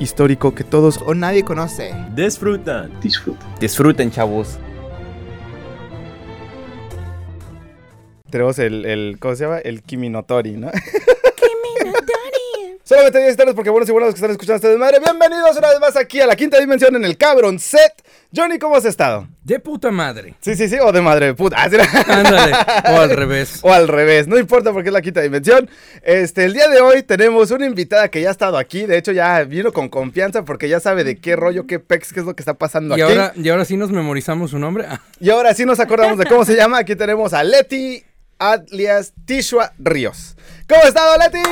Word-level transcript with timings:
Histórico 0.00 0.54
que 0.54 0.64
todos 0.64 1.00
O 1.06 1.14
nadie 1.14 1.44
conoce. 1.44 1.94
disfrutan. 2.16 2.90
disfruten, 3.60 4.10
chavos. 4.10 4.58
Tenemos 8.30 8.58
el, 8.60 8.84
el, 8.86 9.18
¿cómo 9.20 9.34
se 9.34 9.44
llama? 9.44 9.58
El 9.58 9.82
Kiminotori, 9.82 10.52
¿no? 10.56 10.70
Solamente 12.90 13.18
10 13.20 13.30
historias 13.30 13.54
porque 13.54 13.70
buenos 13.70 13.88
y 13.88 13.92
buenos 13.92 14.10
que 14.10 14.16
están 14.16 14.32
escuchando 14.32 14.56
este 14.56 14.66
desmadre. 14.70 14.98
Bienvenidos 14.98 15.56
una 15.56 15.68
vez 15.68 15.78
más 15.78 15.96
aquí 15.96 16.20
a 16.20 16.26
la 16.26 16.34
quinta 16.34 16.58
dimensión 16.58 16.96
en 16.96 17.04
el 17.04 17.16
Cabron 17.16 17.60
Set. 17.60 18.02
Johnny, 18.34 18.58
¿cómo 18.58 18.74
has 18.74 18.84
estado? 18.84 19.28
De 19.44 19.60
puta 19.60 19.92
madre. 19.92 20.34
Sí, 20.40 20.56
sí, 20.56 20.68
sí, 20.68 20.76
o 20.82 20.90
de 20.90 21.00
madre 21.00 21.26
de 21.26 21.34
puta. 21.34 21.54
Ah. 21.56 21.70
Ándale. 22.08 22.52
O 22.92 23.00
al 23.00 23.10
revés. 23.16 23.60
O 23.62 23.72
al 23.72 23.86
revés, 23.86 24.26
no 24.26 24.36
importa 24.40 24.72
porque 24.72 24.88
es 24.88 24.92
la 24.92 25.02
quinta 25.02 25.20
dimensión. 25.20 25.70
Este, 26.02 26.44
el 26.44 26.52
día 26.52 26.66
de 26.66 26.80
hoy 26.80 27.04
tenemos 27.04 27.52
una 27.52 27.64
invitada 27.64 28.08
que 28.08 28.22
ya 28.22 28.30
ha 28.30 28.32
estado 28.32 28.58
aquí. 28.58 28.86
De 28.86 28.98
hecho, 28.98 29.12
ya 29.12 29.44
vino 29.44 29.72
con 29.72 29.88
confianza 29.88 30.44
porque 30.44 30.68
ya 30.68 30.80
sabe 30.80 31.04
de 31.04 31.20
qué 31.20 31.36
rollo, 31.36 31.68
qué 31.68 31.78
pex, 31.78 32.12
qué 32.12 32.18
es 32.18 32.26
lo 32.26 32.34
que 32.34 32.42
está 32.42 32.54
pasando 32.54 32.98
Y 32.98 33.02
aquí. 33.02 33.12
ahora, 33.12 33.32
y 33.36 33.48
ahora 33.50 33.64
sí 33.66 33.76
nos 33.76 33.92
memorizamos 33.92 34.50
su 34.50 34.58
nombre. 34.58 34.86
Y 35.22 35.30
ahora 35.30 35.54
sí 35.54 35.66
nos 35.66 35.78
acordamos 35.78 36.18
de 36.18 36.24
cómo 36.24 36.44
se 36.46 36.56
llama. 36.56 36.78
Aquí 36.78 36.96
tenemos 36.96 37.34
a 37.34 37.44
Leti 37.44 38.02
alias 38.40 39.12
Tishua 39.26 39.72
Ríos. 39.78 40.36
¿Cómo 40.68 40.82
estás, 40.82 41.16
Leti? 41.18 41.38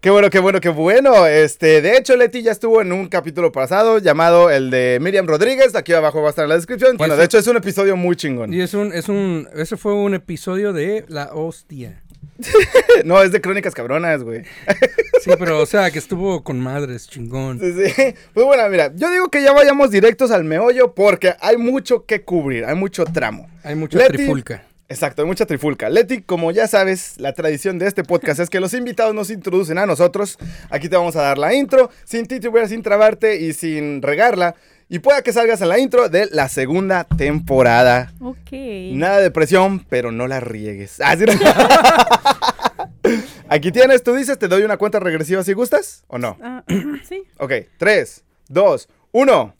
Qué 0.00 0.08
bueno, 0.08 0.30
qué 0.30 0.38
bueno, 0.38 0.60
qué 0.60 0.70
bueno. 0.70 1.26
Este, 1.26 1.82
de 1.82 1.98
hecho, 1.98 2.16
Leti 2.16 2.40
ya 2.42 2.52
estuvo 2.52 2.80
en 2.80 2.90
un 2.90 3.06
capítulo 3.08 3.52
pasado 3.52 3.98
llamado 3.98 4.48
el 4.48 4.70
de 4.70 4.96
Miriam 4.98 5.26
Rodríguez. 5.26 5.74
Aquí 5.74 5.92
abajo 5.92 6.22
va 6.22 6.28
a 6.28 6.30
estar 6.30 6.44
en 6.44 6.48
la 6.48 6.54
descripción. 6.56 6.96
Bueno, 6.96 7.12
eso- 7.12 7.18
de 7.18 7.26
hecho 7.26 7.36
es 7.38 7.46
un 7.46 7.58
episodio 7.58 7.96
muy 7.96 8.16
chingón. 8.16 8.50
Y 8.54 8.62
es 8.62 8.72
un, 8.72 8.94
es 8.94 9.10
un, 9.10 9.46
ese 9.54 9.76
fue 9.76 9.92
un 9.92 10.14
episodio 10.14 10.72
de 10.72 11.04
La 11.08 11.34
Hostia. 11.34 12.02
No, 13.04 13.22
es 13.22 13.32
de 13.32 13.40
Crónicas 13.40 13.74
Cabronas, 13.74 14.22
güey. 14.22 14.42
Sí, 15.22 15.30
pero 15.38 15.60
o 15.60 15.66
sea, 15.66 15.90
que 15.90 15.98
estuvo 15.98 16.42
con 16.42 16.60
madres, 16.60 17.08
chingón. 17.08 17.58
Sí, 17.60 17.72
sí. 17.72 18.14
Pues 18.34 18.46
bueno, 18.46 18.68
mira, 18.68 18.92
yo 18.94 19.10
digo 19.10 19.28
que 19.28 19.42
ya 19.42 19.52
vayamos 19.52 19.90
directos 19.90 20.30
al 20.30 20.44
meollo 20.44 20.94
porque 20.94 21.34
hay 21.40 21.56
mucho 21.56 22.04
que 22.06 22.22
cubrir, 22.22 22.64
hay 22.64 22.74
mucho 22.74 23.04
tramo. 23.04 23.48
Hay 23.62 23.74
mucha 23.74 23.98
Leti- 23.98 24.08
trifulca. 24.16 24.64
Exacto, 24.88 25.22
hay 25.22 25.28
mucha 25.28 25.46
trifulca. 25.46 25.88
Leti, 25.88 26.20
como 26.22 26.50
ya 26.50 26.66
sabes, 26.66 27.14
la 27.18 27.32
tradición 27.32 27.78
de 27.78 27.86
este 27.86 28.02
podcast 28.02 28.40
es 28.40 28.50
que 28.50 28.58
los 28.58 28.74
invitados 28.74 29.14
nos 29.14 29.30
introducen 29.30 29.78
a 29.78 29.86
nosotros. 29.86 30.36
Aquí 30.68 30.88
te 30.88 30.96
vamos 30.96 31.14
a 31.14 31.22
dar 31.22 31.38
la 31.38 31.54
intro, 31.54 31.90
sin 32.04 32.26
titubear, 32.26 32.68
sin 32.68 32.82
trabarte 32.82 33.36
y 33.40 33.52
sin 33.52 34.02
regarla. 34.02 34.56
Y 34.92 34.98
pueda 34.98 35.22
que 35.22 35.32
salgas 35.32 35.62
en 35.62 35.68
la 35.68 35.78
intro 35.78 36.08
de 36.08 36.28
la 36.32 36.48
segunda 36.48 37.04
temporada. 37.04 38.12
Ok. 38.20 38.50
Nada 38.90 39.20
de 39.20 39.30
presión, 39.30 39.86
pero 39.88 40.10
no 40.10 40.26
la 40.26 40.40
riegues. 40.40 41.00
Ah, 41.00 41.14
¿sí? 41.16 41.26
Aquí 43.48 43.70
tienes, 43.70 44.02
tú 44.02 44.16
dices, 44.16 44.36
te 44.36 44.48
doy 44.48 44.64
una 44.64 44.78
cuenta 44.78 44.98
regresiva 44.98 45.44
si 45.44 45.52
gustas 45.52 46.02
o 46.08 46.18
no. 46.18 46.36
Ah, 46.42 46.64
sí. 47.08 47.22
Ok, 47.38 47.52
3, 47.78 48.24
2, 48.48 48.88
1. 49.12 49.54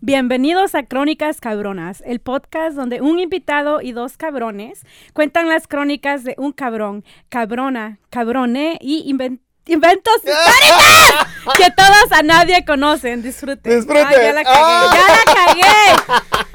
Bienvenidos 0.00 0.74
a 0.74 0.84
Crónicas 0.84 1.42
Cabronas, 1.42 2.02
el 2.06 2.20
podcast 2.20 2.74
donde 2.74 3.02
un 3.02 3.18
invitado 3.18 3.82
y 3.82 3.92
dos 3.92 4.16
cabrones 4.16 4.80
cuentan 5.12 5.50
las 5.50 5.68
crónicas 5.68 6.24
de 6.24 6.36
un 6.38 6.52
cabrón, 6.52 7.04
cabrona, 7.28 7.98
cabrone 8.08 8.78
y 8.80 9.04
inven- 9.12 9.40
inventos 9.72 10.14
históricos 10.24 11.56
que 11.56 11.70
todos 11.70 12.12
a 12.12 12.22
nadie 12.22 12.64
conocen. 12.64 13.22
Disfruten. 13.22 13.76
Disfruten. 13.76 14.06
Ah, 14.06 14.12
ya 14.22 14.32
la 14.32 14.44
cagué, 14.44 14.58
Ah. 14.62 14.94
ya 14.94 15.06
la 15.16 15.24
cagué. 15.34 16.22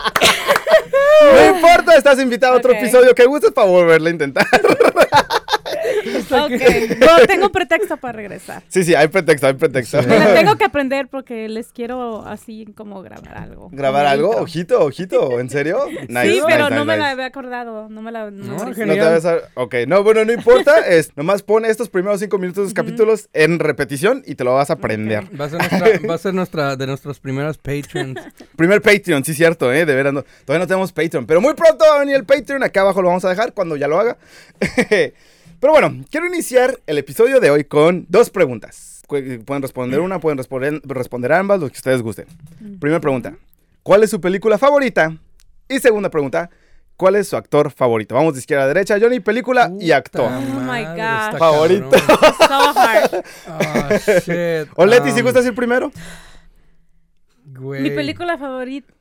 No 1.33 1.45
importa, 1.55 1.95
estás 1.95 2.19
invitado 2.19 2.53
a 2.53 2.57
otro 2.57 2.71
episodio 2.73 3.13
que 3.15 3.25
gustes 3.25 3.51
para 3.51 3.67
volverlo 3.67 4.07
a 4.07 4.11
intentar. 4.11 4.45
ok. 5.65 6.97
No, 6.99 7.25
tengo 7.27 7.51
pretexto 7.51 7.97
para 7.97 8.13
regresar. 8.13 8.63
Sí, 8.69 8.83
sí, 8.83 8.95
hay 8.95 9.07
pretexto, 9.07 9.47
hay 9.47 9.53
pretexto. 9.53 10.01
Me 10.03 10.19
la 10.19 10.33
tengo 10.33 10.55
que 10.57 10.65
aprender 10.65 11.07
porque 11.07 11.49
les 11.49 11.71
quiero 11.71 12.25
así 12.25 12.65
como 12.75 13.01
grabar 13.01 13.37
algo. 13.37 13.69
¿Grabar 13.71 14.05
algo? 14.05 14.29
intro. 14.29 14.43
Ojito, 14.43 14.83
ojito, 14.85 15.39
¿en 15.39 15.49
serio? 15.49 15.85
Nice, 16.07 16.33
sí, 16.33 16.41
pero 16.47 16.65
nice, 16.65 16.75
no 16.75 16.81
nice, 16.81 16.85
me 16.85 16.97
la 16.97 17.09
había 17.09 17.25
acordado. 17.25 17.89
No 17.89 18.01
me 18.01 18.11
la. 18.11 18.31
No, 18.31 18.53
memorizé. 18.53 18.85
No 18.85 18.93
te 18.93 18.99
vas 18.99 19.25
a... 19.25 19.37
Ok, 19.55 19.75
no, 19.87 20.03
bueno, 20.03 20.23
no 20.25 20.31
importa. 20.33 20.73
Es, 20.85 21.11
nomás 21.17 21.41
pone 21.41 21.67
estos 21.69 21.89
primeros 21.89 22.19
cinco 22.19 22.37
minutos 22.37 22.57
de 22.57 22.63
los 22.65 22.73
capítulos 22.73 23.27
en 23.33 23.59
repetición 23.59 24.23
y 24.25 24.35
te 24.35 24.43
lo 24.43 24.53
vas 24.53 24.69
a 24.69 24.73
aprender. 24.73 25.23
Va 25.39 25.45
a 25.45 25.49
ser 25.49 25.59
nuestra, 25.59 25.99
va 26.09 26.13
a 26.15 26.17
ser 26.17 26.33
nuestra, 26.33 26.75
de 26.75 26.87
nuestras 26.87 27.19
primeras 27.19 27.57
patrons. 27.57 28.19
Primer 28.55 28.81
Patreon, 28.81 29.23
sí, 29.25 29.33
cierto, 29.33 29.73
¿eh? 29.73 29.85
De 29.85 29.95
veras, 29.95 30.13
no- 30.13 30.23
todavía 30.45 30.63
no 30.63 30.67
tenemos 30.67 30.91
Patreon. 30.91 31.25
Pero 31.25 31.41
muy 31.41 31.53
pronto 31.55 31.83
va 31.89 31.95
a 31.95 31.99
venir 31.99 32.15
el 32.15 32.25
Patreon. 32.25 32.61
Acá 32.63 32.81
abajo 32.81 33.01
lo 33.01 33.07
vamos 33.07 33.25
a 33.25 33.29
dejar 33.29 33.53
cuando 33.53 33.75
ya 33.75 33.87
lo 33.87 33.99
haga. 33.99 34.17
Pero 35.65 35.73
bueno, 35.81 36.05
quiero 36.11 36.27
iniciar 36.27 36.79
el 36.85 36.99
episodio 36.99 37.39
de 37.39 37.49
hoy 37.49 37.63
con 37.63 38.05
dos 38.07 38.29
preguntas. 38.29 39.01
Pu- 39.07 39.43
Pueden 39.43 39.63
responder 39.63 39.99
una, 39.99 40.19
pueden 40.19 40.37
responder, 40.37 40.79
responder 40.83 41.33
ambas, 41.33 41.59
lo 41.59 41.67
que 41.69 41.75
ustedes 41.77 42.03
gusten. 42.03 42.27
Primera 42.79 42.99
pregunta: 42.99 43.35
¿Cuál 43.81 44.03
es 44.03 44.11
su 44.11 44.21
película 44.21 44.59
favorita? 44.59 45.17
Y 45.67 45.79
segunda 45.79 46.09
pregunta: 46.11 46.51
¿Cuál 46.97 47.15
es 47.15 47.29
su 47.29 47.35
actor 47.35 47.71
favorito? 47.71 48.13
Vamos 48.13 48.35
de 48.35 48.41
izquierda 48.41 48.65
a 48.65 48.67
derecha, 48.67 48.97
Johnny, 49.01 49.19
película 49.19 49.71
y 49.79 49.89
actor. 49.91 50.31
Oh 50.31 50.39
my 50.39 50.81
está 50.81 51.35
Favorito. 51.39 51.89
So 51.97 52.79
hard. 52.79 53.23
Ah, 53.47 53.89
shit. 54.23 54.69
O 54.75 54.85
Leti, 54.85 55.09
si 55.11 55.19
Um, 55.21 55.25
gustas 55.25 55.45
ir 55.47 55.55
primero. 55.55 55.91
güey. 57.43 57.81
Mi 57.81 57.89
película 57.89 58.37
favorita 58.37 58.93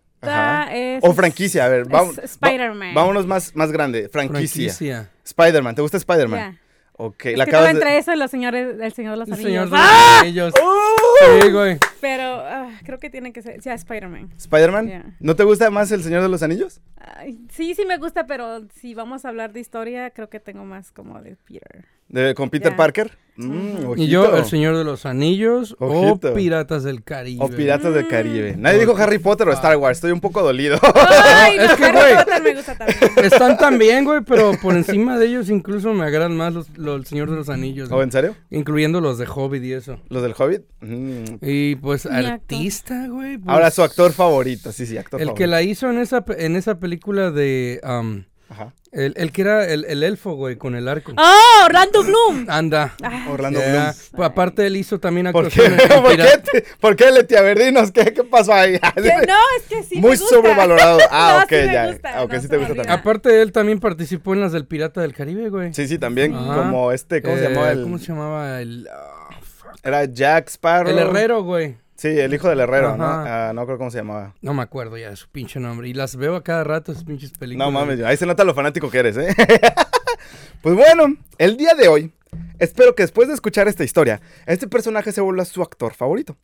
Es. 0.72 1.02
O 1.04 1.12
franquicia, 1.12 1.64
a 1.64 1.68
ver, 1.68 1.84
vamos. 1.86 2.18
Spider-Man. 2.18 2.94
Vámonos 2.94 3.26
más, 3.26 3.54
más 3.54 3.70
grande. 3.72 4.08
Franquicia. 4.08 4.72
Franquicia. 4.72 5.10
Spider-Man, 5.24 5.74
¿te 5.74 5.82
gusta 5.82 5.96
Spider-Man? 5.96 6.38
Ya. 6.54 6.60
Ok, 6.96 7.26
Es 7.26 7.38
la 7.38 7.44
que 7.44 7.50
acabas 7.50 7.66
de. 7.72 7.72
entre 7.72 7.98
eso 7.98 8.12
y 8.12 8.16
los 8.16 8.30
señores, 8.30 8.76
el 8.80 8.92
Señor 8.92 9.12
de 9.14 9.16
los 9.18 9.28
El 9.28 9.34
Anillos. 9.34 9.48
señor 9.48 9.64
de 9.64 9.70
los 9.72 9.80
¡Ah! 9.80 10.20
anillos. 10.20 10.54
¡Uh! 10.62 11.40
Sí, 11.42 11.50
güey. 11.50 11.78
Pero 12.00 12.22
ah, 12.22 12.70
creo 12.84 13.00
que 13.00 13.10
tiene 13.10 13.32
que 13.32 13.42
ser. 13.42 13.60
Ya, 13.60 13.74
Spider-Man. 13.74 14.30
¿Spider-Man? 14.36 14.88
Ya. 14.88 15.04
¿No 15.18 15.34
te 15.34 15.42
gusta 15.42 15.70
más 15.70 15.90
El 15.90 16.04
Señor 16.04 16.22
de 16.22 16.28
los 16.28 16.42
Anillos? 16.44 16.80
Ay, 17.16 17.38
sí, 17.50 17.75
sí 17.75 17.84
me 17.87 17.98
gusta, 17.98 18.26
pero 18.26 18.66
si 18.81 18.94
vamos 18.94 19.25
a 19.25 19.28
hablar 19.28 19.53
de 19.53 19.60
historia, 19.60 20.10
creo 20.10 20.28
que 20.31 20.41
tengo 20.41 20.65
más 20.65 20.91
como 20.92 21.20
de 21.20 21.37
Peter. 21.37 21.84
De- 22.09 22.34
¿Con 22.34 22.50
Peter. 22.50 22.75
Parker? 22.76 23.16
Mm, 23.37 23.94
Y 23.98 24.06
yo, 24.06 24.37
El 24.37 24.44
Señor 24.44 24.76
de 24.76 24.84
los 24.84 25.06
Anillos 25.06 25.75
Ojito. 25.81 26.31
o 26.31 26.34
Piratas 26.34 26.84
del 26.84 27.03
Caribe. 27.03 27.43
O 27.44 27.48
Piratas 27.48 27.93
del 27.93 28.06
Caribe. 28.06 28.54
Nadie 28.56 28.78
dijo 28.81 28.97
Harry 28.97 29.19
Potter 29.19 29.48
o 29.48 29.53
Star 29.53 29.76
Wars. 29.76 29.97
Estoy 29.98 30.12
un 30.12 30.20
poco 30.20 30.41
dolido. 30.43 30.78
Ay, 30.94 31.56
es 31.59 31.72
que, 31.75 31.84
Harry. 31.84 32.14
Potter 32.25 32.43
me 32.44 32.54
gusta 32.54 32.76
también. 32.78 32.98
Están 33.25 33.56
tan 33.59 33.76
bien, 33.78 34.04
güey, 34.04 34.20
pero 34.20 34.53
por 34.62 34.76
encima 34.76 35.19
de 35.19 35.26
ellos 35.26 35.50
incluso 35.50 35.93
me 35.94 36.04
agradan 36.04 36.37
más 36.37 36.54
los, 36.54 36.69
los 36.78 37.00
El 37.00 37.06
Señor 37.06 37.28
de 37.31 37.37
los 37.37 37.48
Anillos. 37.48 37.91
¿O 37.91 37.94
güey. 37.97 38.04
en 38.04 38.12
serio? 38.12 38.37
Incluyendo 38.50 39.00
los 39.00 39.19
de 39.19 39.26
Hobbit 39.26 39.64
y 39.64 39.72
eso. 39.72 39.98
¿Los 40.10 40.22
del 40.22 40.34
Hobbit? 40.38 40.62
Mm. 40.82 41.25
Y 41.43 41.75
pues 41.76 42.09
Mi 42.09 42.25
artista, 42.26 43.09
güey. 43.09 43.38
pues, 43.38 43.48
Ahora 43.53 43.72
su 43.72 43.82
actor 43.82 44.12
favorito. 44.12 44.70
Sí, 44.70 44.87
sí, 44.87 44.97
actor 44.97 45.20
El 45.20 45.26
favorito. 45.28 45.38
que 45.43 45.47
la 45.48 45.62
hizo 45.62 45.91
en 45.91 45.98
esa, 45.98 46.25
en 46.38 46.54
esa 46.54 46.78
película 46.78 46.94
de... 46.99 47.81
um, 47.82 48.25
Ajá. 48.50 48.72
el, 48.93 49.15
el 49.16 49.32
que 49.32 49.41
era 49.43 49.66
el, 49.66 49.84
el 49.87 50.03
elfo, 50.03 50.34
güey, 50.34 50.56
con 50.56 50.75
el 50.77 50.87
arco. 50.87 51.12
¡Oh! 51.16 51.65
Orlando 51.65 52.03
Bloom. 52.05 52.47
Anda. 52.49 52.94
Ah, 53.03 53.27
Orlando 53.31 53.59
Yeah. 53.59 53.71
Bloom. 53.72 53.94
Pues, 54.16 54.28
aparte 54.28 54.66
él 54.66 54.77
hizo 54.77 55.00
también 55.00 55.32
¿Por 55.32 55.49
qué? 55.49 55.62
actuaciones 55.62 56.00
¿Por 56.03 56.16
qué, 56.16 56.38
te- 56.53 56.65
¿Por 56.78 56.97
qué 56.97 57.10
Leti? 57.10 57.35
A 57.37 57.41
ver, 57.43 57.58
dinos, 57.58 57.91
¿qué, 57.91 58.12
qué 58.12 58.23
pasó 58.23 58.52
ahí? 58.52 58.79
que 58.94 59.00
no, 59.26 59.35
es 59.58 59.62
que 59.69 59.82
sí. 59.82 59.94
Muy 59.96 60.11
me 60.12 60.17
gusta. 60.19 60.26
sobrevalorado. 60.37 60.99
Ah, 61.11 61.38
No, 61.38 61.44
ok, 61.44 61.49
sí 61.67 61.73
ya. 61.73 61.87
gusta, 61.93 62.11
Ah, 62.14 62.23
ok, 62.25 62.31
no 62.32 62.37
sí 62.37 62.43
se 62.43 62.49
te 62.49 62.56
gusta 62.58 62.75
también. 62.75 62.99
Aparte 62.99 63.43
él 63.43 63.50
también 63.52 63.81
participó 63.81 64.35
en 64.35 64.40
las 64.43 64.52
del 64.52 64.67
Pirata 64.67 65.00
del 65.00 65.14
Caribe, 65.14 65.49
güey. 65.49 65.73
Sí, 65.75 65.88
sí, 65.88 65.99
también. 65.99 66.35
Ajá. 66.35 66.55
Como 66.55 66.93
este, 66.93 67.23
¿cómo 67.23 67.37
se 67.37 67.47
Eh, 67.47 67.49
llamaba? 67.49 67.70
El, 67.73 67.82
¿Cómo 67.82 67.99
se 67.99 68.06
llamaba? 68.06 68.61
El, 68.61 68.88
ah, 68.93 69.31
fuck. 69.43 69.79
Era 69.82 70.05
Jack 70.05 70.49
Sparrow. 70.50 70.93
el 70.93 70.99
herrero, 70.99 71.43
güey. 71.43 71.76
Sí, 72.04 72.20
el 72.20 72.34
hijo 72.34 72.50
del 72.50 72.60
herrero, 72.60 72.98
¿no? 72.98 73.06
Ah, 73.06 73.52
no 73.54 73.64
creo 73.64 73.78
cómo 73.78 73.90
se 73.90 73.96
llamaba. 73.96 74.34
No 74.42 74.52
me 74.52 74.60
acuerdo 74.60 74.98
ya 74.98 75.08
de 75.08 75.16
su 75.16 75.26
pinche 75.26 75.58
nombre. 75.58 75.88
Y 75.88 75.94
las 75.94 76.16
veo 76.16 76.36
a 76.36 76.44
cada 76.44 76.62
rato, 76.62 76.92
esas 76.92 77.02
pinches 77.02 77.30
películas. 77.32 77.66
No 77.66 77.72
mames, 77.72 78.02
ahí 78.02 78.14
se 78.18 78.26
nota 78.26 78.44
lo 78.44 78.52
fanático 78.52 78.90
que 78.90 78.98
eres, 78.98 79.16
¿eh? 79.16 79.34
pues 80.60 80.76
bueno, 80.76 81.16
el 81.38 81.56
día 81.56 81.72
de 81.72 81.88
hoy, 81.88 82.12
espero 82.58 82.94
que 82.94 83.04
después 83.04 83.28
de 83.28 83.32
escuchar 83.32 83.68
esta 83.68 83.84
historia, 83.84 84.20
este 84.44 84.68
personaje 84.68 85.12
se 85.12 85.22
vuelva 85.22 85.46
su 85.46 85.62
actor 85.62 85.94
favorito. 85.94 86.36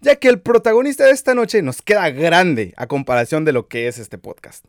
Ya 0.00 0.16
que 0.16 0.28
el 0.28 0.40
protagonista 0.40 1.04
de 1.04 1.12
esta 1.12 1.34
noche 1.34 1.62
nos 1.62 1.82
queda 1.82 2.10
grande 2.10 2.74
a 2.76 2.86
comparación 2.86 3.44
de 3.44 3.52
lo 3.52 3.68
que 3.68 3.88
es 3.88 3.98
este 3.98 4.18
podcast. 4.18 4.64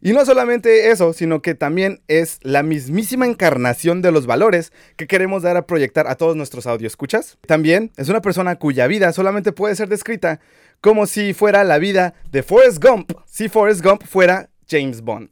Y 0.00 0.12
no 0.12 0.24
solamente 0.24 0.90
eso, 0.90 1.12
sino 1.12 1.42
que 1.42 1.54
también 1.54 2.00
es 2.08 2.38
la 2.42 2.62
mismísima 2.62 3.26
encarnación 3.26 4.02
de 4.02 4.12
los 4.12 4.26
valores 4.26 4.72
que 4.96 5.06
queremos 5.06 5.42
dar 5.42 5.56
a 5.56 5.66
proyectar 5.66 6.06
a 6.06 6.14
todos 6.14 6.36
nuestros 6.36 6.66
escuchas. 6.82 7.38
También 7.46 7.90
es 7.96 8.08
una 8.08 8.20
persona 8.20 8.56
cuya 8.56 8.86
vida 8.86 9.12
solamente 9.12 9.52
puede 9.52 9.74
ser 9.74 9.88
descrita 9.88 10.40
como 10.80 11.06
si 11.06 11.34
fuera 11.34 11.64
la 11.64 11.78
vida 11.78 12.14
de 12.30 12.42
Forrest 12.42 12.82
Gump, 12.82 13.12
si 13.26 13.48
Forrest 13.48 13.82
Gump 13.82 14.04
fuera 14.04 14.50
James 14.68 15.00
Bond. 15.00 15.30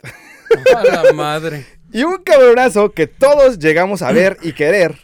A 0.75 0.85
la 0.85 1.13
madre. 1.13 1.67
Y 1.93 2.03
un 2.03 2.23
cabronazo 2.23 2.93
que 2.93 3.07
todos 3.07 3.59
llegamos 3.59 4.03
a 4.03 4.13
ver 4.13 4.37
y 4.43 4.53
querer. 4.53 4.97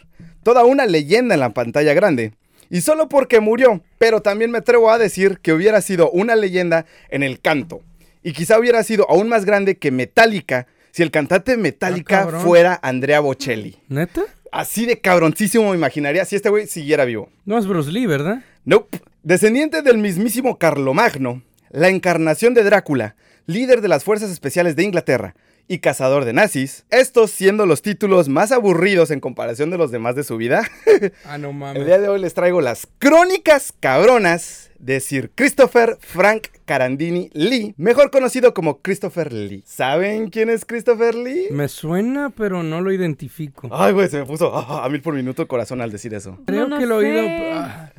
Toda 0.43 0.65
una 0.65 0.85
leyenda 0.85 1.35
en 1.35 1.39
la 1.39 1.53
pantalla 1.53 1.93
grande. 1.93 2.33
Y 2.71 2.81
solo 2.81 3.09
porque 3.09 3.39
murió, 3.41 3.83
pero 3.99 4.21
también 4.21 4.49
me 4.49 4.59
atrevo 4.59 4.89
a 4.91 4.97
decir 4.97 5.39
que 5.41 5.51
hubiera 5.53 5.81
sido 5.81 6.09
una 6.09 6.35
leyenda 6.35 6.85
en 7.09 7.21
el 7.21 7.39
canto. 7.41 7.81
Y 8.23 8.31
quizá 8.33 8.57
hubiera 8.57 8.81
sido 8.83 9.05
aún 9.09 9.27
más 9.27 9.45
grande 9.45 9.77
que 9.77 9.91
Metallica 9.91 10.67
si 10.91 11.03
el 11.03 11.11
cantante 11.11 11.57
Metallica 11.57 12.21
Ah, 12.31 12.39
fuera 12.39 12.79
Andrea 12.81 13.19
Bocelli. 13.19 13.77
¿Neta? 13.89 14.21
Así 14.53 14.85
de 14.85 14.99
cabroncísimo 14.99 15.69
me 15.69 15.75
imaginaría 15.77 16.23
si 16.25 16.35
este 16.37 16.49
güey 16.49 16.65
siguiera 16.65 17.05
vivo. 17.05 17.29
No 17.45 17.57
es 17.57 17.67
Bruce 17.67 17.91
Lee, 17.91 18.05
¿verdad? 18.05 18.43
Nope. 18.65 19.01
Descendiente 19.23 19.81
del 19.81 19.97
mismísimo 19.97 20.57
Carlomagno, 20.57 21.41
la 21.71 21.89
encarnación 21.89 22.53
de 22.53 22.63
Drácula, 22.63 23.15
líder 23.47 23.81
de 23.81 23.87
las 23.89 24.03
fuerzas 24.03 24.31
especiales 24.31 24.75
de 24.75 24.83
Inglaterra 24.83 25.35
y 25.71 25.79
cazador 25.79 26.25
de 26.25 26.33
nazis, 26.33 26.83
estos 26.89 27.31
siendo 27.31 27.65
los 27.65 27.81
títulos 27.81 28.27
más 28.27 28.51
aburridos 28.51 29.09
en 29.09 29.21
comparación 29.21 29.69
de 29.69 29.77
los 29.77 29.89
demás 29.89 30.15
de 30.15 30.25
su 30.25 30.35
vida, 30.35 30.69
Ah, 31.25 31.37
no 31.37 31.49
el 31.51 31.55
mames. 31.55 31.85
día 31.85 31.97
de 31.97 32.09
hoy 32.09 32.19
les 32.19 32.33
traigo 32.33 32.59
las 32.59 32.87
crónicas 32.99 33.73
cabronas 33.79 34.69
de 34.79 34.99
Sir 34.99 35.31
Christopher 35.33 35.97
Frank 36.01 36.47
Carandini 36.65 37.29
Lee, 37.33 37.73
mejor 37.77 38.11
conocido 38.11 38.53
como 38.53 38.81
Christopher 38.81 39.31
Lee. 39.31 39.63
¿Saben 39.65 40.29
quién 40.29 40.49
es 40.49 40.65
Christopher 40.65 41.15
Lee? 41.15 41.47
Me 41.51 41.69
suena, 41.69 42.31
pero 42.35 42.63
no 42.63 42.81
lo 42.81 42.91
identifico. 42.91 43.69
Ay, 43.71 43.93
güey, 43.93 44.09
se 44.09 44.17
me 44.19 44.25
puso 44.25 44.53
ah, 44.53 44.83
a 44.83 44.89
mil 44.89 45.01
por 45.01 45.13
minuto 45.13 45.41
el 45.41 45.47
corazón 45.47 45.79
al 45.79 45.91
decir 45.91 46.13
eso. 46.13 46.37
Creo 46.45 46.67
no 46.67 46.79
que 46.79 46.85
lo 46.85 47.01
he 47.01 47.05
oído. 47.11 47.23
sé. 47.23 47.51
ah, 47.53 47.91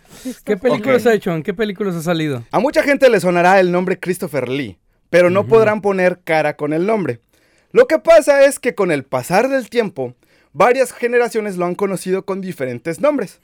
¿Qué 0.44 0.56
películas 0.58 1.06
ha 1.06 1.14
hecho? 1.14 1.32
¿En 1.34 1.42
qué 1.42 1.54
películas 1.54 1.94
ha 1.94 2.02
salido? 2.02 2.44
A 2.50 2.58
mucha 2.60 2.82
gente 2.82 3.08
le 3.08 3.18
sonará 3.20 3.60
el 3.60 3.72
nombre 3.72 3.98
Christopher 3.98 4.48
Lee, 4.48 4.76
pero 5.08 5.30
no 5.30 5.46
podrán 5.46 5.80
poner 5.80 6.20
cara 6.22 6.56
con 6.56 6.72
el 6.74 6.84
nombre. 6.86 7.20
Lo 7.72 7.86
que 7.86 7.98
pasa 7.98 8.44
es 8.44 8.58
que 8.58 8.74
con 8.74 8.90
el 8.92 9.02
pasar 9.02 9.48
del 9.48 9.70
tiempo, 9.70 10.14
varias 10.52 10.92
generaciones 10.92 11.56
lo 11.56 11.64
han 11.64 11.74
conocido 11.74 12.26
con 12.26 12.42
diferentes 12.42 13.00
nombres. 13.00 13.40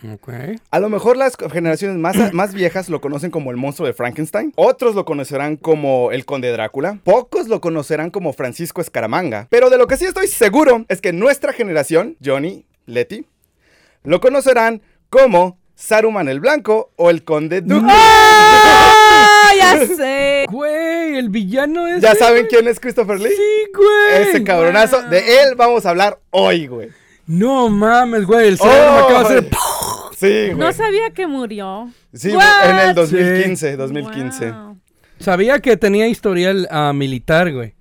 A 0.70 0.80
lo 0.80 0.90
mejor 0.90 1.16
las 1.16 1.34
generaciones 1.50 1.96
más, 1.96 2.34
más 2.34 2.52
viejas 2.52 2.90
lo 2.90 3.00
conocen 3.00 3.30
como 3.30 3.50
el 3.50 3.56
monstruo 3.56 3.86
de 3.86 3.94
Frankenstein, 3.94 4.52
otros 4.56 4.94
lo 4.94 5.06
conocerán 5.06 5.56
como 5.56 6.12
el 6.12 6.26
conde 6.26 6.52
Drácula, 6.52 6.98
pocos 7.04 7.48
lo 7.48 7.62
conocerán 7.62 8.10
como 8.10 8.34
Francisco 8.34 8.82
Escaramanga, 8.82 9.46
pero 9.48 9.70
de 9.70 9.78
lo 9.78 9.86
que 9.86 9.96
sí 9.96 10.04
estoy 10.04 10.28
seguro 10.28 10.84
es 10.88 11.00
que 11.00 11.14
nuestra 11.14 11.54
generación, 11.54 12.18
Johnny, 12.22 12.66
Letty, 12.84 13.24
lo 14.02 14.20
conocerán 14.20 14.82
como 15.08 15.58
Saruman 15.74 16.28
el 16.28 16.40
Blanco 16.40 16.92
o 16.96 17.08
el 17.08 17.24
conde 17.24 17.62
Duque. 17.62 17.86
¡Ah, 17.88 18.97
ya 19.56 19.86
sé! 19.96 20.46
Güey, 20.50 21.16
el 21.16 21.28
villano 21.28 21.86
es. 21.86 22.00
¿Ya 22.00 22.14
saben 22.14 22.46
quién 22.48 22.66
es 22.68 22.80
Christopher 22.80 23.20
Lee? 23.20 23.30
Sí, 23.30 23.70
güey. 23.74 24.22
Ese 24.22 24.44
cabronazo, 24.44 25.02
de 25.02 25.42
él 25.42 25.54
vamos 25.56 25.86
a 25.86 25.90
hablar 25.90 26.18
hoy, 26.30 26.66
güey. 26.66 26.88
No 27.26 27.68
mames, 27.68 28.24
güey. 28.24 28.48
El 28.48 28.58
cerebro 28.58 28.92
me 28.92 28.98
acaba 28.98 29.18
de 29.18 29.38
hacer. 29.38 29.50
Sí, 30.16 30.46
güey. 30.46 30.54
No 30.56 30.72
sabía 30.72 31.10
que 31.10 31.26
murió. 31.26 31.90
Sí, 32.12 32.30
What? 32.30 32.70
en 32.70 32.88
el 32.88 32.94
2015, 32.94 33.76
2015. 33.76 34.50
Wow. 34.50 34.78
Sabía 35.20 35.58
que 35.60 35.76
tenía 35.76 36.06
historial 36.08 36.68
ah, 36.70 36.92
militar, 36.94 37.52
güey. 37.52 37.74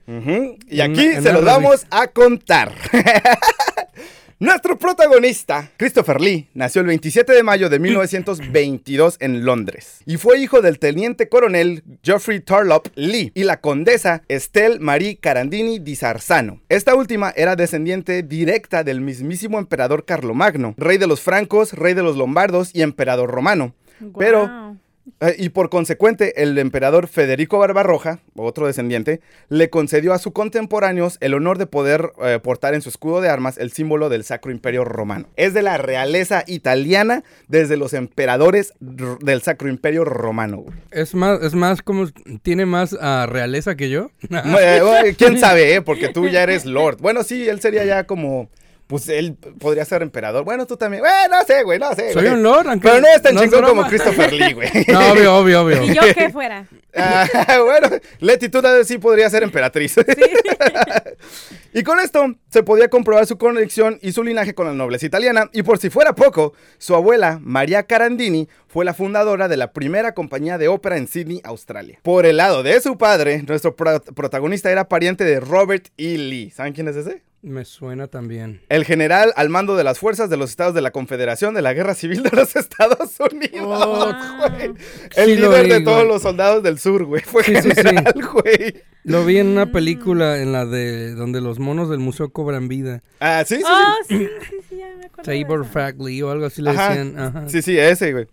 Y 0.67 0.81
aquí 0.81 1.05
en 1.05 1.23
se 1.23 1.33
los 1.33 1.43
vamos 1.43 1.85
a 1.89 2.07
contar. 2.07 2.73
Nuestro 4.39 4.77
protagonista, 4.77 5.71
Christopher 5.77 6.21
Lee, 6.21 6.47
nació 6.53 6.81
el 6.81 6.87
27 6.87 7.33
de 7.33 7.41
mayo 7.41 7.69
de 7.69 7.79
1922 7.79 9.17
en 9.19 9.43
Londres 9.43 10.01
y 10.05 10.17
fue 10.17 10.39
hijo 10.39 10.61
del 10.61 10.77
teniente 10.77 11.27
coronel 11.27 11.83
Geoffrey 12.03 12.39
Turlop 12.39 12.85
Lee 12.93 13.31
y 13.33 13.45
la 13.45 13.61
condesa 13.61 14.21
Estelle 14.27 14.77
Marie 14.77 15.17
Carandini 15.17 15.79
di 15.79 15.95
Sarzano. 15.95 16.61
Esta 16.69 16.93
última 16.93 17.33
era 17.35 17.55
descendiente 17.55 18.21
directa 18.21 18.83
del 18.83 19.01
mismísimo 19.01 19.57
emperador 19.57 20.05
Carlomagno, 20.05 20.75
rey 20.77 20.99
de 20.99 21.07
los 21.07 21.21
francos, 21.21 21.73
rey 21.73 21.95
de 21.95 22.03
los 22.03 22.15
lombardos 22.15 22.69
y 22.75 22.83
emperador 22.83 23.31
romano. 23.31 23.73
Pero. 24.19 24.77
Eh, 25.19 25.35
y 25.37 25.49
por 25.49 25.69
consecuente, 25.69 26.41
el 26.43 26.57
emperador 26.57 27.07
Federico 27.07 27.57
Barbarroja, 27.59 28.19
otro 28.35 28.67
descendiente, 28.67 29.21
le 29.49 29.69
concedió 29.69 30.13
a 30.13 30.19
sus 30.19 30.33
contemporáneos 30.33 31.17
el 31.21 31.33
honor 31.33 31.57
de 31.57 31.65
poder 31.65 32.11
eh, 32.21 32.39
portar 32.41 32.73
en 32.73 32.81
su 32.81 32.89
escudo 32.89 33.21
de 33.21 33.29
armas 33.29 33.57
el 33.57 33.71
símbolo 33.71 34.09
del 34.09 34.23
Sacro 34.23 34.51
Imperio 34.51 34.83
Romano. 34.83 35.27
Es 35.35 35.53
de 35.53 35.61
la 35.61 35.77
realeza 35.77 36.43
italiana 36.47 37.23
desde 37.47 37.77
los 37.77 37.93
emperadores 37.93 38.73
del 38.79 39.41
Sacro 39.41 39.69
Imperio 39.69 40.03
Romano. 40.03 40.57
güey. 40.57 40.77
Es 40.91 41.15
más, 41.15 41.41
es 41.41 41.55
más 41.55 41.81
como. 41.81 42.07
Tiene 42.41 42.65
más 42.65 42.95
ah, 42.99 43.27
realeza 43.29 43.75
que 43.75 43.89
yo. 43.89 44.11
Eh, 44.29 45.15
¿Quién 45.17 45.39
sabe? 45.39 45.81
Porque 45.81 46.09
tú 46.09 46.27
ya 46.27 46.43
eres 46.43 46.65
Lord. 46.65 46.97
Bueno, 46.99 47.23
sí, 47.23 47.47
él 47.47 47.59
sería 47.59 47.85
ya 47.85 48.05
como... 48.05 48.49
Pues 48.87 49.09
él 49.09 49.35
podría 49.59 49.83
ser 49.83 50.01
emperador. 50.01 50.45
Bueno, 50.45 50.65
tú 50.65 50.77
también. 50.77 51.01
Bueno, 51.01 51.37
no 51.37 51.43
sé, 51.45 51.63
güey, 51.63 51.77
no 51.77 51.93
sé. 51.93 52.13
Soy 52.13 52.23
güey. 52.23 52.33
un 52.35 52.43
lord, 52.43 52.67
aunque. 52.69 52.87
Pero 52.87 53.01
no 53.01 53.07
es 53.07 53.21
tan 53.21 53.35
no 53.35 53.41
chingón 53.41 53.65
como. 53.65 53.85
Christopher 53.87 54.31
Lee, 54.31 54.53
güey. 54.53 54.69
No, 54.87 55.11
obvio, 55.11 55.35
obvio, 55.37 55.61
obvio. 55.63 55.83
Y 55.83 55.93
yo 55.93 56.01
que 56.15 56.29
fuera. 56.29 56.65
Ah, 56.99 57.27
bueno, 57.63 57.89
Leti, 58.21 58.49
tú 58.49 58.59
sí 58.83 58.97
podría 58.97 59.29
ser 59.29 59.43
emperatriz. 59.43 59.97
y 61.73 61.83
con 61.83 61.99
esto 61.99 62.25
se 62.49 62.63
podía 62.63 62.89
comprobar 62.89 63.27
su 63.27 63.37
conexión 63.37 63.99
y 64.01 64.13
su 64.13 64.23
linaje 64.23 64.55
con 64.55 64.65
la 64.65 64.73
nobleza 64.73 65.05
italiana. 65.05 65.49
Y 65.53 65.61
por 65.61 65.77
si 65.77 65.91
fuera 65.91 66.15
poco, 66.15 66.53
su 66.79 66.95
abuela, 66.95 67.39
María 67.41 67.83
Carandini, 67.83 68.47
fue 68.67 68.83
la 68.83 68.95
fundadora 68.95 69.47
de 69.47 69.57
la 69.57 69.73
primera 69.73 70.13
compañía 70.13 70.57
de 70.57 70.69
ópera 70.69 70.97
en 70.97 71.07
Sydney, 71.07 71.39
Australia. 71.43 71.99
Por 72.01 72.25
el 72.25 72.37
lado 72.37 72.63
de 72.63 72.81
su 72.81 72.97
padre, 72.97 73.43
nuestro 73.47 73.75
pro- 73.75 74.01
protagonista 74.01 74.71
era 74.71 74.87
pariente 74.87 75.23
de 75.23 75.39
Robert 75.39 75.89
E. 75.97 76.17
Lee. 76.17 76.49
¿Saben 76.49 76.73
quién 76.73 76.87
es 76.87 76.95
ese? 76.95 77.21
Me 77.43 77.65
suena 77.65 78.07
también. 78.07 78.61
El 78.67 78.83
general 78.83 79.31
al 79.35 79.49
mando 79.49 79.75
de 79.77 79.83
las 79.83 79.99
fuerzas 79.99 80.29
de 80.29 80.37
los 80.37 80.49
estados 80.49 80.73
de 80.73 80.81
la 80.81 80.91
Confederación 80.91 81.53
de 81.53 81.61
la 81.61 81.73
Guerra 81.73 81.93
Civil 81.93 82.23
de 82.23 82.31
los 82.31 82.55
Estados 82.55 83.11
Unidos. 83.31 83.61
Oh, 83.63 84.11
güey. 84.39 84.71
El 85.15 85.29
sí 85.29 85.35
líder 85.35 85.63
vi, 85.65 85.69
de 85.69 85.81
todos 85.81 85.97
güey. 85.99 86.07
los 86.09 86.21
soldados 86.23 86.63
del 86.63 86.79
sur, 86.79 87.05
güey. 87.05 87.21
Fue 87.21 87.43
Sí, 87.43 87.55
sí, 87.61 87.69
sí. 87.69 87.75
general, 87.75 88.13
güey. 88.33 88.81
Lo 89.03 89.23
vi 89.23 89.37
en 89.37 89.47
una 89.47 89.71
película 89.71 90.41
en 90.41 90.51
la 90.51 90.65
de 90.65 91.13
donde 91.13 91.39
los 91.39 91.59
monos 91.59 91.89
del 91.89 91.99
museo 91.99 92.29
cobran 92.31 92.67
vida. 92.67 93.03
Ah, 93.19 93.43
sí, 93.47 93.57
sí. 93.57 93.61
sí. 93.61 93.67
Oh, 93.69 93.93
sí, 94.09 94.27
sí, 94.49 94.55
sí, 94.69 94.77
ya 94.77 94.87
me 94.97 95.05
acuerdo. 95.05 95.31
eso. 95.61 95.63
Fagley 95.71 96.21
o 96.23 96.31
algo 96.31 96.47
así 96.47 96.61
le 96.61 96.71
Ajá. 96.71 96.89
decían. 96.89 97.19
Ajá. 97.19 97.47
Sí, 97.49 97.61
sí, 97.61 97.77
ese, 97.77 98.11
güey. 98.13 98.27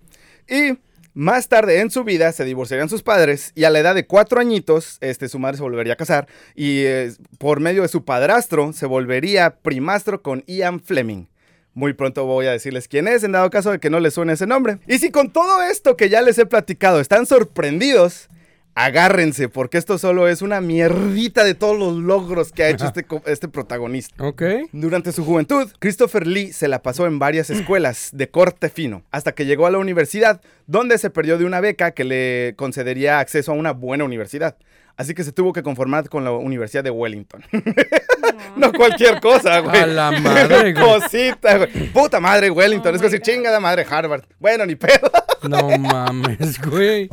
Y 0.49 0.79
más 1.15 1.49
tarde 1.49 1.81
en 1.81 1.91
su 1.91 2.05
vida 2.05 2.33
se 2.33 2.45
divorciarían 2.45 2.89
sus 2.89 3.03
padres 3.03 3.53
y 3.55 3.65
a 3.65 3.71
la 3.71 3.79
edad 3.79 3.95
de 3.95 4.07
cuatro 4.07 4.41
añitos, 4.41 4.99
este, 5.01 5.29
su 5.29 5.39
madre 5.39 5.57
se 5.57 5.63
volvería 5.63 5.95
a 5.95 5.97
casar 5.97 6.27
y 6.55 6.81
eh, 6.81 7.13
por 7.39 7.61
medio 7.61 7.83
de 7.83 7.89
su 7.89 8.05
padrastro 8.05 8.73
se 8.73 8.87
volvería 8.87 9.57
primastro 9.57 10.23
con 10.23 10.43
Ian 10.47 10.81
Fleming. 10.81 11.27
Muy 11.73 11.93
pronto 11.93 12.25
voy 12.25 12.47
a 12.47 12.53
decirles 12.53 12.89
quién 12.89 13.09
es, 13.09 13.25
en 13.25 13.33
dado 13.33 13.51
caso 13.51 13.71
de 13.71 13.79
que 13.81 13.91
no 13.91 13.99
les 13.99 14.15
suene 14.15 14.33
ese 14.33 14.47
nombre. 14.47 14.79
Y 14.87 14.99
si 14.99 15.11
con 15.11 15.33
todo 15.33 15.63
esto 15.63 15.97
que 15.97 16.09
ya 16.09 16.23
les 16.23 16.39
he 16.39 16.47
platicado 16.47 17.01
están 17.01 17.27
sorprendidos, 17.27 18.29
agárrense, 18.75 19.49
porque 19.49 19.79
esto 19.79 19.99
solo 19.99 20.29
es 20.29 20.43
una 20.43 20.61
mierdita 20.61 21.45
de 21.45 21.55
todos 21.55 21.79
los 21.79 21.95
logros 21.95 22.53
que 22.53 22.65
ha 22.65 22.69
hecho 22.71 22.87
este, 22.87 23.07
este 23.27 23.49
protagonista. 23.49 24.15
Ok. 24.25 24.43
Durante 24.73 25.13
su 25.13 25.25
juventud, 25.25 25.71
Christopher 25.79 26.27
Lee 26.27 26.53
se 26.53 26.69
la 26.69 26.83
pasó 26.83 27.07
en 27.07 27.19
varias 27.19 27.51
escuelas 27.51 28.11
de 28.13 28.29
corte 28.29 28.69
fino, 28.69 29.03
hasta 29.11 29.33
que 29.33 29.47
llegó 29.47 29.67
a 29.67 29.71
la 29.71 29.79
universidad, 29.79 30.41
donde 30.67 30.99
se 30.99 31.11
perdió 31.11 31.39
de 31.39 31.45
una 31.45 31.61
beca 31.61 31.93
que 31.93 32.05
le 32.05 32.55
concedería 32.57 33.21
acceso 33.21 33.53
a 33.53 33.55
una 33.55 33.73
buena 33.73 34.05
universidad. 34.05 34.57
Así 34.97 35.13
que 35.13 35.25
se 35.25 35.33
tuvo 35.33 35.53
que 35.53 35.65
conformar 35.65 36.09
con 36.09 36.23
la 36.23 36.31
Universidad 36.31 36.85
de 36.85 36.91
Wellington. 36.91 37.45
no 38.57 38.73
cualquier 38.77 39.21
cosa, 39.21 39.59
güey. 39.59 39.77
A 39.77 39.87
la 39.87 40.11
madre, 40.13 40.73
güey. 40.73 40.75
Cosita, 41.01 41.59
güey. 41.59 41.89
Puta 41.89 42.21
madre, 42.21 42.49
Wellington. 42.49 42.93
Oh 42.93 42.97
es 42.97 43.03
decir, 43.03 43.21
chingada 43.21 43.59
madre, 43.59 43.85
Harvard. 43.89 44.23
Bueno, 44.39 44.65
ni 44.65 44.77
pedo. 44.77 45.11
No 45.43 45.69
mames, 45.79 46.61
güey. 46.61 47.11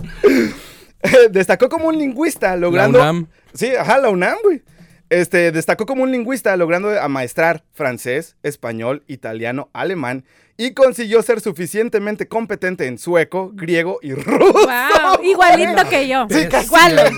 Destacó 1.31 1.70
como 1.70 1.88
un 1.88 1.98
lingüista, 1.98 2.55
logrando... 2.55 3.00
La 3.00 3.12
UNAM. 3.12 3.27
Sí, 3.53 3.75
ajá, 3.75 3.98
la 3.98 4.10
UNAM, 4.10 4.38
güey. 4.43 4.62
Este, 5.10 5.51
destacó 5.51 5.86
como 5.86 6.03
un 6.03 6.12
lingüista, 6.12 6.55
logrando 6.55 6.89
amaestrar 7.00 7.65
francés, 7.74 8.38
español, 8.43 9.03
italiano, 9.08 9.70
alemán 9.74 10.24
y 10.62 10.75
consiguió 10.75 11.24
ser 11.24 11.41
suficientemente 11.41 12.27
competente 12.27 12.86
en 12.86 13.00
sueco, 13.00 13.50
griego 13.51 13.98
y 14.03 14.13
ruso. 14.13 14.53
Wow, 14.53 15.24
igualito 15.24 15.89
que 15.89 16.08
yo. 16.08 16.27
Bestia, 16.27 16.62
Igual. 16.62 17.12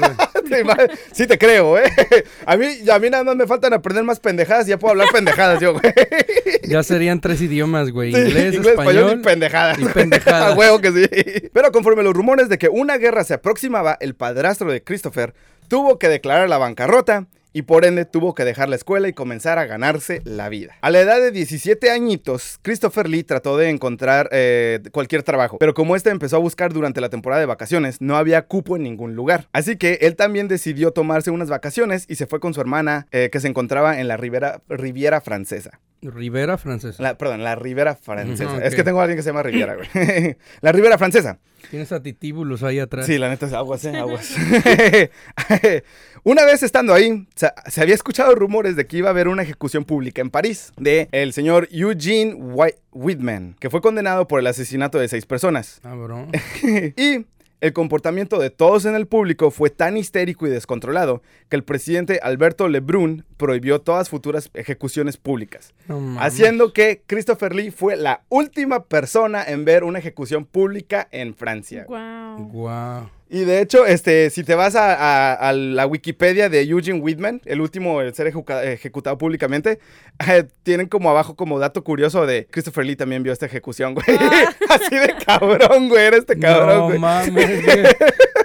Sí, 0.48 0.98
Sí 1.12 1.28
te 1.28 1.38
creo, 1.38 1.78
¿eh? 1.78 1.84
A 2.46 2.56
mí, 2.56 2.68
a 2.90 3.00
mí 3.00 3.10
nada 3.10 3.26
más 3.26 3.36
me 3.36 3.46
faltan 3.46 3.74
aprender 3.74 4.06
más 4.06 4.22
pendejadas 4.22 4.66
y 4.68 4.70
ya 4.70 4.80
puedo 4.80 4.92
hablar 4.92 5.10
pendejadas 5.12 5.60
yo, 5.60 5.74
güey. 5.74 5.94
Ya 6.64 6.84
serían 6.84 7.20
tres 7.20 7.42
idiomas, 7.42 7.92
güey. 7.92 8.14
Sí, 8.14 8.22
Inglés, 8.22 8.56
español. 8.56 9.20
y 9.20 9.24
pendejadas. 9.24 9.78
y 9.78 9.86
pendejadas. 9.88 10.52
A 10.54 10.56
huevo 10.56 10.80
que 10.80 10.92
sí. 10.94 11.50
Pero 11.52 11.74
conforme 11.74 12.02
los 12.04 12.14
rumores 12.14 12.48
de 12.48 12.58
que 12.58 12.70
una 12.70 12.98
guerra 12.98 13.26
se 13.26 13.34
aproximaba, 13.34 13.98
el 14.00 14.16
padrastro 14.16 14.72
de 14.72 14.82
Christopher 14.82 15.34
tuvo 15.68 16.00
que 16.00 16.08
declarar 16.08 16.48
la 16.48 16.58
bancarrota 16.60 17.28
y 17.53 17.62
por 17.62 17.86
ende 17.86 18.05
tuvo 18.05 18.33
que 18.33 18.43
dejar 18.43 18.67
la 18.67 18.75
escuela 18.75 19.07
y 19.07 19.13
comenzar 19.13 19.60
a 19.60 19.65
ganarse 19.65 20.22
la 20.25 20.50
vida. 20.50 20.75
A 20.81 20.89
la 20.89 21.00
edad 21.00 21.22
de 21.22 21.31
17 21.31 21.89
añitos, 21.91 22.60
Christopher 22.62 23.07
Lee 23.07 23.24
trató 23.24 23.57
de 23.57 23.69
encontrar 23.69 24.29
eh, 24.31 24.79
cualquier 24.91 25.24
trabajo, 25.24 25.57
pero 25.60 25.74
como 25.74 25.95
este 25.95 26.10
empezó 26.10 26.38
a 26.38 26.39
buscar 26.39 26.74
durante 26.74 27.00
la 27.00 27.10
temporada 27.10 27.39
de 27.39 27.45
vacaciones, 27.45 28.01
no 28.01 28.17
había 28.17 28.48
cupo 28.48 28.75
en 28.75 28.83
ningún 28.83 29.15
lugar. 29.15 29.48
Así 29.53 29.77
que 29.77 30.00
él 30.01 30.15
también 30.15 30.48
decidió 30.48 30.91
tomarse 30.91 31.31
unas 31.31 31.50
vacaciones 31.50 32.05
y 32.10 32.15
se 32.15 32.27
fue 32.27 32.39
con 32.39 32.53
su 32.53 32.62
hermana 32.62 33.07
eh, 33.12 33.29
que 33.31 33.39
se 33.39 33.48
encontraba 33.48 34.00
en 34.00 34.07
la 34.07 34.17
Riviera 34.17 35.22
Francesa. 35.22 35.79
Rivera 36.10 36.57
francesa. 36.57 37.01
La- 37.01 37.17
perdón, 37.17 37.43
la 37.43 37.55
Ribera 37.55 37.95
Francesa. 37.95 38.63
Es 38.65 38.75
que 38.75 38.83
tengo 38.83 39.00
a 39.00 39.03
alguien 39.03 39.17
que 39.17 39.24
se 39.24 39.29
llama 39.29 39.43
Riviera, 39.43 39.75
güey. 39.75 39.88
la 40.62 40.72
Ribera 40.72 40.98
Francesa. 40.98 41.39
Tienes 41.72 41.91
a 41.91 42.03
titíbulos 42.03 42.62
ahí 42.63 42.79
atrás. 42.79 43.05
Sí, 43.05 43.17
la 43.17 43.29
neta 43.29 43.45
es 43.48 43.53
aguas, 43.53 43.83
¿eh? 43.86 43.95
Aguas. 43.98 44.36
una 46.24 46.45
vez 46.45 46.63
estando 46.63 46.93
ahí, 46.93 47.27
se, 47.36 47.50
se 47.67 47.81
había 47.81 47.95
escuchado 47.95 48.36
rumores 48.36 48.75
de 48.75 48.86
que 48.86 48.98
iba 48.98 49.07
a 49.10 49.12
haber 49.12 49.27
una 49.27 49.43
ejecución 49.43 49.86
pública 49.86 50.22
en 50.22 50.29
París 50.29 50.72
de 50.77 51.07
el 51.12 51.33
señor 51.33 51.67
Eugene 51.72 52.33
White- 52.36 52.79
Whitman, 52.91 53.55
que 53.60 53.69
fue 53.69 53.81
condenado 53.81 54.27
por 54.27 54.39
el 54.39 54.48
asesinato 54.48 55.00
de 55.00 55.07
seis 55.07 55.25
personas. 55.25 55.79
Cabrón. 55.81 56.31
y 56.98 57.25
el 57.63 57.72
comportamiento 57.72 58.39
de 58.39 58.50
todos 58.50 58.84
en 58.84 58.93
el 58.93 59.08
público 59.08 59.50
fue 59.50 59.70
tan 59.70 59.96
histérico 59.96 60.46
y 60.46 60.50
descontrolado 60.50 61.22
que 61.48 61.55
el 61.55 61.63
presidente 61.63 62.20
Alberto 62.22 62.67
Lebrun 62.67 63.24
prohibió 63.38 63.79
todas 63.79 64.10
futuras 64.10 64.50
ejecuciones 64.53 65.15
públicas. 65.15 65.74
No. 65.88 66.20
Haciendo 66.20 66.74
que 66.74 67.03
Christopher 67.08 67.55
Lee 67.55 67.72
fue 67.72 67.96
la 67.96 68.24
última 68.27 68.84
persona 68.84 69.46
en 69.46 69.63
ver 69.63 69.86
una 69.86 70.00
ejecución 70.00 70.43
pública 70.43 71.08
en 71.12 71.36
Francia. 71.36 71.86
Wow. 71.88 73.10
Y 73.36 73.46
de 73.46 73.62
hecho, 73.62 73.88
este, 73.88 74.30
si 74.30 74.44
te 74.44 74.54
vas 74.54 74.75
a, 74.75 74.94
a- 74.94 75.34
a 75.34 75.54
la 75.54 75.88
Wikipedia 75.88 76.50
de 76.50 76.62
Eugene 76.62 77.00
Whitman, 77.00 77.42
el 77.46 77.62
último 77.62 78.00
en 78.04 78.13
ser 78.13 78.28
ejecutado 78.28 79.18
públicamente, 79.18 79.80
eh, 80.30 80.44
tienen 80.62 80.88
como 80.88 81.10
abajo 81.10 81.36
como 81.36 81.58
dato 81.58 81.84
curioso 81.84 82.28
de 82.28 82.46
Christopher 82.52 82.86
Lee 82.86 82.96
también 82.96 83.24
vio 83.24 83.34
esta 83.34 83.48
ejecución, 83.48 83.96
güey. 83.96 84.06
Así 84.70 84.96
de 84.96 85.16
cabrón, 85.25 85.90
güey, 85.90 86.06
era 86.06 86.18
este 86.18 86.38
cabrón, 86.38 86.78
no 86.78 86.86
güey. 86.90 87.00
mames, 87.00 87.32
güey. 87.63 87.86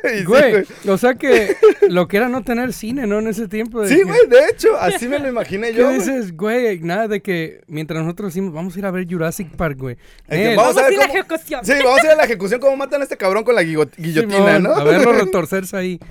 Y 0.05 0.19
sí, 0.21 0.25
Güey, 0.25 0.65
o 0.89 0.97
sea 0.97 1.17
que 1.17 1.55
lo 1.91 2.09
que 2.09 2.17
era 2.17 2.31
no 2.31 2.43
tener 2.43 2.73
cine, 2.73 3.07
¿no? 3.07 3.19
En 3.19 3.27
ese 3.27 3.47
tiempo. 3.47 3.83
de 3.83 3.89
Sí, 3.89 3.97
que- 3.97 4.05
güey, 4.05 4.21
de 4.29 4.39
hecho, 4.51 4.75
así 4.81 5.07
me 5.07 5.19
lo 5.19 5.29
imaginé 5.29 5.73
¿Qué 5.73 5.79
yo. 5.79 5.85
güey. 5.87 5.99
dices, 5.99 6.35
güey? 6.35 6.79
Nada 6.81 7.09
de 7.09 7.21
que 7.21 7.61
mientras 7.67 8.03
nosotros 8.03 8.33
decimos, 8.33 8.55
vamos 8.55 8.75
a 8.75 8.79
ir 8.79 8.87
a 8.87 8.91
ver 8.91 9.07
Jurassic 9.07 9.51
Park, 9.51 9.77
güey. 9.79 9.97
Vamos 10.29 10.57
Vamos 10.57 10.77
a 10.79 10.83
ver 10.85 10.93
ir 10.95 10.99
a 10.99 11.03
la 11.03 11.07
cómo- 11.09 11.19
ejecución. 11.19 11.65
Sí, 11.65 11.73
vamos 11.85 12.01
a 12.01 12.05
ir 12.07 12.11
a 12.13 12.15
la 12.15 12.25
ejecución, 12.25 12.59
cómo 12.61 12.77
matan 12.77 13.03
a 13.03 13.05
este 13.05 13.19
cabrón 13.19 13.45
con 13.45 13.55
la 13.55 13.63
guillo- 13.63 13.91
guillotina, 13.99 14.59
¿no? 14.61 14.78
A 14.81 14.85
verlo 14.85 15.13
retorcerse 15.13 15.77
ahí. 15.77 16.01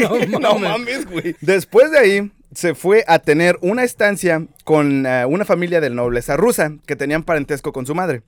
No, 0.00 0.40
No 0.40 0.58
mames. 0.58 0.68
mames, 0.70 1.06
güey. 1.06 1.36
Después 1.40 1.90
de 1.92 1.98
ahí, 1.98 2.32
se 2.52 2.74
fue 2.74 3.04
a 3.06 3.20
tener 3.20 3.56
una 3.60 3.84
estancia 3.84 4.44
con 4.64 5.06
eh, 5.06 5.24
una 5.26 5.44
familia 5.44 5.80
de 5.80 5.90
nobleza 5.90 6.36
rusa 6.36 6.72
que 6.86 6.96
tenían 6.96 7.22
parentesco 7.22 7.72
con 7.72 7.86
su 7.86 7.94
madre. 7.94 8.22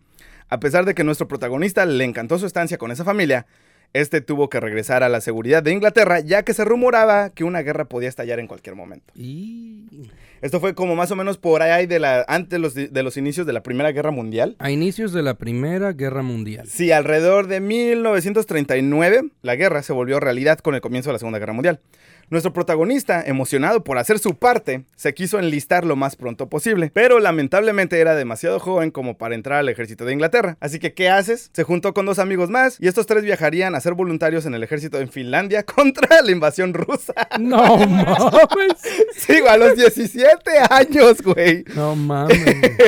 A 0.49 0.61
pesar 0.61 0.85
de 0.85 0.95
que 0.95 1.02
nuestro 1.02 1.26
protagonista 1.26 1.85
le 1.85 2.05
encantó 2.05 2.38
su 2.38 2.47
estancia 2.47 2.79
con 2.79 2.93
esa 2.93 3.05
familia, 3.05 3.47
este 3.93 4.21
tuvo 4.21 4.49
que 4.49 4.61
regresar 4.61 5.02
a 5.02 5.09
la 5.09 5.21
seguridad 5.21 5.62
de 5.62 5.73
Inglaterra 5.73 6.21
ya 6.21 6.45
que 6.45 6.55
se 6.55 6.64
rumoraba 6.64 7.31
que 7.31 7.43
una 7.45 7.61
guerra 7.62 7.87
podía 7.87 8.09
estallar 8.09 8.38
en 8.38 8.47
cualquier 8.47 8.76
momento. 8.76 9.12
Y 9.17 10.11
Esto 10.43 10.59
fue 10.59 10.75
como 10.75 10.97
más 10.97 11.09
o 11.13 11.17
menos 11.17 11.39
por 11.39 11.63
ahí 11.63 11.87
de 11.87 12.01
la, 12.01 12.25
antes 12.27 12.51
de 12.51 12.59
los, 12.59 12.75
de 12.75 13.03
los 13.05 13.17
inicios 13.17 13.47
de 13.47 13.53
la 13.53 13.63
Primera 13.63 13.93
Guerra 13.93 14.11
Mundial. 14.11 14.57
a 14.59 14.73
inicios 14.73 15.13
de 15.13 15.23
la 15.23 15.35
Primera 15.35 15.93
Guerra 15.93 16.23
Mundial. 16.23 16.67
Sí, 16.69 16.91
alrededor 16.91 17.47
de 17.47 17.61
1939, 17.61 19.31
la 19.43 19.55
guerra 19.55 19.85
se 19.85 19.93
volvió 19.93 20.19
realidad 20.19 20.59
con 20.59 20.75
el 20.75 20.81
comienzo 20.81 21.11
de 21.11 21.13
la 21.13 21.19
Segunda 21.21 21.39
Guerra 21.39 21.53
Mundial. 21.53 21.81
Nuestro 22.33 22.55
protagonista, 22.55 23.23
emocionado 23.27 23.85
por 23.85 23.99
hacer 23.99 24.19
su 24.19 24.37
parte, 24.37 24.85
se 24.97 25.12
quiso 25.12 25.39
enlistar 25.39 25.85
lo 25.85 25.97
más 25.97 26.17
pronto 26.17 26.49
posible, 26.49 26.91
pero 26.95 27.21
lamentablemente 27.21 28.01
era 28.01 28.15
demasiado 28.15 28.59
joven 28.59 28.91
como 28.91 29.19
para 29.19 29.35
entrar 29.35 29.59
al 29.59 29.69
ejército 29.69 30.07
de 30.07 30.15
Inglaterra. 30.15 30.57
Así 30.59 30.79
que, 30.79 30.95
¿qué 30.95 31.11
haces? 31.11 31.51
Se 31.53 31.62
juntó 31.62 31.93
con 31.93 32.07
dos 32.07 32.19
amigos 32.19 32.49
más 32.49 32.79
y 32.81 32.89
estos 32.89 33.05
tres 33.05 33.23
viajarían 33.23 33.75
a 33.75 33.81
ser 33.83 33.93
voluntarios 33.93 34.47
en 34.47 34.55
el 34.55 34.62
ejército 34.62 34.99
en 34.99 35.11
Finlandia 35.11 35.62
contra 35.67 36.23
la 36.23 36.31
invasión 36.31 36.73
rusa. 36.73 37.12
No 37.39 37.77
mames. 37.77 38.81
Sí, 39.15 39.43
a 39.47 39.59
los 39.59 39.77
17 39.77 40.41
años, 40.71 41.21
güey. 41.21 41.65
No 41.75 41.95
mames. 41.95 42.39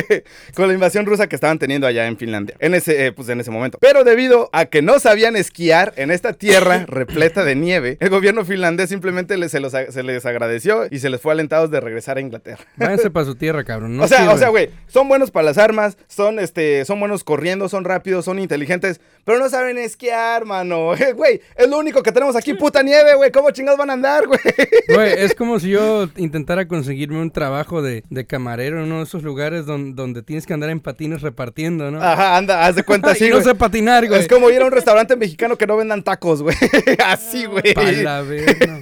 con 0.56 0.68
la 0.68 0.72
invasión 0.72 1.04
rusa 1.04 1.26
que 1.26 1.34
estaban 1.34 1.58
teniendo 1.58 1.86
allá 1.86 2.06
en 2.06 2.16
Finlandia. 2.16 2.56
En 2.60 2.72
ese, 2.72 3.08
eh, 3.08 3.12
pues 3.12 3.28
en 3.28 3.40
ese 3.40 3.50
momento. 3.50 3.76
Pero 3.78 4.04
debido 4.04 4.48
a 4.54 4.64
que 4.64 4.80
no 4.80 4.98
sabían 5.00 5.36
esquiar 5.36 5.92
en 5.96 6.10
esta 6.10 6.32
tierra 6.32 6.86
repleta 6.88 7.44
de 7.44 7.56
nieve, 7.56 7.98
el 8.00 8.08
gobierno 8.08 8.46
finlandés 8.46 8.88
simplemente 8.88 9.33
les- 9.36 9.50
se, 9.52 9.60
los 9.60 9.74
a- 9.74 9.90
se 9.90 10.02
les 10.02 10.24
agradeció 10.26 10.86
y 10.90 10.98
se 10.98 11.10
les 11.10 11.20
fue 11.20 11.32
alentados 11.32 11.70
de 11.70 11.80
regresar 11.80 12.16
a 12.16 12.20
Inglaterra. 12.20 12.64
Váyanse 12.76 13.10
para 13.10 13.26
su 13.26 13.34
tierra, 13.36 13.64
cabrón. 13.64 13.96
No 13.96 14.04
o 14.04 14.08
sea, 14.08 14.30
o 14.30 14.38
sea, 14.38 14.48
güey, 14.48 14.70
son 14.86 15.08
buenos 15.08 15.30
para 15.30 15.44
las 15.46 15.58
armas, 15.58 15.96
son 16.08 16.38
este, 16.38 16.84
son 16.84 17.00
buenos 17.00 17.24
corriendo, 17.24 17.68
son 17.68 17.84
rápidos, 17.84 18.24
son 18.24 18.38
inteligentes, 18.38 19.00
pero 19.24 19.38
no 19.38 19.48
saben 19.48 19.78
esquiar, 19.78 20.44
mano. 20.44 20.92
Eh, 21.04 21.12
Güey, 21.12 21.40
es 21.56 21.68
lo 21.68 21.78
único 21.78 22.02
que 22.02 22.12
tenemos 22.12 22.34
aquí, 22.36 22.54
puta 22.54 22.82
nieve, 22.82 23.14
güey. 23.14 23.30
¿Cómo 23.30 23.50
chingados 23.50 23.78
van 23.78 23.90
a 23.90 23.92
andar, 23.94 24.26
güey? 24.26 24.38
Güey, 24.94 25.12
es 25.18 25.34
como 25.34 25.58
si 25.60 25.70
yo 25.70 26.08
intentara 26.16 26.66
conseguirme 26.68 27.20
un 27.20 27.30
trabajo 27.30 27.82
de, 27.82 28.04
de 28.10 28.26
camarero 28.26 28.78
en 28.78 28.84
uno 28.86 28.98
de 28.98 29.04
esos 29.04 29.22
lugares 29.22 29.66
don- 29.66 29.94
donde 29.94 30.22
tienes 30.22 30.46
que 30.46 30.52
andar 30.54 30.70
en 30.70 30.80
patines 30.80 31.22
repartiendo, 31.22 31.90
¿no? 31.90 32.02
Ajá, 32.02 32.36
anda, 32.36 32.64
haz 32.66 32.74
de 32.76 32.82
cuenta 32.84 33.10
así, 33.10 33.28
no 33.28 33.36
güey. 33.36 33.44
sé 33.44 33.54
patinar, 33.54 34.06
güey. 34.06 34.20
Es 34.20 34.28
como 34.28 34.50
ir 34.50 34.62
a 34.62 34.66
un 34.66 34.72
restaurante 34.72 35.16
mexicano 35.16 35.56
que 35.56 35.66
no 35.66 35.76
vendan 35.76 36.02
tacos, 36.02 36.42
güey. 36.42 36.56
Así, 37.04 37.44
güey. 37.46 37.74
La 38.02 38.22
verga. 38.22 38.78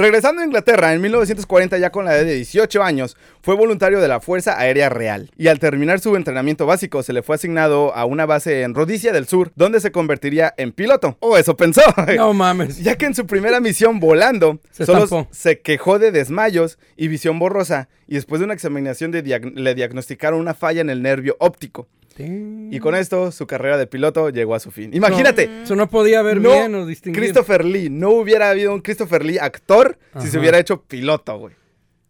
Regresando 0.00 0.40
a 0.40 0.46
Inglaterra 0.46 0.94
en 0.94 1.02
1940 1.02 1.76
ya 1.76 1.90
con 1.90 2.06
la 2.06 2.16
edad 2.16 2.24
de 2.24 2.34
18 2.34 2.82
años, 2.82 3.18
fue 3.42 3.54
voluntario 3.54 4.00
de 4.00 4.08
la 4.08 4.18
Fuerza 4.20 4.58
Aérea 4.58 4.88
Real 4.88 5.30
y 5.36 5.48
al 5.48 5.58
terminar 5.58 6.00
su 6.00 6.16
entrenamiento 6.16 6.64
básico 6.64 7.02
se 7.02 7.12
le 7.12 7.22
fue 7.22 7.34
asignado 7.34 7.94
a 7.94 8.06
una 8.06 8.24
base 8.24 8.62
en 8.62 8.72
Rhodesia 8.74 9.12
del 9.12 9.26
Sur 9.28 9.52
donde 9.56 9.78
se 9.78 9.92
convertiría 9.92 10.54
en 10.56 10.72
piloto. 10.72 11.18
O 11.20 11.36
eso 11.36 11.54
pensó. 11.54 11.82
No 12.16 12.32
mames. 12.32 12.78
Ya 12.82 12.96
que 12.96 13.04
en 13.04 13.14
su 13.14 13.26
primera 13.26 13.60
misión 13.60 14.00
volando, 14.00 14.58
Se 14.70 14.86
solo 14.86 15.04
estampó. 15.04 15.28
se 15.32 15.60
quejó 15.60 15.98
de 15.98 16.12
desmayos 16.12 16.78
y 16.96 17.08
visión 17.08 17.38
borrosa 17.38 17.90
y 18.08 18.14
después 18.14 18.38
de 18.38 18.46
una 18.46 18.54
examinación 18.54 19.10
de 19.10 19.22
diag- 19.22 19.52
le 19.54 19.74
diagnosticaron 19.74 20.40
una 20.40 20.54
falla 20.54 20.80
en 20.80 20.88
el 20.88 21.02
nervio 21.02 21.36
óptico. 21.40 21.88
Y 22.24 22.78
con 22.80 22.94
esto 22.94 23.32
su 23.32 23.46
carrera 23.46 23.76
de 23.78 23.86
piloto 23.86 24.30
llegó 24.30 24.54
a 24.54 24.60
su 24.60 24.70
fin. 24.70 24.90
Imagínate, 24.94 25.62
Eso 25.62 25.76
no 25.76 25.88
podía 25.88 26.22
ver 26.22 26.40
no, 26.40 26.50
bien 26.52 26.74
o 26.74 26.86
distinguir. 26.86 27.22
Christopher 27.22 27.64
Lee. 27.64 27.88
No 27.90 28.10
hubiera 28.10 28.50
habido 28.50 28.72
un 28.74 28.80
Christopher 28.80 29.24
Lee 29.24 29.38
actor 29.38 29.98
si 30.20 30.28
se 30.28 30.38
hubiera 30.38 30.58
hecho 30.58 30.82
piloto, 30.82 31.38
güey. 31.38 31.54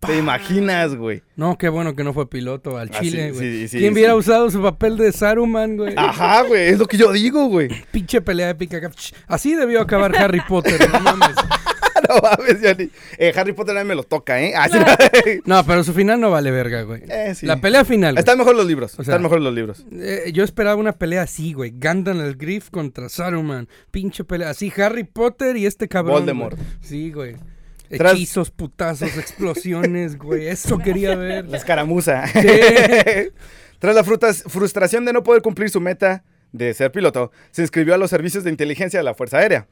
¿Te 0.01 0.17
imaginas, 0.17 0.95
güey? 0.97 1.23
No, 1.37 1.59
qué 1.59 1.69
bueno 1.69 1.95
que 1.95 2.03
no 2.05 2.15
fue 2.15 2.29
piloto 2.29 2.79
al 2.79 2.89
Ah, 2.91 3.01
Chile, 3.01 3.33
güey. 3.33 3.41
sí, 3.53 3.69
sí, 3.69 3.79
¿Quién 3.81 3.93
hubiera 3.93 4.15
usado 4.15 4.51
su 4.51 4.63
papel 4.63 4.97
de 4.97 5.13
Saruman, 5.13 5.77
güey? 5.77 5.93
Ajá, 5.95 6.41
güey. 6.43 6.69
Es 6.69 6.79
lo 6.79 6.87
que 6.87 6.97
yo 6.97 7.13
digo, 7.13 7.49
güey. 7.49 7.69
Pinche 7.93 8.23
pelea 8.23 8.49
épica. 8.49 8.81
Así 9.27 9.55
debió 9.55 9.81
acabar 9.83 10.17
Harry 10.17 10.41
Potter, 10.49 10.81
no 10.91 11.01
mames. 11.01 11.37
no 12.15 12.21
mames, 12.23 12.59
Johnny. 12.63 12.91
Eh, 13.19 13.33
Harry 13.37 13.53
Potter 13.53 13.77
a 13.77 13.83
mí 13.83 13.89
me 13.89 13.95
lo 13.95 14.03
toca, 14.03 14.41
¿eh? 14.41 14.53
Ah. 14.57 14.69
No, 15.45 15.65
pero 15.65 15.85
su 15.85 15.93
final 15.93 16.21
no 16.21 16.31
vale 16.31 16.51
verga, 16.51 16.83
güey. 16.83 17.03
Eh, 17.09 17.35
sí. 17.35 17.47
La 17.47 17.61
pelea 17.61 17.85
final. 17.85 18.15
güey. 18.15 18.21
Están 18.21 18.39
mejor 18.39 18.57
los 18.57 18.67
libros. 18.67 18.93
O 18.99 19.05
sea- 19.05 19.13
Están 19.15 19.23
mejor 19.23 19.41
los 19.41 19.55
libros. 19.55 19.85
Eh, 19.93 20.31
yo 20.33 20.45
esperaba 20.45 20.77
una 20.77 20.93
pelea 20.93 21.23
así, 21.23 21.53
güey. 21.53 21.73
Gandalf 21.77 22.21
el 22.21 22.37
Griff 22.37 22.71
contra 22.71 23.09
Saruman. 23.09 23.69
Pinche 23.91 24.25
pelea. 24.25 24.51
Así, 24.51 24.73
Harry 24.77 25.05
Potter 25.05 25.57
y 25.57 25.67
este 25.67 25.89
cabrón. 25.89 26.19
Voldemort. 26.21 26.57
güey. 26.57 26.69
Sí, 26.81 27.13
güey. 27.13 27.37
Tras- 27.91 28.13
Hechizos, 28.15 28.51
putazos, 28.51 29.17
explosiones, 29.17 30.17
güey. 30.17 30.47
Eso 30.47 30.79
quería 30.79 31.17
ver. 31.17 31.47
La 31.49 31.57
escaramuza. 31.57 32.27
Sí. 32.29 32.41
Tras 33.79 33.95
la 33.95 34.05
frutas- 34.05 34.45
frustración 34.47 35.05
de 35.05 35.13
no 35.13 35.23
poder 35.23 35.43
cumplir 35.43 35.71
su 35.71 35.81
meta 35.81 36.23
de 36.53 36.75
ser 36.75 36.93
piloto, 36.93 37.31
se 37.51 37.63
inscribió 37.63 37.95
a 37.95 37.97
los 37.99 38.11
servicios 38.11 38.45
de 38.45 38.51
inteligencia 38.51 38.99
de 39.01 39.05
la 39.05 39.15
Fuerza 39.15 39.39
Aérea. 39.39 39.67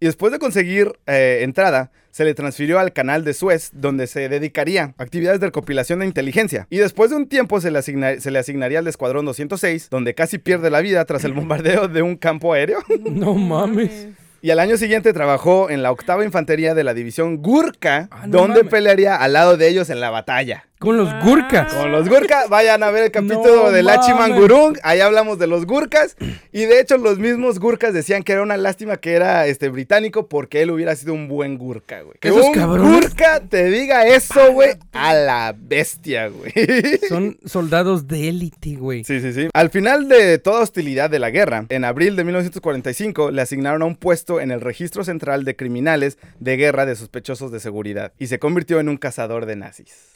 Y 0.00 0.06
después 0.06 0.32
de 0.32 0.38
conseguir 0.38 0.92
eh, 1.06 1.38
entrada, 1.42 1.90
se 2.10 2.24
le 2.24 2.34
transfirió 2.34 2.78
al 2.78 2.92
canal 2.92 3.24
de 3.24 3.32
Suez, 3.34 3.70
donde 3.72 4.06
se 4.06 4.28
dedicaría 4.28 4.94
a 4.98 5.02
actividades 5.02 5.40
de 5.40 5.46
recopilación 5.46 6.00
de 6.00 6.06
inteligencia. 6.06 6.66
Y 6.70 6.78
después 6.78 7.10
de 7.10 7.16
un 7.16 7.26
tiempo 7.28 7.60
se 7.60 7.70
le, 7.70 7.78
asigna- 7.78 8.20
se 8.20 8.30
le 8.30 8.38
asignaría 8.38 8.80
al 8.80 8.86
Escuadrón 8.86 9.24
206, 9.24 9.88
donde 9.90 10.14
casi 10.14 10.38
pierde 10.38 10.70
la 10.70 10.80
vida 10.80 11.04
tras 11.04 11.24
el 11.24 11.32
bombardeo 11.34 11.88
de 11.88 12.02
un 12.02 12.16
campo 12.16 12.52
aéreo. 12.52 12.78
No 13.10 13.34
mames. 13.34 14.08
Y 14.42 14.50
al 14.50 14.58
año 14.58 14.76
siguiente 14.76 15.14
trabajó 15.14 15.70
en 15.70 15.82
la 15.82 15.90
octava 15.90 16.22
infantería 16.22 16.74
de 16.74 16.84
la 16.84 16.92
división 16.92 17.38
Gurkha, 17.38 18.08
Ah, 18.10 18.26
no 18.26 18.38
donde 18.40 18.58
mames. 18.58 18.70
pelearía 18.70 19.16
al 19.16 19.32
lado 19.32 19.56
de 19.56 19.68
ellos 19.68 19.88
en 19.88 20.00
la 20.00 20.10
batalla. 20.10 20.66
Con 20.84 20.96
los 20.98 21.24
gurkas. 21.24 21.72
Con 21.72 21.90
los 21.92 22.08
Gurkhas, 22.08 22.48
vayan 22.48 22.82
a 22.82 22.90
ver 22.90 23.04
el 23.04 23.10
capítulo 23.10 23.64
No 23.64 23.70
de 23.70 23.82
Lachiman 23.82 24.30
mames. 24.30 24.38
Gurung, 24.38 24.78
ahí 24.82 25.00
hablamos 25.00 25.38
de 25.38 25.46
los 25.46 25.66
Gurkhas, 25.66 26.16
y 26.52 26.64
de 26.66 26.80
hecho 26.80 26.98
los 26.98 27.18
mismos 27.18 27.58
Gurkhas 27.58 27.94
decían 27.94 28.22
que 28.22 28.32
era 28.32 28.42
una 28.42 28.56
lástima 28.56 28.98
que 28.98 29.14
era 29.14 29.46
este 29.46 29.68
británico 29.68 30.28
porque 30.28 30.62
él 30.62 30.70
hubiera 30.70 30.94
sido 30.94 31.14
un 31.14 31.28
buen 31.28 31.56
Gurkha, 31.56 32.02
güey. 32.02 32.18
Que 32.20 32.30
un 32.30 32.52
cabrones. 32.52 33.00
Gurkha 33.00 33.40
te 33.40 33.64
diga 33.70 34.06
eso, 34.06 34.52
güey, 34.52 34.76
a 34.92 35.14
la 35.14 35.54
bestia, 35.56 36.28
güey. 36.28 36.52
Son 37.08 37.38
soldados 37.44 38.06
de 38.06 38.28
élite, 38.28 38.76
güey. 38.76 39.04
Sí, 39.04 39.20
sí, 39.20 39.32
sí. 39.32 39.48
Al 39.54 39.70
final 39.70 40.08
de 40.08 40.38
toda 40.38 40.60
hostilidad 40.60 41.08
de 41.08 41.18
la 41.18 41.30
guerra, 41.30 41.66
en 41.68 41.84
abril 41.84 42.16
de 42.16 42.24
1945 42.24 43.30
le 43.30 43.42
asignaron 43.42 43.82
a 43.82 43.86
un 43.86 43.96
puesto 43.96 44.40
en 44.40 44.50
el 44.50 44.60
Registro 44.60 45.04
Central 45.04 45.44
de 45.44 45.56
Criminales 45.56 46.18
de 46.40 46.56
Guerra 46.56 46.86
de 46.86 46.96
Sospechosos 46.96 47.50
de 47.50 47.60
Seguridad 47.60 48.12
y 48.18 48.26
se 48.26 48.38
convirtió 48.38 48.80
en 48.80 48.88
un 48.88 48.96
cazador 48.96 49.46
de 49.46 49.56
nazis. 49.56 50.14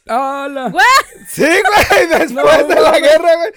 ¡Hala! 0.66 0.82
Sí, 1.28 1.42
güey, 1.42 2.06
después 2.20 2.32
No, 2.32 2.64
de 2.68 2.80
la 2.80 2.98
guerra, 3.00 3.30
güey, 3.36 3.52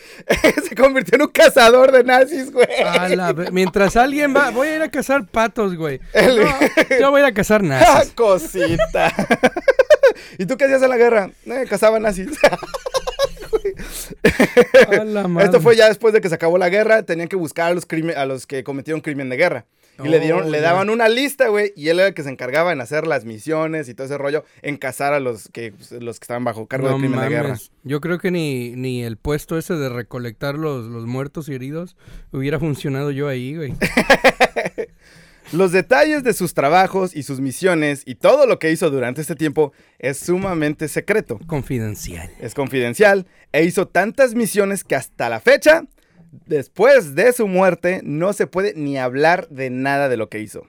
se 0.70 0.76
convirtió 0.76 1.16
en 1.16 1.22
un 1.24 1.28
cazador 1.30 1.92
de 1.92 2.04
nazis, 2.04 2.52
güey. 2.52 2.68
A 2.86 3.10
la 3.10 3.34
ve- 3.34 3.50
Mientras 3.52 3.96
alguien 3.96 4.36
va, 4.36 4.50
voy 4.52 4.68
a 4.70 4.76
ir 4.76 4.82
a 4.82 4.90
cazar 4.92 5.26
patos, 5.26 5.76
güey. 5.76 6.00
El- 6.14 6.38
No, 6.44 6.50
yo 7.00 7.12
voy 7.12 7.22
a 7.22 7.26
ir 7.26 7.32
a 7.32 7.34
cazar 7.34 7.62
Ah, 7.64 7.68
nazis. 7.68 8.12
cosita. 8.14 9.14
¿Y 10.38 10.46
tú 10.46 10.58
qué 10.58 10.66
hacías 10.66 10.82
en 10.84 10.90
la 10.90 10.98
guerra? 10.98 11.30
Eh, 11.46 11.66
cazaba 11.70 12.00
nazis. 12.00 12.30
A 14.90 15.04
la 15.04 15.28
madre. 15.28 15.46
Esto 15.46 15.62
fue 15.62 15.76
ya 15.76 15.88
después 15.88 16.14
de 16.14 16.22
que 16.22 16.30
se 16.30 16.36
acabó 16.36 16.58
la 16.58 16.70
guerra, 16.70 17.04
tenían 17.04 17.28
que 17.28 17.36
buscar 17.36 17.72
a 17.72 17.74
los, 17.74 17.86
crime- 17.86 18.16
a 18.16 18.26
los 18.26 18.46
que 18.48 18.64
cometieron 18.64 19.02
crimen 19.02 19.30
de 19.30 19.38
guerra. 19.38 19.66
Y 20.04 20.10
le, 20.10 20.20
dieron, 20.20 20.52
le 20.52 20.62
daban 20.62 20.90
una 20.90 21.10
lista, 21.10 21.48
güey, 21.50 21.74
y 21.76 21.90
él 21.90 22.00
era 22.00 22.10
el 22.10 22.14
que 22.14 22.24
se 22.24 22.30
encargaba 22.30 22.72
en 22.72 22.82
hacer 22.82 23.08
las 23.08 23.26
misiones 23.26 23.90
y 23.90 23.94
todo 23.94 24.06
ese 24.06 24.18
rollo, 24.18 24.44
en 24.62 24.78
cazar 24.78 25.14
a 25.14 25.20
los 25.20 25.50
que, 25.50 25.74
los 26.00 26.20
que 26.20 26.24
estaban 26.24 26.44
bajo 26.44 26.68
cargo 26.68 26.88
No 26.90 26.96
de 26.96 27.00
crimen 27.00 27.20
de 27.20 27.30
guerra. 27.30 27.44
mames. 27.50 27.72
Yo 27.84 28.02
creo 28.02 28.20
que 28.20 28.32
ni, 28.32 28.72
ni 28.76 29.04
el 29.04 29.18
puesto 29.18 29.58
ese 29.58 29.76
de 29.76 29.90
recolectar 29.90 30.56
los, 30.56 30.86
los 30.86 31.06
muertos 31.06 31.50
y 31.50 31.56
heridos 31.56 31.96
hubiera 32.32 32.60
funcionado 32.60 33.12
yo 33.12 33.28
ahí, 33.28 33.56
güey. 33.56 33.74
Los 35.52 35.74
detalles 35.74 36.24
de 36.24 36.34
sus 36.34 36.54
trabajos 36.54 37.14
y 37.14 37.24
sus 37.24 37.42
misiones 37.42 38.04
y 38.06 38.16
todo 38.16 38.46
lo 38.46 38.58
que 38.58 38.72
hizo 38.72 38.90
durante 38.90 39.20
este 39.20 39.36
tiempo 39.36 39.74
es 40.00 40.18
sumamente 40.18 40.88
secreto. 40.88 41.40
Confidencial. 41.46 42.32
Es 42.40 42.54
confidencial 42.54 43.28
e 43.52 43.66
hizo 43.66 43.86
tantas 43.86 44.34
misiones 44.34 44.86
que 44.86 44.96
hasta 44.96 45.28
la 45.28 45.42
fecha, 45.42 45.84
después 46.32 47.16
de 47.16 47.34
su 47.34 47.48
muerte, 47.48 48.02
no 48.04 48.34
se 48.34 48.48
puede 48.48 48.74
ni 48.76 48.98
hablar 48.98 49.48
de 49.50 49.70
nada 49.70 50.10
de 50.10 50.18
lo 50.18 50.30
que 50.30 50.40
hizo. 50.40 50.68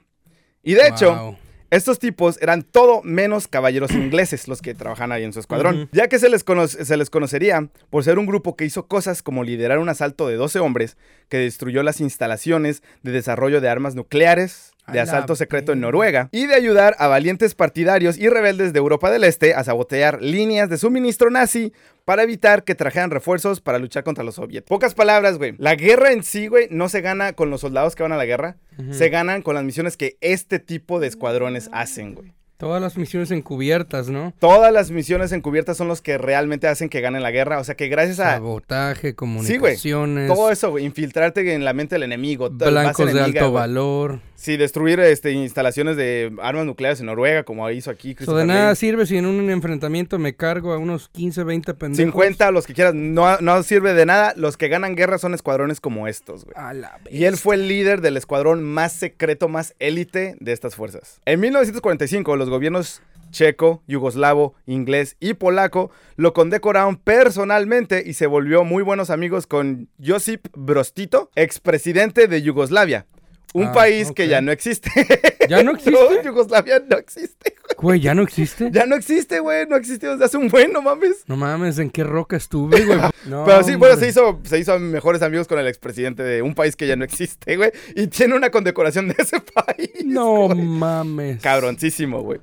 Y 0.61 0.73
de 0.75 0.87
hecho, 0.87 1.13
Wow. 1.15 1.37
estos 1.71 1.99
tipos 1.99 2.37
eran 2.41 2.63
todo 2.63 3.01
menos 3.03 3.47
caballeros 3.47 3.91
ingleses 3.95 4.47
los 4.47 4.61
que 4.61 4.73
trabajan 4.73 5.11
ahí 5.11 5.23
en 5.23 5.33
su 5.33 5.39
escuadrón, 5.39 5.89
ya 5.91 6.07
que 6.07 6.19
se 6.19 6.29
les, 6.29 6.43
se 6.67 6.97
les 6.97 7.09
conocería 7.09 7.69
por 7.89 8.03
ser 8.03 8.19
un 8.19 8.25
grupo 8.25 8.55
que 8.55 8.65
hizo 8.65 8.87
cosas 8.87 9.23
como 9.23 9.43
liderar 9.43 9.79
un 9.79 9.89
asalto 9.89 10.27
de 10.27 10.35
12 10.35 10.59
hombres 10.59 10.97
que 11.29 11.37
destruyó 11.37 11.81
las 11.83 11.99
instalaciones 12.01 12.83
de 13.01 13.11
desarrollo 13.11 13.59
de 13.61 13.69
armas 13.69 13.95
nucleares, 13.95 14.72
de 14.91 14.99
A 14.99 15.03
asalto 15.03 15.35
secreto 15.35 15.71
en. 15.71 15.81
Noruega, 15.81 16.29
y 16.31 16.47
de 16.47 16.55
ayudar 16.55 16.95
a 16.99 17.07
valientes 17.07 17.55
partidarios 17.55 18.17
y 18.17 18.29
rebeldes 18.29 18.73
de 18.73 18.79
Europa 18.79 19.11
del 19.11 19.23
Este 19.23 19.53
a 19.53 19.63
sabotear 19.63 20.21
líneas 20.21 20.69
de 20.69 20.77
suministro 20.77 21.29
nazi 21.29 21.73
para 22.05 22.23
evitar 22.23 22.63
que 22.63 22.75
trajeran 22.75 23.11
refuerzos 23.11 23.61
para 23.61 23.79
luchar 23.79 24.03
contra 24.03 24.23
los 24.23 24.35
soviéticos. 24.35 24.69
Pocas 24.69 24.93
palabras, 24.93 25.37
güey. 25.37 25.55
La 25.57 25.75
guerra 25.75 26.11
en 26.11 26.23
sí, 26.23 26.47
güey, 26.47 26.67
no 26.69 26.89
se 26.89 27.01
gana 27.01 27.33
con 27.33 27.49
los 27.49 27.61
soldados 27.61 27.95
que 27.95 28.03
van 28.03 28.11
a 28.11 28.17
la 28.17 28.25
guerra, 28.25 28.57
se 28.91 29.09
ganan 29.09 29.41
con 29.41 29.55
las 29.55 29.63
misiones 29.63 29.97
que 29.97 30.17
este 30.21 30.59
tipo 30.59 30.99
de 30.99 31.07
escuadrones 31.07 31.69
hacen, 31.71 32.15
güey. 32.15 32.33
Todas 32.63 32.81
las 32.81 32.97
misiones 32.97 33.29
encubiertas, 33.31 34.09
¿no? 34.09 34.33
Todas 34.39 34.71
las 34.71 34.89
misiones 34.91 35.31
encubiertas 35.31 35.75
son 35.77 35.87
los 35.87 36.01
que 36.01 36.17
realmente 36.17 36.67
hacen 36.67 36.89
que 36.89 37.01
ganen 37.01 37.21
la 37.23 37.31
guerra. 37.31 37.59
O 37.59 37.63
sea 37.63 37.75
que 37.75 37.87
gracias 37.87 38.19
a 38.19 38.31
Sabotaje, 38.35 38.99
Sí, 38.99 39.01
güey. 39.01 39.15
comunicaciones, 39.15 40.27
todo 40.33 40.49
eso, 40.49 40.71
güey, 40.71 40.85
infiltrarte 40.85 41.53
en 41.53 41.65
la 41.65 41.73
mente 41.73 41.95
del 41.95 42.03
enemigo. 42.03 42.49
blancos 42.49 43.13
de 43.13 43.19
alto 43.21 43.51
valor. 43.51 44.19
Sí, 44.35 44.57
destruir 44.57 44.99
este, 44.99 45.31
instalaciones 45.31 45.95
de 45.95 46.33
armas 46.41 46.65
nucleares 46.65 46.99
en 46.99 47.05
Noruega, 47.05 47.43
como 47.43 47.69
hizo 47.69 47.89
aquí. 47.89 48.13
Eso 48.19 48.35
de 48.35 48.45
nada 48.45 48.75
sirve 48.75 49.05
si 49.05 49.15
en 49.15 49.25
un 49.25 49.49
enfrentamiento 49.49 50.19
me 50.19 50.35
cargo 50.35 50.73
a 50.73 50.77
unos 50.77 51.07
15, 51.09 51.45
20 51.45 51.73
pendejos. 51.75 52.11
50, 52.11 52.51
los 52.51 52.67
que 52.67 52.73
quieras, 52.73 52.93
no, 52.93 53.37
no 53.39 53.63
sirve 53.63 53.93
de 53.93 54.05
nada. 54.05 54.33
Los 54.35 54.57
que 54.57 54.67
ganan 54.67 54.95
guerra 54.95 55.17
son 55.17 55.33
escuadrones 55.33 55.79
como 55.79 56.09
estos, 56.09 56.43
güey. 56.43 56.55
A 56.57 56.73
la 56.73 56.99
Y 57.09 57.23
él 57.23 57.37
fue 57.37 57.55
el 57.55 57.69
líder 57.69 58.01
del 58.01 58.17
escuadrón 58.17 58.63
más 58.63 58.91
secreto, 58.91 59.47
más 59.47 59.75
élite 59.79 60.35
de 60.41 60.51
estas 60.51 60.75
fuerzas. 60.75 61.21
En 61.25 61.39
1945, 61.39 62.35
los 62.35 62.49
gobiernos 62.53 63.01
checo, 63.31 63.81
yugoslavo, 63.87 64.53
inglés 64.67 65.17
y 65.19 65.33
polaco 65.33 65.89
lo 66.17 66.33
condecoraron 66.33 66.97
personalmente 66.97 68.03
y 68.05 68.13
se 68.13 68.27
volvió 68.27 68.63
muy 68.63 68.83
buenos 68.83 69.09
amigos 69.09 69.47
con 69.47 69.89
Josip 70.05 70.45
Broz 70.55 70.93
Tito, 70.93 71.31
expresidente 71.35 72.27
de 72.27 72.41
Yugoslavia. 72.43 73.07
Un 73.55 73.65
Ah, 73.67 73.71
país 73.71 74.11
que 74.11 74.27
ya 74.27 74.41
no 74.41 74.51
existe. 74.51 74.89
¿Ya 75.49 75.61
no 75.63 75.71
existe? 75.75 75.91
No, 75.91 76.21
Yugoslavia 76.23 76.81
no 76.89 76.97
existe. 76.97 77.55
güey. 77.61 77.75
Güey, 77.77 77.99
¿ya 78.01 78.13
no 78.15 78.23
existe? 78.23 78.69
Ya 78.71 78.85
no 78.87 78.95
existe, 78.95 79.39
güey. 79.39 79.67
No 79.67 79.75
existió 79.75 80.11
desde 80.11 80.25
hace 80.25 80.37
un 80.37 80.47
buen, 80.49 80.71
no 80.71 80.81
mames. 80.81 81.23
No 81.27 81.35
mames, 81.35 81.77
¿en 81.79 81.89
qué 81.91 82.03
roca 82.03 82.35
estuve, 82.37 82.83
güey? 82.85 82.99
No, 83.25 83.45
Pero 83.45 83.63
sí, 83.63 83.75
bueno, 83.75 83.95
se 83.95 84.07
hizo, 84.09 84.39
se 84.43 84.59
hizo 84.59 84.77
mejores 84.79 85.21
amigos 85.21 85.47
con 85.47 85.57
el 85.59 85.67
expresidente 85.67 86.23
de 86.23 86.41
un 86.41 86.55
país 86.55 86.75
que 86.75 86.87
ya 86.87 86.95
no 86.95 87.03
existe, 87.05 87.55
güey. 87.57 87.71
Y 87.95 88.07
tiene 88.07 88.35
una 88.35 88.49
condecoración 88.51 89.07
de 89.07 89.15
ese 89.19 89.39
país. 89.39 89.91
No 90.03 90.47
güey. 90.47 90.59
mames. 90.61 91.41
Cabroncísimo, 91.41 92.21
güey. 92.21 92.39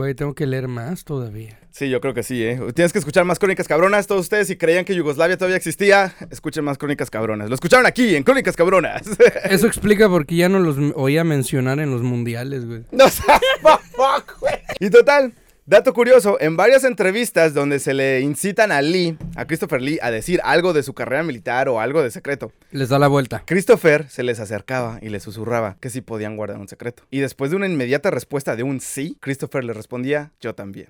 Güey, 0.00 0.14
tengo 0.14 0.34
que 0.34 0.46
leer 0.46 0.66
más 0.66 1.04
todavía. 1.04 1.58
Sí, 1.72 1.90
yo 1.90 2.00
creo 2.00 2.14
que 2.14 2.22
sí, 2.22 2.42
¿eh? 2.42 2.58
Tienes 2.74 2.90
que 2.90 2.98
escuchar 2.98 3.26
más 3.26 3.38
crónicas 3.38 3.68
cabronas. 3.68 4.06
Todos 4.06 4.22
ustedes, 4.22 4.46
si 4.46 4.56
creían 4.56 4.86
que 4.86 4.94
Yugoslavia 4.94 5.36
todavía 5.36 5.58
existía, 5.58 6.14
escuchen 6.30 6.64
más 6.64 6.78
crónicas 6.78 7.10
cabronas. 7.10 7.50
Lo 7.50 7.54
escucharon 7.54 7.84
aquí, 7.84 8.16
en 8.16 8.22
Crónicas 8.22 8.56
Cabronas. 8.56 9.02
Eso 9.44 9.66
explica 9.66 10.08
por 10.08 10.24
qué 10.24 10.36
ya 10.36 10.48
no 10.48 10.58
los 10.58 10.78
oía 10.94 11.22
mencionar 11.22 11.80
en 11.80 11.90
los 11.90 12.00
mundiales, 12.00 12.64
güey. 12.64 12.80
no 12.92 13.04
güey. 14.40 14.54
Y 14.78 14.88
total, 14.88 15.34
dato 15.70 15.94
curioso, 15.94 16.36
en 16.40 16.56
varias 16.56 16.82
entrevistas 16.82 17.54
donde 17.54 17.78
se 17.78 17.94
le 17.94 18.20
incitan 18.22 18.72
a 18.72 18.82
Lee, 18.82 19.16
a 19.36 19.46
Christopher 19.46 19.80
Lee, 19.80 20.00
a 20.02 20.10
decir 20.10 20.40
algo 20.42 20.72
de 20.72 20.82
su 20.82 20.94
carrera 20.94 21.22
militar 21.22 21.68
o 21.68 21.80
algo 21.80 22.02
de 22.02 22.10
secreto, 22.10 22.52
Les 22.72 22.88
da 22.88 22.98
la 22.98 23.06
vuelta. 23.06 23.44
Christopher 23.46 24.08
se 24.08 24.24
les 24.24 24.40
acercaba 24.40 24.98
y 25.00 25.10
les 25.10 25.22
susurraba 25.22 25.76
que 25.80 25.88
sí 25.88 26.00
podían 26.00 26.36
guardar 26.36 26.58
un 26.58 26.66
secreto. 26.66 27.04
Y 27.08 27.20
después 27.20 27.52
de 27.52 27.56
una 27.56 27.68
inmediata 27.68 28.10
respuesta 28.10 28.56
de 28.56 28.64
un 28.64 28.80
sí, 28.80 29.16
Christopher 29.20 29.62
le 29.62 29.72
respondía, 29.72 30.32
yo 30.40 30.56
también. 30.56 30.88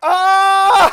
¡Ah! 0.00 0.92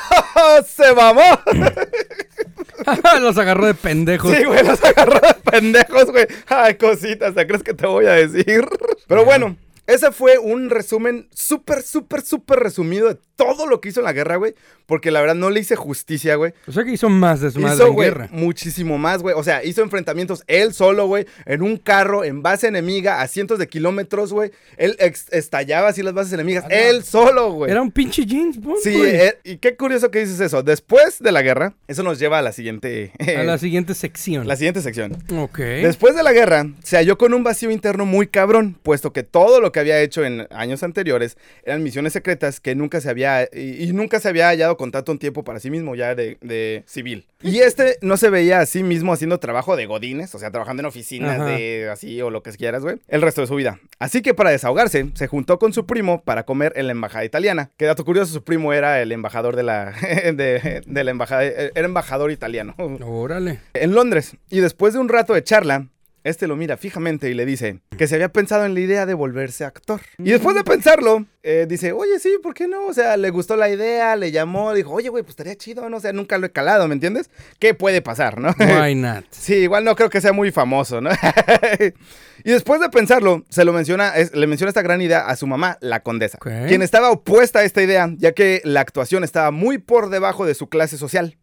¡Se 0.68 0.96
mamó! 0.96 1.22
los 3.22 3.38
agarró 3.38 3.68
de 3.68 3.76
pendejos. 3.76 4.36
Sí, 4.36 4.46
güey, 4.46 4.66
los 4.66 4.84
agarró 4.84 5.20
de 5.20 5.36
pendejos, 5.52 6.06
güey. 6.10 6.26
Ay, 6.48 6.74
cositas, 6.76 7.36
¿te 7.36 7.46
crees 7.46 7.62
que 7.62 7.76
te 7.76 7.86
voy 7.86 8.08
a 8.08 8.14
decir? 8.14 8.68
Pero 9.08 9.26
bueno, 9.26 9.56
ese 9.88 10.12
fue 10.12 10.38
un 10.38 10.70
resumen 10.70 11.28
súper, 11.34 11.82
súper, 11.82 12.22
súper 12.22 12.60
resumido 12.60 13.08
de 13.08 13.18
todo 13.36 13.68
lo 13.68 13.82
que 13.82 13.90
hizo 13.90 14.00
en 14.02 14.06
la 14.06 14.14
guerra, 14.14 14.36
güey. 14.38 14.54
Porque 14.88 15.12
la 15.12 15.20
verdad 15.22 15.36
no 15.36 15.50
le 15.50 15.60
hice 15.60 15.76
justicia, 15.76 16.36
güey. 16.36 16.54
O 16.66 16.72
sea 16.72 16.84
que 16.84 16.92
hizo 16.92 17.10
más 17.10 17.42
desmadre 17.42 17.76
Hizo, 17.76 17.88
en 17.88 17.94
güey, 17.94 18.10
guerra. 18.10 18.30
muchísimo 18.32 18.98
más, 18.98 19.22
güey. 19.22 19.36
O 19.38 19.44
sea, 19.44 19.64
hizo 19.64 19.82
enfrentamientos 19.82 20.44
él 20.48 20.74
solo, 20.74 21.08
güey, 21.08 21.26
en 21.46 21.62
un 21.62 21.78
carro, 21.78 22.24
en 22.24 22.42
base 22.42 22.68
enemiga, 22.68 23.22
a 23.22 23.28
cientos 23.28 23.60
de 23.60 23.68
kilómetros, 23.68 24.34
güey. 24.34 24.52
Él 24.78 24.96
estallaba 25.32 25.90
así 25.90 26.04
las 26.04 26.14
bases 26.14 26.34
enemigas, 26.34 26.66
A 26.66 26.70
la- 26.70 26.76
él 26.90 27.04
solo, 27.04 27.52
güey. 27.52 27.72
Era 27.72 27.82
un 27.82 27.92
pinche 27.92 28.26
James 28.28 28.60
Bond, 28.60 28.80
Sí, 28.82 28.94
güey. 28.98 29.16
eh, 29.16 29.38
y 29.44 29.58
qué 29.58 29.76
curioso 29.76 30.10
que 30.10 30.20
dices 30.20 30.40
eso. 30.40 30.64
Después 30.64 31.20
de 31.20 31.32
la 31.32 31.42
guerra, 31.42 31.76
eso 31.88 32.02
nos 32.04 32.18
lleva 32.20 32.40
a 32.40 32.42
la 32.42 32.52
siguiente... 32.54 33.12
A 33.38 33.44
la 33.44 33.58
siguiente 33.60 33.94
sección. 33.94 34.48
la 34.48 34.56
siguiente 34.56 34.82
sección. 34.82 35.16
Ok. 35.38 35.58
Después 35.60 36.16
de 36.16 36.24
la 36.24 36.34
guerra, 36.34 36.66
se 36.84 36.98
halló 36.98 37.18
con 37.18 37.34
un 37.34 37.44
vacío 37.44 37.72
interno 37.72 38.06
muy 38.06 38.28
cabrón, 38.28 38.78
puesto 38.84 39.14
que 39.14 39.24
todo 39.24 39.60
lo 39.62 39.72
que 39.72 39.77
había 39.80 40.02
hecho 40.02 40.24
en 40.26 40.48
años 40.52 40.84
anteriores 40.84 41.38
eran 41.64 41.84
misiones 41.84 42.14
secretas 42.14 42.60
que 42.60 42.76
nunca 42.76 43.02
se 43.02 43.10
había 43.10 43.44
y, 43.52 43.84
y 43.84 43.94
nunca 43.94 44.20
se 44.20 44.30
había 44.30 44.48
hallado 44.48 44.78
con 44.78 44.92
tanto 44.92 45.18
tiempo 45.18 45.44
para 45.44 45.60
sí 45.60 45.70
mismo 45.70 45.96
ya 45.96 46.16
de, 46.16 46.38
de 46.42 46.84
civil. 46.86 47.28
Y 47.42 47.60
este 47.60 47.98
no 48.02 48.18
se 48.18 48.30
veía 48.30 48.60
a 48.60 48.66
sí 48.66 48.82
mismo 48.84 49.14
haciendo 49.14 49.40
trabajo 49.40 49.76
de 49.76 49.86
godines, 49.86 50.34
o 50.34 50.40
sea, 50.40 50.50
trabajando 50.52 50.82
en 50.82 50.88
oficinas 50.88 51.36
Ajá. 51.40 51.46
de 51.46 51.90
así 51.90 52.22
o 52.22 52.30
lo 52.32 52.42
que 52.44 52.52
quieras, 52.52 52.82
güey, 52.84 52.98
el 53.08 53.22
resto 53.22 53.42
de 53.42 53.48
su 53.48 53.56
vida. 53.56 53.80
Así 54.00 54.22
que 54.22 54.34
para 54.34 54.50
desahogarse, 54.50 55.10
se 55.14 55.28
juntó 55.28 55.60
con 55.60 55.72
su 55.74 55.86
primo 55.86 56.22
para 56.24 56.44
comer 56.44 56.74
en 56.76 56.88
la 56.88 56.92
embajada 56.94 57.26
italiana. 57.26 57.70
Que 57.78 57.86
dato 57.86 58.04
curioso, 58.06 58.34
su 58.34 58.44
primo 58.44 58.74
era 58.74 59.02
el 59.02 59.12
embajador 59.12 59.56
de 59.56 59.64
la 59.64 59.92
de, 60.02 60.82
de 60.86 61.04
la 61.04 61.12
embajada, 61.12 61.44
era 61.44 61.86
embajador 61.86 62.32
italiano 62.32 62.76
Órale. 63.06 63.60
en 63.74 63.94
Londres. 63.94 64.36
Y 64.50 64.60
después 64.60 64.94
de 64.94 65.00
un 65.00 65.10
rato 65.10 65.34
de 65.34 65.44
charla, 65.44 65.88
Este 66.28 66.46
lo 66.48 66.56
mira 66.56 66.76
fijamente 66.78 67.30
y 67.30 67.34
le 67.34 67.46
dice 67.46 67.80
que 67.98 68.08
se 68.08 68.16
había 68.16 68.30
pensado 68.30 68.66
en 68.66 68.74
la 68.74 68.80
idea 68.82 69.06
de 69.06 69.14
volverse 69.14 69.64
actor. 69.66 70.02
Y 70.18 70.32
después 70.32 70.56
de 70.56 70.64
pensarlo, 70.64 71.26
eh, 71.44 71.66
dice, 71.70 71.94
oye, 71.94 72.20
sí, 72.20 72.32
¿por 72.44 72.54
qué 72.54 72.68
no? 72.68 72.86
O 72.88 72.94
sea, 72.94 73.16
le 73.18 73.30
gustó 73.30 73.56
la 73.56 73.70
idea, 73.70 74.16
le 74.16 74.32
llamó, 74.32 74.74
dijo, 74.74 74.92
oye, 74.92 75.10
güey, 75.10 75.24
pues 75.24 75.32
estaría 75.32 75.56
chido, 75.56 75.90
¿no? 75.90 75.98
O 75.98 76.00
sea, 76.00 76.12
nunca 76.14 76.38
lo 76.38 76.46
he 76.48 76.52
calado, 76.52 76.88
¿me 76.88 76.94
entiendes? 76.96 77.30
¿Qué 77.60 77.74
puede 77.74 78.02
pasar, 78.02 78.40
no? 78.40 78.54
Why 78.60 78.96
not? 78.96 79.26
Sí, 79.32 79.56
igual 79.56 79.84
no 79.86 79.96
creo 79.96 80.10
que 80.10 80.20
sea 80.22 80.34
muy 80.34 80.52
famoso, 80.52 81.00
¿no? 81.00 81.10
y 82.44 82.52
después 82.52 82.82
de 82.82 82.90
pensarlo, 82.90 83.46
se 83.50 83.64
lo 83.66 83.74
menciona, 83.74 84.16
es- 84.18 84.34
le 84.36 84.48
menciona 84.48 84.70
esta 84.70 84.82
gran 84.82 85.02
idea 85.02 85.20
a 85.28 85.36
su 85.36 85.48
mamá, 85.48 85.78
la 85.82 86.02
condesa, 86.04 86.38
quien 86.68 86.82
estaba 86.82 87.10
opuesta 87.12 87.60
a 87.60 87.64
esta 87.64 87.82
idea, 87.82 88.10
ya 88.18 88.34
que 88.34 88.62
la 88.64 88.82
actuación 88.82 89.24
estaba 89.24 89.52
muy 89.52 89.78
por 89.78 90.10
debajo 90.10 90.46
de 90.46 90.54
su 90.56 90.68
clase 90.68 90.98
social. 90.98 91.38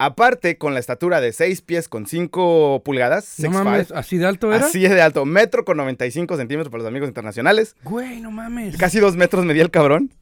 Aparte, 0.00 0.58
con 0.58 0.74
la 0.74 0.80
estatura 0.80 1.20
de 1.20 1.32
6 1.32 1.60
pies 1.62 1.88
con 1.88 2.06
5 2.06 2.82
pulgadas, 2.84 3.34
No 3.38 3.48
6'5", 3.50 3.52
mames, 3.64 3.90
¿así 3.92 4.16
de 4.16 4.26
alto 4.26 4.52
era? 4.54 4.64
así 4.66 4.80
de 4.80 5.02
alto, 5.02 5.24
metro 5.24 5.64
con 5.64 5.76
95 5.76 6.36
centímetros 6.36 6.70
para 6.70 6.84
los 6.84 6.88
amigos 6.88 7.08
internacionales, 7.08 7.74
Güey, 7.82 8.20
no 8.20 8.30
mames. 8.30 8.76
casi 8.76 9.00
2 9.00 9.16
metros 9.16 9.44
medía 9.44 9.62
el 9.62 9.72
cabrón. 9.72 10.12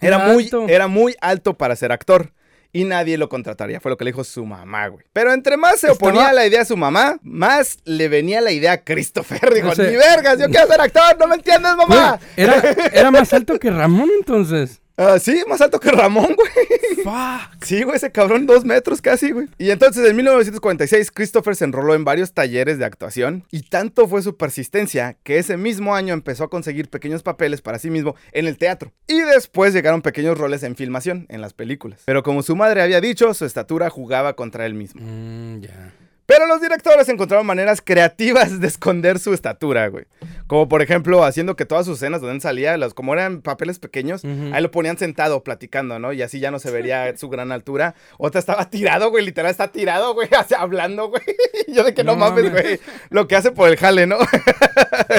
Era 0.00 0.16
Era 0.16 0.28
muy, 0.32 0.44
alto. 0.44 0.66
era 0.68 0.88
muy 0.88 1.14
alto 1.20 1.54
para 1.54 1.76
ser 1.76 1.92
actor. 1.92 2.32
Y 2.72 2.84
nadie 2.84 3.16
lo 3.16 3.30
contrataría, 3.30 3.80
fue 3.80 3.90
lo 3.90 3.96
que 3.96 4.04
le 4.04 4.10
dijo 4.10 4.22
su 4.24 4.44
mamá, 4.44 4.88
güey. 4.88 5.06
Pero 5.14 5.32
entre 5.32 5.56
más 5.56 5.80
se 5.80 5.88
oponía 5.88 6.22
Estaba- 6.22 6.30
a 6.30 6.34
la 6.34 6.46
idea 6.46 6.58
de 6.58 6.64
su 6.66 6.76
mamá, 6.76 7.18
más 7.22 7.78
le 7.84 8.08
venía 8.08 8.42
la 8.42 8.50
idea 8.52 8.72
a 8.72 8.84
Christopher. 8.84 9.54
Dijo, 9.54 9.68
O 9.70 9.74
sea- 9.74 9.88
ni 9.88 9.96
vergas, 9.96 10.38
yo 10.38 10.46
quiero 10.50 10.66
ser 10.66 10.80
actor, 10.82 11.16
¿no 11.18 11.26
me 11.28 11.36
entiendes, 11.36 11.74
Güey, 11.76 11.88
mamá? 11.88 12.18
era, 12.36 12.54
era 12.92 13.10
más 13.10 13.32
alto 13.32 13.58
que 13.58 13.70
Ramón 13.70 14.10
entonces. 14.18 14.82
Ah, 14.96 15.18
sí, 15.18 15.42
más 15.46 15.60
alto 15.60 15.78
que 15.78 15.90
Ramón, 15.90 16.34
güey. 16.34 17.04
Fuck. 17.04 17.64
Sí, 17.64 17.82
güey, 17.82 17.96
ese 17.96 18.10
cabrón, 18.10 18.46
dos 18.46 18.64
metros 18.64 19.02
casi, 19.02 19.30
güey. 19.30 19.46
Y 19.58 19.70
entonces 19.70 20.08
en 20.08 20.16
1946, 20.16 21.10
Christopher 21.10 21.54
se 21.54 21.64
enroló 21.64 21.94
en 21.94 22.04
varios 22.04 22.32
talleres 22.32 22.78
de 22.78 22.84
actuación 22.84 23.44
y 23.50 23.62
tanto 23.62 24.08
fue 24.08 24.22
su 24.22 24.36
persistencia 24.36 25.18
que 25.22 25.38
ese 25.38 25.56
mismo 25.56 25.94
año 25.94 26.14
empezó 26.14 26.44
a 26.44 26.50
conseguir 26.50 26.88
pequeños 26.88 27.22
papeles 27.22 27.60
para 27.60 27.78
sí 27.78 27.90
mismo 27.90 28.16
en 28.32 28.46
el 28.46 28.56
teatro. 28.56 28.92
Y 29.06 29.20
después 29.20 29.74
llegaron 29.74 30.02
pequeños 30.02 30.38
roles 30.38 30.62
en 30.62 30.76
filmación, 30.76 31.26
en 31.28 31.40
las 31.42 31.52
películas. 31.52 32.02
Pero 32.06 32.22
como 32.22 32.42
su 32.42 32.56
madre 32.56 32.80
había 32.80 33.00
dicho, 33.00 33.34
su 33.34 33.44
estatura 33.44 33.90
jugaba 33.90 34.34
contra 34.34 34.64
él 34.64 34.74
mismo. 34.74 35.02
Mm, 35.04 35.60
ya. 35.60 35.92
Pero 36.26 36.46
los 36.46 36.60
directores 36.60 37.08
encontraron 37.08 37.46
maneras 37.46 37.80
creativas 37.84 38.60
de 38.60 38.66
esconder 38.66 39.20
su 39.20 39.32
estatura, 39.32 39.86
güey. 39.88 40.06
Como 40.48 40.68
por 40.68 40.82
ejemplo, 40.82 41.22
haciendo 41.24 41.54
que 41.54 41.64
todas 41.66 41.86
sus 41.86 41.98
escenas 41.98 42.20
donde 42.20 42.34
él 42.36 42.40
salía, 42.40 42.76
los, 42.76 42.94
como 42.94 43.12
eran 43.12 43.42
papeles 43.42 43.78
pequeños, 43.78 44.24
ahí 44.24 44.60
lo 44.62 44.70
ponían 44.72 44.98
sentado 44.98 45.44
platicando, 45.44 45.98
¿no? 46.00 46.12
Y 46.12 46.22
así 46.22 46.40
ya 46.40 46.50
no 46.50 46.58
se 46.58 46.70
vería 46.72 47.16
su 47.16 47.28
gran 47.28 47.52
altura. 47.52 47.94
Otra 48.18 48.40
estaba 48.40 48.68
tirado, 48.70 49.10
güey, 49.10 49.24
literal 49.24 49.50
está 49.50 49.68
tirado, 49.68 50.14
güey, 50.14 50.28
hablando, 50.58 51.08
güey. 51.10 51.22
Yo 51.68 51.84
de 51.84 51.94
que 51.94 52.02
no, 52.04 52.12
No 52.12 52.18
mames, 52.18 52.44
mames. 52.46 52.62
güey. 52.62 52.80
Lo 53.10 53.28
que 53.28 53.36
hace 53.36 53.52
por 53.52 53.68
el 53.68 53.76
jale, 53.76 54.06
¿no? 54.06 54.18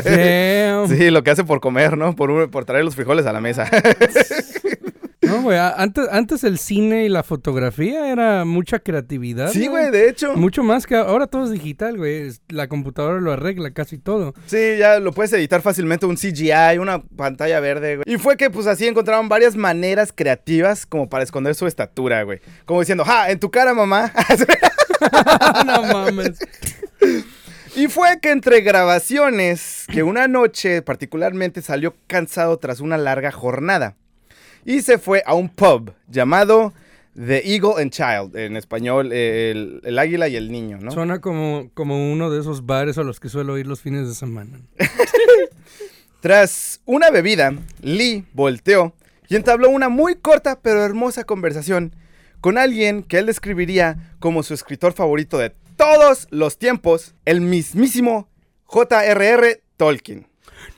Damn. 0.03 0.87
Sí, 0.89 1.09
lo 1.09 1.23
que 1.23 1.31
hace 1.31 1.43
por 1.43 1.59
comer, 1.61 1.97
¿no? 1.97 2.15
Por, 2.15 2.49
por 2.49 2.65
traer 2.65 2.83
los 2.83 2.95
frijoles 2.95 3.25
a 3.25 3.33
la 3.33 3.39
mesa. 3.41 3.69
No, 5.27 5.41
güey, 5.41 5.57
antes, 5.57 6.07
antes 6.11 6.43
el 6.43 6.57
cine 6.57 7.05
y 7.05 7.09
la 7.09 7.23
fotografía 7.23 8.11
era 8.11 8.45
mucha 8.45 8.79
creatividad. 8.79 9.51
Sí, 9.51 9.67
güey, 9.67 9.91
de 9.91 10.09
hecho. 10.09 10.35
Mucho 10.35 10.63
más 10.63 10.85
que 10.85 10.95
ahora 10.95 11.27
todo 11.27 11.45
es 11.45 11.51
digital, 11.51 11.97
güey. 11.97 12.31
La 12.49 12.67
computadora 12.67 13.19
lo 13.19 13.31
arregla 13.31 13.71
casi 13.71 13.97
todo. 13.97 14.33
Sí, 14.45 14.77
ya 14.77 14.99
lo 14.99 15.11
puedes 15.11 15.33
editar 15.33 15.61
fácilmente, 15.61 16.05
un 16.05 16.15
CGI, 16.15 16.77
una 16.79 17.01
pantalla 17.03 17.59
verde, 17.59 17.97
güey. 17.97 18.05
Y 18.07 18.17
fue 18.17 18.37
que, 18.37 18.49
pues, 18.49 18.67
así 18.67 18.87
encontraron 18.87 19.29
varias 19.29 19.55
maneras 19.55 20.13
creativas 20.15 20.85
como 20.85 21.09
para 21.09 21.23
esconder 21.23 21.55
su 21.55 21.67
estatura, 21.67 22.23
güey. 22.23 22.39
Como 22.65 22.79
diciendo, 22.79 23.03
¡ja! 23.05 23.29
En 23.29 23.39
tu 23.39 23.51
cara, 23.51 23.73
mamá. 23.73 24.11
no 25.65 25.83
mames. 25.83 26.39
y 27.75 27.87
fue 27.87 28.19
que 28.21 28.31
entre 28.31 28.61
grabaciones, 28.61 29.85
que 29.91 30.03
una 30.03 30.27
noche 30.27 30.81
particularmente 30.81 31.61
salió 31.61 31.95
cansado 32.07 32.57
tras 32.57 32.79
una 32.79 32.97
larga 32.97 33.31
jornada. 33.31 33.95
Y 34.67 34.81
se 34.81 34.97
fue 34.97 35.23
a 35.25 35.33
un 35.33 35.47
pub 35.47 35.93
llamado 36.09 36.73
The 37.15 37.53
Eagle 37.53 37.81
and 37.81 37.89
Child, 37.89 38.35
en 38.35 38.57
español, 38.57 39.13
el, 39.13 39.79
el 39.85 39.97
águila 39.97 40.27
y 40.27 40.35
el 40.35 40.51
niño, 40.51 40.77
¿no? 40.81 40.91
Suena 40.91 41.21
como, 41.21 41.71
como 41.73 42.11
uno 42.11 42.29
de 42.29 42.41
esos 42.41 42.65
bares 42.65 42.97
a 42.97 43.03
los 43.03 43.21
que 43.21 43.29
suelo 43.29 43.57
ir 43.57 43.65
los 43.65 43.79
fines 43.79 44.09
de 44.09 44.13
semana. 44.13 44.59
Tras 46.19 46.81
una 46.83 47.09
bebida, 47.11 47.53
Lee 47.81 48.25
volteó 48.33 48.93
y 49.29 49.37
entabló 49.37 49.69
una 49.69 49.87
muy 49.87 50.15
corta 50.15 50.59
pero 50.61 50.83
hermosa 50.83 51.23
conversación 51.23 51.95
con 52.41 52.57
alguien 52.57 53.03
que 53.03 53.19
él 53.19 53.25
describiría 53.27 54.15
como 54.19 54.43
su 54.43 54.53
escritor 54.53 54.91
favorito 54.91 55.37
de 55.37 55.53
todos 55.77 56.27
los 56.29 56.57
tiempos, 56.57 57.15
el 57.23 57.39
mismísimo 57.39 58.27
J.R.R. 58.65 59.61
Tolkien. 59.77 60.27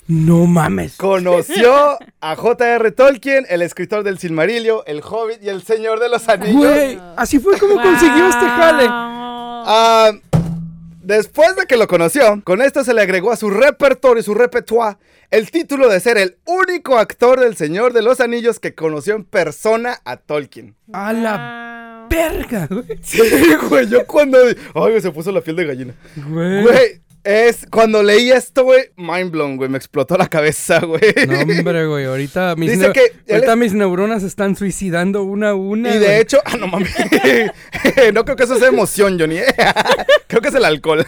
No 0.07 0.45
mames. 0.45 0.97
Conoció 0.97 1.97
a 2.19 2.35
J.R. 2.35 2.91
Tolkien, 2.91 3.45
el 3.49 3.61
escritor 3.61 4.03
del 4.03 4.17
Silmarillo, 4.17 4.85
el 4.85 5.01
Hobbit 5.01 5.43
y 5.43 5.49
el 5.49 5.61
Señor 5.61 5.99
de 5.99 6.09
los 6.09 6.27
Anillos. 6.27 6.55
Güey, 6.55 6.99
así 7.15 7.39
fue 7.39 7.57
como 7.57 7.75
consiguió 7.81 8.27
este 8.27 8.45
jale. 8.45 8.85
Ah, 8.89 10.11
después 11.01 11.55
de 11.55 11.65
que 11.67 11.77
lo 11.77 11.87
conoció, 11.87 12.41
con 12.43 12.61
esto 12.61 12.83
se 12.83 12.93
le 12.93 13.01
agregó 13.01 13.31
a 13.31 13.35
su 13.35 13.49
repertorio 13.49 14.21
y 14.21 14.23
su 14.23 14.33
repertoire 14.33 14.97
el 15.31 15.51
título 15.51 15.89
de 15.89 15.99
ser 15.99 16.17
el 16.17 16.37
único 16.45 16.97
actor 16.97 17.39
del 17.39 17.55
Señor 17.55 17.93
de 17.93 18.01
los 18.01 18.19
Anillos 18.19 18.59
que 18.59 18.73
conoció 18.73 19.15
en 19.15 19.23
persona 19.23 19.99
a 20.03 20.17
Tolkien. 20.17 20.75
A 20.91 21.13
la 21.13 22.07
verga, 22.09 22.67
güey. 22.67 22.99
Sí, 23.01 23.21
güey, 23.69 23.87
yo 23.87 24.05
cuando... 24.07 24.39
Ay, 24.73 25.01
se 25.01 25.11
puso 25.11 25.31
la 25.31 25.41
piel 25.41 25.55
de 25.55 25.65
gallina. 25.65 25.93
Güey. 26.15 26.63
Güey, 26.63 27.01
es 27.23 27.65
cuando 27.71 28.01
leí 28.01 28.32
esto, 28.32 28.63
güey, 28.63 28.91
mind 28.95 29.32
blown, 29.32 29.58
güey, 29.58 29.69
me 29.69 29.77
explotó 29.77 30.17
la 30.17 30.27
cabeza, 30.27 30.79
güey. 30.86 31.01
No, 31.27 31.39
hombre, 31.41 31.86
güey. 31.86 32.05
Ahorita, 32.05 32.55
mis, 32.55 32.71
Dice 32.71 32.91
que 32.93 33.34
ahorita 33.34 33.53
es- 33.53 33.58
mis 33.58 33.73
neuronas 33.73 34.21
se 34.21 34.27
están 34.27 34.55
suicidando 34.55 35.23
una 35.23 35.49
a 35.49 35.55
una. 35.55 35.89
Y 35.95 35.99
de 35.99 36.05
güey. 36.05 36.19
hecho, 36.21 36.39
ah, 36.45 36.58
no 36.58 36.67
mames. 36.67 36.91
no 38.13 38.25
creo 38.25 38.36
que 38.36 38.43
eso 38.43 38.58
sea 38.58 38.69
emoción, 38.69 39.19
Johnny. 39.19 39.38
¿eh? 39.38 39.45
creo 40.27 40.41
que 40.41 40.49
es 40.49 40.55
el 40.55 40.65
alcohol. 40.65 41.05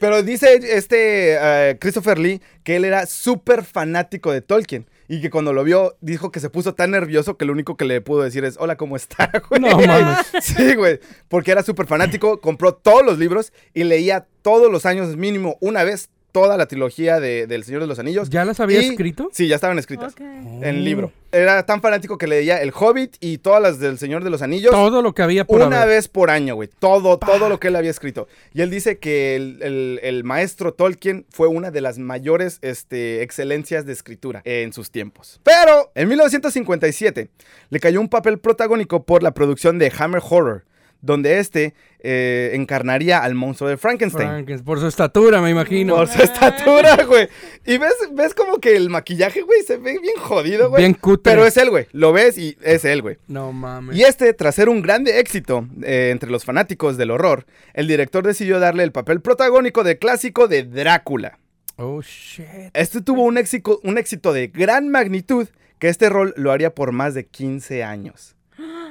Pero 0.00 0.22
dice 0.22 0.60
este 0.62 1.36
eh, 1.40 1.76
Christopher 1.80 2.18
Lee 2.18 2.40
que 2.62 2.76
él 2.76 2.84
era 2.84 3.06
súper 3.06 3.64
fanático 3.64 4.32
de 4.32 4.40
Tolkien. 4.42 4.86
Y 5.12 5.20
que 5.20 5.28
cuando 5.28 5.52
lo 5.52 5.64
vio, 5.64 5.96
dijo 6.00 6.30
que 6.30 6.38
se 6.38 6.50
puso 6.50 6.76
tan 6.76 6.92
nervioso 6.92 7.36
que 7.36 7.44
lo 7.44 7.52
único 7.52 7.76
que 7.76 7.84
le 7.84 8.00
pudo 8.00 8.22
decir 8.22 8.44
es: 8.44 8.54
Hola, 8.60 8.76
¿cómo 8.76 8.94
está, 8.94 9.28
güey? 9.48 9.60
No 9.60 9.76
mames. 9.76 10.18
Sí, 10.40 10.76
güey. 10.76 11.00
Porque 11.26 11.50
era 11.50 11.64
súper 11.64 11.88
fanático, 11.88 12.40
compró 12.40 12.74
todos 12.74 13.04
los 13.04 13.18
libros 13.18 13.52
y 13.74 13.82
leía 13.82 14.28
todos 14.42 14.70
los 14.70 14.86
años, 14.86 15.16
mínimo 15.16 15.58
una 15.60 15.82
vez, 15.82 16.10
toda 16.32 16.56
la 16.56 16.66
trilogía 16.66 17.20
de, 17.20 17.46
del 17.46 17.64
Señor 17.64 17.80
de 17.80 17.86
los 17.86 17.98
Anillos. 17.98 18.30
¿Ya 18.30 18.44
las 18.44 18.60
había 18.60 18.80
Y- 18.82 18.86
escrito? 18.90 19.28
Sí, 19.32 19.48
ya 19.48 19.56
estaban 19.56 19.78
escritas. 19.78 20.12
Ok. 20.12 20.20
En 20.20 20.84
libro. 20.84 21.12
Era 21.32 21.64
tan 21.64 21.80
fanático 21.80 22.18
que 22.18 22.26
leía 22.26 22.60
El 22.60 22.72
Hobbit 22.74 23.14
y 23.20 23.38
todas 23.38 23.62
las 23.62 23.78
del 23.78 23.98
Señor 23.98 24.24
de 24.24 24.30
los 24.30 24.42
Anillos. 24.42 24.72
Todo 24.72 25.00
lo 25.00 25.14
que 25.14 25.22
había 25.22 25.44
por 25.44 25.62
Una 25.62 25.82
haber. 25.82 25.94
vez 25.96 26.08
por 26.08 26.28
año, 26.28 26.56
güey. 26.56 26.68
Todo, 26.80 27.18
todo 27.18 27.48
lo 27.48 27.60
que 27.60 27.68
él 27.68 27.76
había 27.76 27.90
escrito. 27.92 28.26
Y 28.52 28.62
él 28.62 28.70
dice 28.70 28.98
que 28.98 29.36
el, 29.36 29.58
el- 29.62 30.00
el 30.02 30.24
maestro 30.24 30.74
Tolkien 30.74 31.26
fue 31.30 31.46
una 31.46 31.70
de 31.70 31.80
las 31.80 31.98
mayores 31.98 32.58
este, 32.62 33.22
excelencias 33.22 33.86
de 33.86 33.92
escritura 33.92 34.42
en 34.44 34.72
sus 34.72 34.90
tiempos. 34.90 35.40
Pero 35.44 35.92
en 35.94 36.08
1957 36.08 37.30
le 37.70 37.80
cayó 37.80 38.00
un 38.00 38.08
papel 38.08 38.38
protagónico 38.38 39.04
por 39.04 39.22
la 39.22 39.32
producción 39.32 39.78
de 39.78 39.92
Hammer 39.96 40.22
Horror, 40.28 40.64
donde 41.02 41.38
este 41.38 41.74
eh, 42.02 42.50
encarnaría 42.54 43.18
al 43.22 43.34
monstruo 43.34 43.68
de 43.68 43.76
Frankenstein. 43.76 44.28
Franken- 44.28 44.62
por 44.64 44.80
su 44.80 44.86
estatura, 44.86 45.40
me 45.42 45.50
imagino. 45.50 45.96
Por 45.96 46.08
su 46.08 46.22
estatura, 46.22 47.04
güey. 47.04 47.28
Y 47.66 47.78
ves, 47.78 47.94
ves 48.12 48.34
como 48.34 48.58
que 48.58 48.76
el 48.76 48.90
maquillaje, 48.90 49.42
güey, 49.42 49.62
se 49.62 49.76
ve 49.76 49.98
bien 50.00 50.16
jodido, 50.18 50.70
güey. 50.70 50.82
Bien 50.82 50.94
cutre. 50.94 51.32
Pero 51.32 51.44
es 51.46 51.56
él, 51.56 51.70
güey. 51.70 51.86
Lo 51.92 52.12
ves 52.12 52.38
y 52.38 52.56
es 52.62 52.84
él, 52.84 53.02
güey. 53.02 53.18
No 53.28 53.52
mames. 53.52 53.96
Y 53.96 54.02
este, 54.02 54.32
tras 54.34 54.54
ser 54.54 54.68
un 54.68 54.82
grande 54.82 55.18
éxito 55.20 55.66
eh, 55.82 56.08
entre 56.12 56.30
los 56.30 56.44
fanáticos 56.44 56.96
del 56.96 57.10
horror, 57.10 57.44
el 57.74 57.86
director 57.86 58.26
decidió 58.26 58.58
darle 58.60 58.82
el 58.82 58.92
papel 58.92 59.20
protagónico 59.20 59.84
de 59.84 59.98
clásico 59.98 60.48
de 60.48 60.64
Drácula. 60.64 61.38
Oh, 61.76 62.02
shit. 62.02 62.46
Este 62.74 63.00
tuvo 63.00 63.24
un 63.24 63.38
éxito, 63.38 63.80
un 63.84 63.96
éxito 63.98 64.32
de 64.32 64.48
gran 64.48 64.90
magnitud 64.90 65.48
que 65.78 65.88
este 65.88 66.10
rol 66.10 66.34
lo 66.36 66.52
haría 66.52 66.74
por 66.74 66.92
más 66.92 67.14
de 67.14 67.24
15 67.26 67.84
años. 67.84 68.36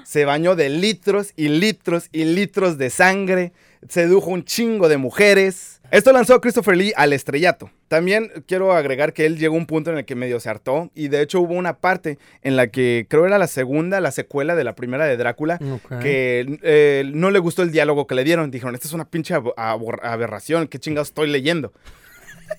Se 0.03 0.25
bañó 0.25 0.55
de 0.55 0.69
litros 0.69 1.34
y 1.36 1.49
litros 1.49 2.10
y 2.12 2.23
litros 2.25 2.77
de 2.77 2.89
sangre, 2.89 3.51
sedujo 3.88 4.29
un 4.32 4.43
chingo 4.43 4.89
de 4.89 4.97
mujeres. 4.97 5.82
Esto 5.91 6.12
lanzó 6.12 6.36
a 6.36 6.41
Christopher 6.41 6.77
Lee 6.77 6.93
al 6.95 7.13
estrellato. 7.13 7.71
También 7.88 8.32
quiero 8.47 8.73
agregar 8.73 9.13
que 9.13 9.25
él 9.25 9.38
llegó 9.38 9.55
a 9.55 9.58
un 9.58 9.65
punto 9.65 9.89
en 9.91 9.97
el 9.97 10.05
que 10.05 10.13
medio 10.15 10.39
se 10.39 10.47
hartó 10.49 10.91
y 10.93 11.08
de 11.08 11.21
hecho 11.23 11.41
hubo 11.41 11.55
una 11.55 11.77
parte 11.79 12.19
en 12.43 12.55
la 12.55 12.67
que 12.67 13.08
creo 13.10 13.25
era 13.25 13.39
la 13.39 13.47
segunda, 13.47 13.99
la 13.99 14.12
secuela 14.12 14.55
de 14.55 14.63
la 14.63 14.75
primera 14.75 15.05
de 15.05 15.17
Drácula, 15.17 15.58
que 15.99 16.60
eh, 16.62 17.03
no 17.13 17.32
le 17.32 17.39
gustó 17.39 17.63
el 17.63 17.71
diálogo 17.71 18.05
que 18.05 18.13
le 18.15 18.23
dieron. 18.23 18.51
Dijeron, 18.51 18.75
esta 18.75 18.88
es 18.88 18.93
una 18.93 19.10
pinche 19.10 19.34
aberración, 19.34 20.67
qué 20.67 20.77
chingados 20.79 21.10
estoy 21.10 21.29
leyendo. 21.29 21.73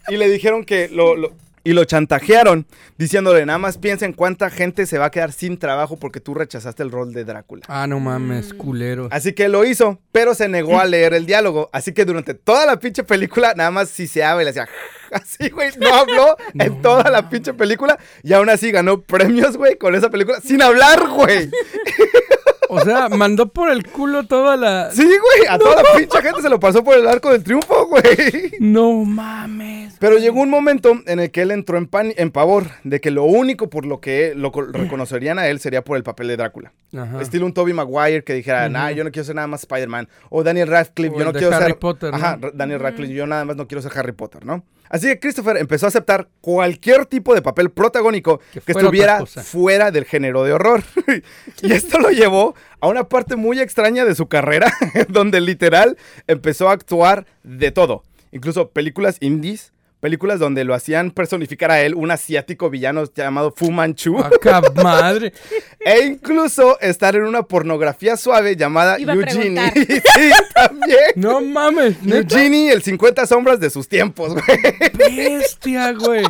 Y 0.09 0.17
le 0.17 0.29
dijeron 0.29 0.65
que 0.65 0.89
lo, 0.89 1.15
lo- 1.17 1.33
y 1.63 1.73
lo 1.73 1.85
chantajearon 1.85 2.67
diciéndole, 2.97 3.45
nada 3.47 3.59
más 3.59 3.79
piensa 3.79 4.07
en 4.07 4.13
cuánta 4.13 4.51
gente 4.51 4.87
se 4.87 4.99
va 4.99 5.07
a 5.07 5.11
quedar 5.11 5.33
sin 5.33 5.59
trabajo 5.59 5.97
porque 5.97 6.21
tú 6.21 6.35
rechazaste 6.35 6.83
el 6.83 6.91
rol 6.91 7.13
de 7.13 7.25
Drácula. 7.25 7.65
Ah, 7.69 7.87
no 7.87 8.01
mames, 8.01 8.55
culero. 8.55 9.09
Así 9.11 9.33
que 9.33 9.49
lo 9.49 9.65
hizo, 9.65 10.01
pero 10.13 10.35
se 10.35 10.49
negó 10.49 10.81
a 10.81 10.85
leer 10.85 11.15
el 11.15 11.27
diálogo. 11.27 11.71
Así 11.73 11.93
que 11.93 12.05
durante 12.05 12.35
toda 12.35 12.67
la 12.67 12.79
pinche 12.79 13.05
película, 13.05 13.55
nada 13.55 13.71
más 13.71 13.89
siseaba 13.89 14.41
y 14.41 14.45
le 14.45 14.51
hacía 14.51 14.69
así, 15.13 15.51
güey. 15.51 15.71
No 15.79 15.95
habló 15.95 16.37
en 16.55 16.81
toda 16.83 17.11
la 17.11 17.29
pinche 17.29 17.55
película 17.55 17.99
y 18.23 18.33
aún 18.33 18.49
así 18.49 18.71
ganó 18.71 19.03
premios, 19.03 19.57
güey, 19.57 19.77
con 19.77 19.95
esa 19.95 20.11
película 20.11 20.41
sin 20.41 20.63
hablar, 20.63 21.09
güey. 21.09 21.51
O 22.71 22.81
sea, 22.81 23.09
mandó 23.09 23.49
por 23.49 23.71
el 23.71 23.87
culo 23.87 24.25
toda 24.27 24.57
la. 24.57 24.91
Sí, 24.93 25.03
güey, 25.05 25.49
a 25.49 25.59
toda 25.59 25.83
la 25.83 25.89
pinche 25.97 26.23
gente 26.23 26.41
se 26.43 26.49
lo 26.49 26.59
pasó 26.61 26.83
por 26.85 26.97
el 26.97 27.07
arco 27.07 27.31
del 27.33 27.43
triunfo, 27.43 27.87
güey. 27.87 28.53
No 28.61 29.05
mames. 29.05 29.97
Pero 29.99 30.19
llegó 30.19 30.41
un 30.41 30.51
momento 30.51 30.93
en 31.07 31.21
el 31.21 31.31
que 31.31 31.43
él 31.43 31.51
entró 31.51 31.77
en, 31.79 31.87
pan- 31.87 32.15
en 32.17 32.31
pavor 32.31 32.65
de 32.85 33.01
que 33.01 33.11
lo 33.11 33.25
único 33.25 33.69
por 33.69 33.85
lo 33.87 34.01
que 34.01 34.33
lo 34.35 34.53
co- 34.53 34.63
reconocerían 34.63 35.39
a 35.39 35.49
él 35.49 35.61
sería 35.61 35.83
por 35.83 35.97
el 35.97 36.03
papel 36.03 36.29
de 36.29 36.37
Drácula. 36.37 36.73
Ajá. 36.97 37.21
Estilo 37.21 37.45
un 37.47 37.53
Toby 37.53 37.73
Maguire 37.73 38.25
que 38.25 38.35
dijera, 38.35 38.69
nah, 38.69 38.91
yo 38.91 39.05
no 39.05 39.11
quiero 39.11 39.25
ser 39.27 39.35
nada 39.35 39.47
más 39.47 39.61
Spider-Man. 39.61 40.09
O 40.31 40.43
Daniel 40.43 40.69
Radcliffe, 40.69 41.15
O 41.15 41.19
yo 41.19 41.25
no 41.27 41.33
quiero 41.33 41.55
Harry 41.55 41.67
ser. 41.67 41.79
Potter. 41.79 42.15
Ajá, 42.15 42.39
Daniel 42.55 42.81
Radcliffe, 42.81 43.13
yo 43.13 43.27
nada 43.27 43.45
más 43.45 43.57
no 43.57 43.67
quiero 43.69 43.83
ser 43.83 43.93
Harry 43.99 44.13
Potter, 44.13 44.45
¿no? 44.47 44.65
Así 44.91 45.07
que 45.07 45.21
Christopher 45.21 45.57
empezó 45.57 45.87
a 45.87 45.89
aceptar 45.89 46.29
cualquier 46.41 47.07
tipo 47.07 47.33
de 47.35 47.43
papel 47.43 47.71
protagónico 47.71 48.41
Que 48.53 48.73
estuviera 48.73 49.25
fuera 49.25 49.93
del 49.93 50.05
género 50.05 50.43
de 50.43 50.53
horror. 50.53 50.83
y 51.63 51.73
esto 51.73 52.01
lo 52.01 52.11
llevó 52.11 52.57
a 52.81 52.89
una 52.89 53.09
parte 53.09 53.37
muy 53.37 53.61
extraña 53.61 54.05
de 54.05 54.17
su 54.17 54.27
carrera, 54.27 54.73
donde 55.09 55.41
literal 55.41 55.97
empezó 56.27 56.69
a 56.69 56.73
actuar 56.73 57.25
de 57.45 57.71
todo. 57.71 58.03
Incluso 58.33 58.71
películas 58.71 59.17
indies, 59.21 59.73
películas 60.01 60.39
donde 60.39 60.65
lo 60.65 60.75
hacían 60.75 61.11
personificar 61.11 61.71
a 61.71 61.81
él, 61.83 61.95
un 61.95 62.11
asiático 62.11 62.71
villano 62.71 63.05
llamado 63.15 63.53
Fu 63.55 63.71
Manchu. 63.71 64.19
Acá 64.19 64.61
madre. 64.83 65.33
E 65.79 66.07
incluso 66.07 66.81
estar 66.81 67.15
en 67.15 67.23
una 67.23 67.43
pornografía 67.43 68.17
suave 68.17 68.57
llamada 68.57 68.99
Iba 68.99 69.13
Eugenie. 69.15 69.71
sí, 69.75 70.31
también. 70.55 71.13
No 71.17 71.41
mames. 71.41 72.03
neta. 72.03 72.19
Eugenie, 72.19 72.73
el 72.73 72.83
50 72.83 73.27
sombras 73.27 73.61
de 73.61 73.71
sus 73.71 73.89
tiempos, 73.89 74.33
güey. 74.35 74.59
Bestia, 74.97 75.93
güey. 75.93 76.25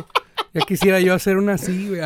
Ya 0.53 0.61
quisiera 0.61 0.99
yo 0.99 1.13
hacer 1.13 1.37
una 1.37 1.53
así, 1.53 1.87
güey. 1.89 2.01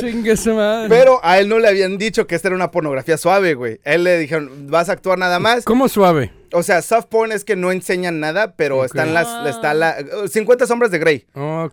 Chingue 0.00 0.36
su 0.36 0.54
madre. 0.54 0.88
Pero 0.88 1.20
a 1.22 1.38
él 1.38 1.48
no 1.48 1.58
le 1.58 1.68
habían 1.68 1.98
dicho 1.98 2.26
que 2.26 2.36
esta 2.36 2.48
era 2.48 2.54
una 2.54 2.70
pornografía 2.70 3.16
suave, 3.16 3.54
güey. 3.54 3.80
A 3.84 3.94
él 3.94 4.04
le 4.04 4.18
dijeron, 4.18 4.68
vas 4.68 4.88
a 4.88 4.92
actuar 4.92 5.18
nada 5.18 5.40
más. 5.40 5.64
¿Cómo 5.64 5.88
suave? 5.88 6.30
O 6.52 6.62
sea, 6.62 6.82
soft 6.82 7.06
porn 7.06 7.32
es 7.32 7.44
que 7.44 7.56
no 7.56 7.72
enseñan 7.72 8.20
nada, 8.20 8.54
pero 8.56 8.84
están 8.84 9.14
las, 9.14 9.26
Ah. 9.28 9.46
está 9.48 9.74
la, 9.74 9.96
50 10.30 10.66
sombras 10.66 10.90
de 10.90 10.98
Grey. 10.98 11.26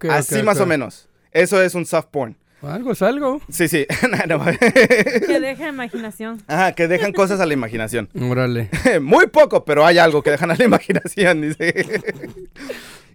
Así 0.09 0.41
más 0.43 0.59
o 0.59 0.65
menos. 0.65 1.07
Eso 1.31 1.61
es 1.61 1.75
un 1.75 1.85
soft 1.85 2.07
porn. 2.11 2.35
Algo 2.61 2.93
es 2.93 3.01
algo. 3.03 3.41
Sí, 3.49 3.67
sí. 3.67 3.85
No, 4.27 4.37
no. 4.39 4.45
Que 4.45 5.39
deja 5.39 5.67
imaginación. 5.67 6.41
Ajá, 6.47 6.71
que 6.71 6.87
dejan 6.87 7.11
cosas 7.13 7.39
a 7.39 7.45
la 7.45 7.53
imaginación. 7.53 8.09
Órale. 8.19 8.69
Muy 9.01 9.27
poco, 9.27 9.65
pero 9.65 9.85
hay 9.85 9.97
algo 9.99 10.23
que 10.23 10.31
dejan 10.31 10.49
a 10.51 10.55
la 10.55 10.63
imaginación, 10.71 11.41
dice. 11.41 12.01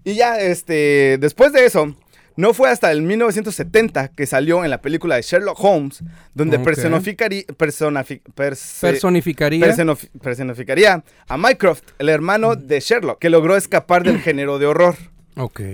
y 0.04 0.14
ya, 0.14 0.38
este, 0.40 1.16
después 1.18 1.52
de 1.52 1.64
eso, 1.66 1.94
no 2.40 2.54
fue 2.54 2.70
hasta 2.70 2.90
el 2.90 3.02
1970 3.02 4.08
que 4.08 4.26
salió 4.26 4.64
en 4.64 4.70
la 4.70 4.80
película 4.80 5.16
de 5.16 5.22
Sherlock 5.22 5.58
Holmes, 5.62 6.02
donde 6.34 6.56
personificaría, 6.64 7.42
personafi- 7.58 8.22
perse- 8.34 8.80
Personificaría. 8.80 9.66
personifi- 9.66 10.08
personificaría 10.20 11.04
a 11.28 11.36
Mycroft, 11.36 11.82
el 11.98 12.08
hermano 12.08 12.56
de 12.56 12.80
Sherlock, 12.80 13.18
que 13.20 13.30
logró 13.30 13.56
escapar 13.56 14.02
del 14.04 14.20
género 14.22 14.58
de 14.58 14.66
horror. 14.66 14.96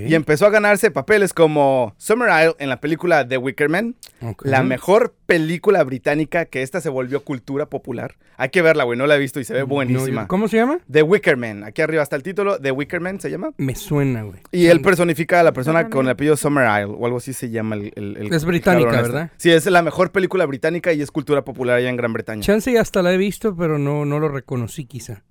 Y 0.09 0.15
empezó 0.15 0.47
a 0.47 0.51
ganarse 0.51 0.91
papeles 0.91 1.33
como 1.33 1.95
Summer 1.99 2.29
Isle 2.29 2.55
en 2.59 2.69
la 2.69 2.81
película 2.81 3.27
The 3.27 3.39
Wicker 3.39 3.69
Man, 3.69 3.97
la 4.43 4.63
mejor 4.63 5.15
película 5.27 5.83
británica 5.85 6.45
que 6.47 6.63
esta 6.63 6.81
se 6.81 6.89
volvió 6.89 7.25
cultura 7.25 7.67
popular. 7.67 8.15
Hay 8.39 8.51
que 8.51 8.61
verla, 8.63 8.85
güey, 8.85 8.99
no 8.99 9.07
la 9.07 9.17
he 9.17 9.19
visto 9.19 9.41
y 9.41 9.45
se 9.45 9.55
ve 9.55 9.63
buenísima. 9.63 10.27
¿Cómo 10.29 10.47
se 10.49 10.59
llama? 10.59 10.79
The 10.91 11.03
Wicker 11.03 11.37
Man, 11.37 11.65
aquí 11.65 11.83
arriba 11.83 12.03
está 12.03 12.17
el 12.17 12.23
título, 12.23 12.59
The 12.61 12.71
Wicker 12.71 13.01
Man 13.01 13.19
se 13.21 13.31
llama. 13.31 13.53
Me 13.57 13.75
suena, 13.75 14.23
güey. 14.23 14.41
Y 14.53 14.67
él 14.67 14.81
personifica 14.83 15.41
a 15.41 15.43
la 15.43 15.53
persona 15.53 15.89
con 15.89 16.07
el 16.07 16.13
apellido 16.13 16.37
Summer 16.37 16.65
Isle, 16.83 16.95
o 16.99 17.05
algo 17.07 17.17
así 17.19 17.33
se 17.33 17.51
llama 17.51 17.77
el... 17.77 17.93
el- 17.97 18.17
el 18.19 18.33
Es 18.33 18.45
británica, 18.45 18.91
este. 18.91 19.03
¿verdad? 19.03 19.31
Sí, 19.37 19.51
es 19.51 19.67
la 19.67 19.83
mejor 19.83 20.13
película 20.13 20.45
británica 20.47 20.93
y 20.93 21.01
es 21.03 21.11
cultura 21.11 21.45
popular 21.45 21.79
allá 21.79 21.89
en 21.89 21.97
Gran 21.97 22.13
Bretaña. 22.13 22.43
Chance 22.43 22.71
y 22.73 22.77
hasta 22.77 23.03
la 23.03 23.13
he 23.13 23.17
visto, 23.17 23.57
pero 23.57 23.79
no, 23.79 24.05
no 24.05 24.19
lo 24.19 24.29
reconocí 24.29 24.85
quizá. 24.85 25.23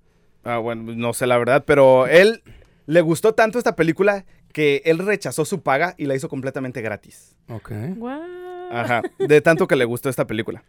Ah, 0.44 0.58
bueno, 0.58 0.92
no 0.94 1.12
sé 1.12 1.26
la 1.26 1.38
verdad, 1.38 1.64
pero 1.66 2.06
él 2.06 2.42
le 2.86 3.00
gustó 3.00 3.34
tanto 3.34 3.58
esta 3.58 3.76
película 3.76 4.24
que 4.52 4.82
él 4.84 4.98
rechazó 4.98 5.44
su 5.44 5.62
paga 5.62 5.94
y 5.98 6.06
la 6.06 6.14
hizo 6.14 6.28
completamente 6.28 6.80
gratis. 6.82 7.36
Ok. 7.48 7.72
What? 7.96 8.20
Ajá, 8.72 9.02
de 9.18 9.40
tanto 9.40 9.68
que 9.68 9.76
le 9.76 9.84
gustó 9.84 10.08
esta 10.08 10.26
película. 10.26 10.64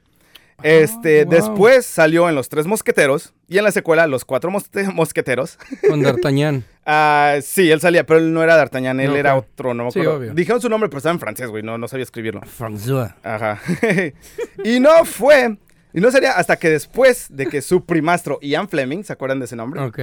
Este, 0.64 1.24
wow. 1.26 1.34
después 1.34 1.86
salió 1.86 2.28
en 2.30 2.34
Los 2.36 2.50
Tres 2.50 2.66
Mosqueteros 2.66 3.36
y 3.48 3.60
en 3.60 3.64
la 3.64 3.72
secuela 3.72 4.08
Los 4.08 4.26
Cuatro 4.26 4.50
Mosque- 4.50 4.92
Mosqueteros. 4.94 5.58
Con 5.88 6.02
D'Artagnan. 6.02 6.64
Ah, 6.90 7.40
sí, 7.42 7.70
él 7.70 7.82
salía, 7.82 8.06
pero 8.06 8.18
él 8.22 8.32
no 8.34 8.42
era 8.42 8.56
D'Artagnan, 8.56 8.98
él 9.02 9.10
No, 9.10 9.18
era 9.18 9.36
otro, 9.36 9.74
no 9.74 9.84
me 9.84 9.92
Sí, 9.92 10.00
obvio. 10.00 10.34
Dijeron 10.34 10.62
su 10.62 10.70
nombre, 10.70 10.88
pero 10.88 11.00
estaba 11.00 11.12
en 11.12 11.20
francés, 11.20 11.50
güey, 11.50 11.62
no, 11.62 11.78
no 11.78 11.90
sabía 11.90 12.04
escribirlo. 12.04 12.40
François. 12.44 13.14
Ajá. 13.24 13.60
y 14.64 14.80
no 14.80 15.04
fue, 15.04 15.58
y 15.94 16.00
no 16.00 16.10
sería 16.12 16.32
hasta 16.38 16.56
que 16.56 16.70
después 16.70 17.28
de 17.30 17.48
que 17.48 17.62
su 17.62 17.84
primastro 17.86 18.40
Ian 18.42 18.70
Fleming, 18.70 19.04
¿se 19.04 19.12
acuerdan 19.12 19.40
de 19.40 19.46
ese 19.48 19.58
nombre? 19.58 19.82
Ok. 19.82 20.00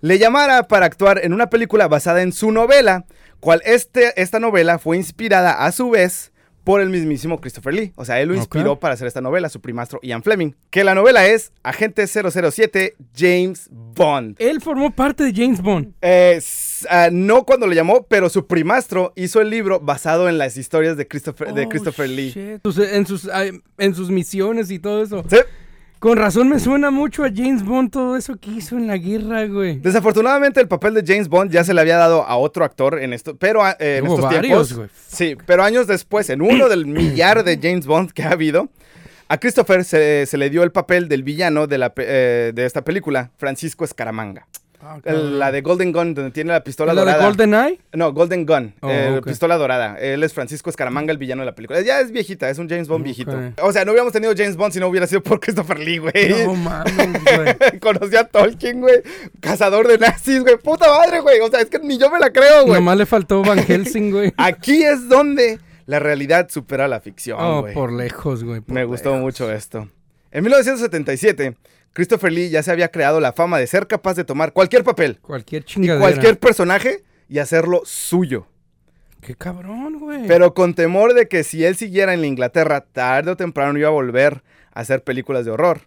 Le 0.00 0.18
llamara 0.18 0.68
para 0.68 0.86
actuar 0.86 1.20
en 1.24 1.32
una 1.32 1.50
película 1.50 1.88
basada 1.88 2.22
en 2.22 2.32
su 2.32 2.52
novela, 2.52 3.04
cual 3.40 3.62
este, 3.64 4.20
esta 4.20 4.38
novela 4.40 4.78
fue 4.78 4.96
inspirada 4.96 5.64
a 5.64 5.72
su 5.72 5.90
vez 5.90 6.32
por 6.64 6.82
el 6.82 6.90
mismísimo 6.90 7.40
Christopher 7.40 7.72
Lee. 7.72 7.92
O 7.96 8.04
sea, 8.04 8.20
él 8.20 8.28
lo 8.28 8.34
inspiró 8.34 8.78
para 8.78 8.92
hacer 8.92 9.06
esta 9.06 9.22
novela, 9.22 9.48
su 9.48 9.60
primastro 9.62 9.98
Ian 10.02 10.22
Fleming. 10.22 10.52
Que 10.68 10.84
la 10.84 10.94
novela 10.94 11.26
es 11.26 11.50
Agente 11.62 12.06
007 12.06 12.94
James 13.16 13.68
Bond. 13.70 14.36
Él 14.38 14.60
formó 14.60 14.90
parte 14.90 15.24
de 15.24 15.32
James 15.34 15.62
Bond. 15.62 15.94
Eh, 16.02 16.38
ah, 16.90 17.08
no 17.10 17.44
cuando 17.44 17.66
lo 17.66 17.72
llamó, 17.72 18.02
pero 18.06 18.28
su 18.28 18.46
primastro 18.46 19.14
hizo 19.16 19.40
el 19.40 19.48
libro 19.48 19.80
basado 19.80 20.28
en 20.28 20.36
las 20.36 20.58
historias 20.58 20.98
de 20.98 21.08
Christopher, 21.08 21.54
de 21.54 21.64
Oh, 21.64 21.68
Christopher 21.70 22.08
Lee. 22.10 22.60
Sus- 22.62 22.78
en, 22.78 23.06
sus, 23.06 23.28
en 23.78 23.94
sus 23.94 24.10
misiones 24.10 24.70
y 24.70 24.78
todo 24.78 25.02
eso. 25.02 25.24
Sí. 25.30 25.38
Con 25.98 26.16
razón 26.16 26.48
me 26.48 26.60
suena 26.60 26.92
mucho 26.92 27.24
a 27.24 27.28
James 27.34 27.64
Bond 27.64 27.90
todo 27.90 28.16
eso 28.16 28.36
que 28.36 28.50
hizo 28.52 28.76
en 28.76 28.86
la 28.86 28.96
guerra, 28.98 29.46
güey. 29.46 29.78
Desafortunadamente 29.80 30.60
el 30.60 30.68
papel 30.68 30.94
de 30.94 31.02
James 31.04 31.28
Bond 31.28 31.50
ya 31.50 31.64
se 31.64 31.74
le 31.74 31.80
había 31.80 31.96
dado 31.96 32.22
a 32.22 32.36
otro 32.36 32.64
actor 32.64 33.00
en 33.00 33.12
esto, 33.12 33.36
pero 33.36 33.66
eh, 33.66 33.98
en 33.98 34.06
estos 34.06 34.20
varios, 34.20 34.42
tiempos. 34.68 34.74
güey. 34.74 34.88
Sí, 35.08 35.36
pero 35.44 35.64
años 35.64 35.88
después, 35.88 36.30
en 36.30 36.40
uno 36.40 36.68
del 36.68 36.86
millar 36.86 37.42
de 37.42 37.58
James 37.60 37.86
Bond 37.86 38.12
que 38.12 38.22
ha 38.22 38.30
habido, 38.30 38.68
a 39.26 39.38
Christopher 39.38 39.84
se, 39.84 40.26
se 40.26 40.38
le 40.38 40.50
dio 40.50 40.62
el 40.62 40.70
papel 40.70 41.08
del 41.08 41.24
villano 41.24 41.66
de, 41.66 41.78
la, 41.78 41.92
eh, 41.96 42.52
de 42.54 42.64
esta 42.64 42.82
película, 42.82 43.32
Francisco 43.36 43.84
Escaramanga. 43.84 44.46
El- 45.04 45.38
la 45.38 45.50
de 45.50 45.60
Golden 45.60 45.92
Gun, 45.92 46.14
donde 46.14 46.30
tiene 46.30 46.52
la 46.52 46.62
pistola 46.62 46.94
¿La 46.94 47.00
de 47.02 47.06
dorada. 47.06 47.24
GoldenEye? 47.26 47.80
No, 47.94 48.12
Golden 48.12 48.46
Gun, 48.46 48.74
Oh, 48.80 48.88
eh, 48.90 49.20
pistola 49.24 49.56
dorada. 49.56 49.96
Él 49.98 50.22
es 50.22 50.32
Francisco 50.32 50.70
Escaramanga, 50.70 51.10
el 51.12 51.18
villano 51.18 51.42
de 51.42 51.46
la 51.46 51.54
película. 51.54 51.80
Ya 51.80 52.00
es 52.00 52.12
viejita, 52.12 52.48
es 52.48 52.58
un 52.58 52.68
James 52.68 52.86
Bond 52.88 53.04
viejito. 53.04 53.36
O 53.62 53.72
sea, 53.72 53.84
no 53.84 53.90
hubiéramos 53.92 54.12
tenido 54.12 54.32
James 54.36 54.56
Bond 54.56 54.72
si 54.72 54.80
no 54.80 54.88
hubiera 54.88 55.06
sido 55.06 55.22
por 55.22 55.40
Christopher 55.40 55.78
Lee, 55.78 55.98
güey. 55.98 56.44
No 56.44 56.54
mames, 56.54 56.94
güey. 57.24 57.78
Conocí 57.80 58.16
a 58.16 58.24
Tolkien, 58.24 58.80
güey. 58.80 59.02
Cazador 59.40 59.88
de 59.88 59.98
nazis, 59.98 60.42
güey. 60.42 60.56
Puta 60.58 60.88
madre, 60.88 61.20
güey. 61.20 61.40
O 61.40 61.48
sea, 61.50 61.60
es 61.60 61.68
que 61.68 61.78
ni 61.80 61.98
yo 61.98 62.10
me 62.10 62.18
la 62.18 62.30
creo, 62.30 62.62
güey. 62.66 62.74
Nomás 62.80 62.98
le 62.98 63.06
faltó 63.06 63.42
Van 63.42 63.58
Helsing, 63.58 64.10
güey. 64.12 64.32
Aquí 64.36 64.84
es 64.84 65.08
donde 65.08 65.58
la 65.86 65.98
realidad 65.98 66.48
supera 66.50 66.86
la 66.86 67.00
ficción, 67.00 67.38
Oh, 67.40 67.66
por 67.74 67.92
lejos, 67.92 68.44
güey. 68.44 68.60
Me 68.66 68.84
gustó 68.84 69.14
mucho 69.16 69.50
esto. 69.50 69.88
En 70.30 70.44
1977, 70.44 71.56
Christopher 71.98 72.30
Lee 72.30 72.48
ya 72.48 72.62
se 72.62 72.70
había 72.70 72.92
creado 72.92 73.18
la 73.18 73.32
fama 73.32 73.58
de 73.58 73.66
ser 73.66 73.88
capaz 73.88 74.14
de 74.14 74.22
tomar 74.22 74.52
cualquier 74.52 74.84
papel 74.84 75.18
Cualquier 75.20 75.62
y 75.62 75.64
chingadera. 75.64 75.98
cualquier 76.00 76.38
personaje 76.38 77.02
y 77.28 77.40
hacerlo 77.40 77.82
suyo. 77.84 78.46
Qué 79.20 79.34
cabrón, 79.34 79.98
güey. 79.98 80.28
Pero 80.28 80.54
con 80.54 80.74
temor 80.74 81.12
de 81.12 81.26
que 81.26 81.42
si 81.42 81.64
él 81.64 81.74
siguiera 81.74 82.14
en 82.14 82.20
la 82.20 82.28
Inglaterra, 82.28 82.82
tarde 82.82 83.32
o 83.32 83.36
temprano 83.36 83.76
iba 83.76 83.88
a 83.88 83.90
volver 83.90 84.44
a 84.72 84.78
hacer 84.78 85.02
películas 85.02 85.44
de 85.44 85.50
horror. 85.50 85.80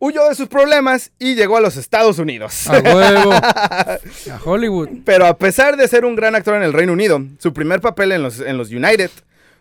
Huyó 0.00 0.28
de 0.28 0.34
sus 0.34 0.48
problemas 0.48 1.12
y 1.20 1.36
llegó 1.36 1.56
a 1.56 1.60
los 1.60 1.76
Estados 1.76 2.18
Unidos. 2.18 2.68
A 2.68 2.80
huevo. 2.80 3.30
A 3.32 3.98
Hollywood. 4.44 4.88
Pero 5.04 5.26
a 5.26 5.38
pesar 5.38 5.76
de 5.76 5.86
ser 5.86 6.04
un 6.04 6.16
gran 6.16 6.34
actor 6.34 6.56
en 6.56 6.64
el 6.64 6.72
Reino 6.72 6.92
Unido, 6.92 7.22
su 7.38 7.52
primer 7.52 7.80
papel 7.80 8.10
en 8.10 8.24
los, 8.24 8.40
en 8.40 8.58
los 8.58 8.72
United 8.72 9.12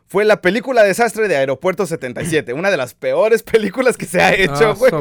fue 0.08 0.24
la 0.26 0.40
película 0.42 0.84
desastre 0.84 1.28
de 1.28 1.36
Aeropuerto 1.36 1.86
77, 1.86 2.54
una 2.54 2.70
de 2.72 2.78
las 2.78 2.94
peores 2.94 3.42
películas 3.44 3.98
que 3.98 4.06
se 4.06 4.22
ha 4.22 4.34
hecho, 4.36 4.70
Ah, 4.70 4.74
güey. 4.78 4.92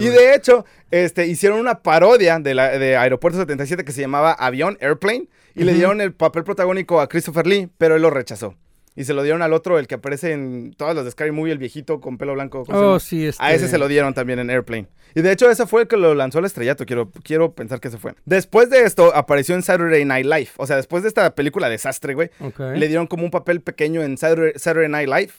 y 0.00 0.08
de 0.08 0.34
hecho, 0.34 0.64
este, 0.90 1.26
hicieron 1.26 1.60
una 1.60 1.82
parodia 1.82 2.38
de, 2.40 2.54
la, 2.54 2.70
de 2.78 2.96
Aeropuerto 2.96 3.38
77 3.38 3.84
que 3.84 3.92
se 3.92 4.00
llamaba 4.00 4.32
Avión, 4.32 4.76
Airplane, 4.80 5.28
y 5.54 5.64
le 5.64 5.74
dieron 5.74 6.00
el 6.00 6.12
papel 6.12 6.44
protagónico 6.44 7.00
a 7.00 7.08
Christopher 7.08 7.46
Lee, 7.46 7.68
pero 7.78 7.96
él 7.96 8.02
lo 8.02 8.10
rechazó. 8.10 8.54
Y 8.96 9.04
se 9.04 9.14
lo 9.14 9.22
dieron 9.22 9.40
al 9.42 9.52
otro, 9.52 9.78
el 9.78 9.86
que 9.86 9.94
aparece 9.94 10.32
en 10.32 10.74
todas 10.76 10.94
las 10.96 11.04
de 11.04 11.10
Scary 11.12 11.30
Movie, 11.30 11.52
el 11.52 11.58
viejito 11.58 12.00
con 12.00 12.18
pelo 12.18 12.34
blanco. 12.34 12.64
¿cómo 12.64 12.78
se 12.78 12.84
Oh, 12.84 12.98
sí, 13.00 13.26
este... 13.26 13.42
A 13.42 13.52
ese 13.54 13.68
se 13.68 13.78
lo 13.78 13.86
dieron 13.88 14.14
también 14.14 14.40
en 14.40 14.50
Airplane. 14.50 14.88
Y 15.14 15.22
de 15.22 15.30
hecho, 15.32 15.48
ese 15.48 15.66
fue 15.66 15.82
el 15.82 15.88
que 15.88 15.96
lo 15.96 16.14
lanzó 16.14 16.38
al 16.38 16.44
estrellato. 16.44 16.84
Quiero, 16.86 17.10
quiero 17.22 17.52
pensar 17.54 17.80
que 17.80 17.88
ese 17.88 17.98
fue. 17.98 18.14
Después 18.24 18.68
de 18.68 18.82
esto, 18.82 19.14
apareció 19.14 19.54
en 19.54 19.62
Saturday 19.62 20.04
Night 20.04 20.26
Live. 20.26 20.50
O 20.56 20.66
sea, 20.66 20.76
después 20.76 21.02
de 21.04 21.08
esta 21.08 21.34
película 21.34 21.68
desastre, 21.68 22.14
güey, 22.14 22.30
le 22.58 22.88
dieron 22.88 23.06
como 23.06 23.24
un 23.24 23.30
papel 23.30 23.60
pequeño 23.60 24.02
en 24.02 24.18
Saturday, 24.18 24.52
Saturday 24.56 24.88
Night 24.88 25.08
Live, 25.08 25.32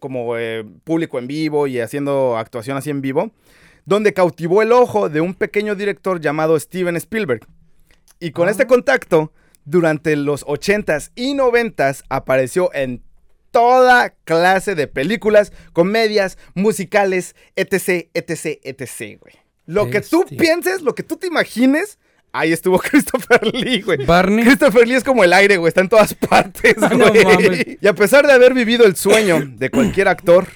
como 0.00 0.36
eh, 0.38 0.64
público 0.84 1.18
en 1.18 1.26
vivo 1.26 1.66
y 1.66 1.80
haciendo 1.80 2.36
actuación 2.36 2.76
así 2.76 2.90
en 2.90 3.00
vivo, 3.02 3.30
donde 3.84 4.12
cautivó 4.14 4.62
el 4.62 4.72
ojo 4.72 5.08
de 5.10 5.20
un 5.20 5.34
pequeño 5.34 5.74
director 5.74 6.20
llamado 6.20 6.58
Steven 6.58 6.96
Spielberg. 6.96 7.46
Y 8.18 8.30
con 8.32 8.48
Ah. 8.48 8.50
este 8.50 8.66
contacto, 8.66 9.30
durante 9.64 10.16
los 10.16 10.44
80s 10.44 11.10
y 11.14 11.34
90s, 11.34 12.02
apareció 12.08 12.72
en 12.74 13.02
toda 13.50 14.10
clase 14.24 14.74
de 14.74 14.88
películas, 14.88 15.52
comedias, 15.72 16.38
musicales, 16.54 17.36
etc, 17.56 18.08
etc, 18.14 18.60
etc, 18.64 19.20
güey. 19.20 19.34
Lo 19.66 19.88
que 19.90 20.00
tú 20.00 20.24
pienses, 20.26 20.82
lo 20.82 20.94
que 20.94 21.02
tú 21.02 21.16
te 21.16 21.28
imagines, 21.28 21.98
ahí 22.32 22.52
estuvo 22.52 22.78
Christopher 22.80 23.46
Lee, 23.54 23.80
güey. 23.80 24.04
Barney. 24.04 24.44
Christopher 24.44 24.86
Lee 24.86 24.96
es 24.96 25.04
como 25.04 25.24
el 25.24 25.32
aire, 25.32 25.56
güey, 25.56 25.68
está 25.68 25.80
en 25.80 25.88
todas 25.88 26.14
partes, 26.14 26.76
no 26.78 27.06
y 27.80 27.86
a 27.86 27.94
pesar 27.94 28.26
de 28.26 28.32
haber 28.32 28.54
vivido 28.54 28.84
el 28.84 28.96
sueño 28.96 29.40
de 29.46 29.70
cualquier 29.70 30.08
actor, 30.08 30.48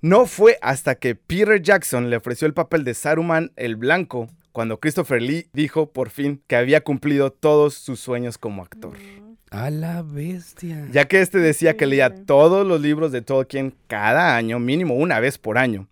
no 0.00 0.24
fue 0.26 0.58
hasta 0.62 0.94
que 0.94 1.14
Peter 1.14 1.60
Jackson 1.60 2.08
le 2.08 2.16
ofreció 2.16 2.46
el 2.46 2.54
papel 2.54 2.84
de 2.84 2.94
Saruman 2.94 3.52
el 3.56 3.76
Blanco 3.76 4.28
cuando 4.52 4.80
Christopher 4.80 5.22
Lee 5.22 5.48
dijo 5.52 5.90
por 5.92 6.10
fin 6.10 6.42
que 6.46 6.56
había 6.56 6.82
cumplido 6.82 7.30
todos 7.30 7.74
sus 7.74 8.00
sueños 8.00 8.38
como 8.38 8.62
actor. 8.62 8.96
A 9.50 9.70
la 9.70 10.02
bestia. 10.02 10.86
Ya 10.92 11.06
que 11.06 11.20
este 11.20 11.38
decía 11.38 11.76
que 11.76 11.86
leía 11.86 12.14
todos 12.24 12.66
los 12.66 12.80
libros 12.80 13.10
de 13.10 13.22
Tolkien 13.22 13.74
cada 13.88 14.36
año, 14.36 14.60
mínimo 14.60 14.94
una 14.94 15.18
vez 15.18 15.38
por 15.38 15.58
año. 15.58 15.88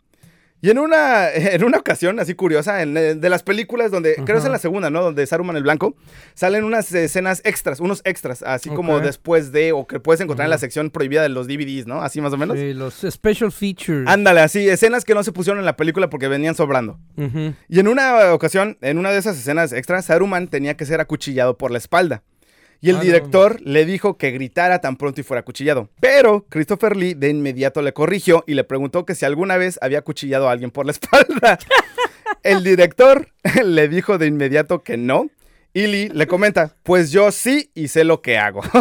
Y 0.60 0.70
en 0.70 0.78
una, 0.78 1.30
en 1.32 1.64
una 1.64 1.78
ocasión 1.78 2.18
así 2.20 2.34
curiosa, 2.34 2.82
en, 2.82 2.96
eh, 2.96 3.14
de 3.14 3.30
las 3.30 3.42
películas 3.42 3.90
donde, 3.90 4.14
creo 4.14 4.26
que 4.26 4.32
es 4.32 4.38
en 4.38 4.46
Ajá. 4.46 4.52
la 4.52 4.58
segunda, 4.58 4.90
¿no? 4.90 5.02
Donde 5.02 5.26
Saruman 5.26 5.56
el 5.56 5.62
Blanco, 5.62 5.96
salen 6.34 6.64
unas 6.64 6.92
escenas 6.92 7.40
extras, 7.44 7.80
unos 7.80 8.02
extras, 8.04 8.42
así 8.42 8.68
como 8.70 9.00
después 9.00 9.52
de, 9.52 9.72
o 9.72 9.86
que 9.86 10.00
puedes 10.00 10.20
encontrar 10.20 10.46
en 10.46 10.50
la 10.50 10.56
Ajá. 10.56 10.60
sección 10.60 10.90
prohibida 10.90 11.22
de 11.22 11.28
los 11.28 11.46
DVDs, 11.46 11.86
¿no? 11.86 12.02
Así 12.02 12.20
más 12.20 12.32
o 12.32 12.36
menos. 12.36 12.58
Sí, 12.58 12.74
los 12.74 12.94
special 13.08 13.52
features. 13.52 14.08
Ándale, 14.08 14.40
así, 14.40 14.68
escenas 14.68 15.04
que 15.04 15.14
no 15.14 15.22
se 15.22 15.32
pusieron 15.32 15.58
en 15.60 15.64
la 15.64 15.76
película 15.76 16.10
porque 16.10 16.28
venían 16.28 16.54
sobrando. 16.54 16.98
Y 17.68 17.80
en 17.80 17.88
una 17.88 18.32
ocasión, 18.32 18.78
en 18.80 18.98
una 18.98 19.10
de 19.10 19.18
esas 19.18 19.38
escenas 19.38 19.72
extras, 19.72 20.06
Saruman 20.06 20.48
tenía 20.48 20.76
que 20.76 20.86
ser 20.86 21.00
acuchillado 21.00 21.56
por 21.58 21.70
la 21.70 21.78
espalda. 21.78 22.22
Y 22.80 22.90
el 22.90 22.96
Ah, 22.96 22.98
no. 22.98 23.04
director 23.04 23.60
le 23.62 23.84
dijo 23.84 24.16
que 24.16 24.30
gritara 24.30 24.80
tan 24.80 24.96
pronto 24.96 25.20
y 25.20 25.24
fuera 25.24 25.40
acuchillado. 25.40 25.88
Pero 26.00 26.46
Christopher 26.48 26.96
Lee 26.96 27.14
de 27.14 27.28
inmediato 27.28 27.82
le 27.82 27.92
corrigió 27.92 28.44
y 28.46 28.54
le 28.54 28.64
preguntó 28.64 29.04
que 29.04 29.14
si 29.14 29.24
alguna 29.24 29.56
vez 29.56 29.78
había 29.82 29.98
acuchillado 29.98 30.48
a 30.48 30.52
alguien 30.52 30.70
por 30.70 30.86
la 30.86 30.92
espalda. 30.98 31.58
el 32.44 32.62
director 32.62 33.28
le 33.64 33.88
dijo 33.88 34.18
de 34.18 34.26
inmediato 34.26 34.82
que 34.82 34.96
no. 34.96 35.28
Y 35.74 35.86
Lee 35.86 36.08
le 36.12 36.26
comenta, 36.26 36.76
pues 36.82 37.10
yo 37.10 37.30
sí 37.30 37.70
y 37.74 37.88
sé 37.88 38.04
lo 38.04 38.22
que 38.22 38.38
hago. 38.38 38.62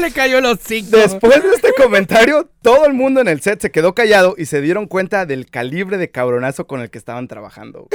Le 0.00 0.10
cayó 0.12 0.38
el 0.38 0.44
hocico. 0.44 0.96
Después 0.96 1.42
de 1.42 1.50
este 1.54 1.72
comentario, 1.74 2.50
todo 2.62 2.84
el 2.86 2.92
mundo 2.94 3.20
en 3.20 3.28
el 3.28 3.40
set 3.40 3.60
se 3.60 3.70
quedó 3.70 3.94
callado 3.94 4.34
y 4.36 4.44
se 4.46 4.60
dieron 4.60 4.86
cuenta 4.86 5.24
del 5.24 5.46
calibre 5.46 5.96
de 5.98 6.10
cabronazo 6.10 6.66
con 6.66 6.80
el 6.80 6.90
que 6.90 6.98
estaban 6.98 7.26
trabajando. 7.28 7.88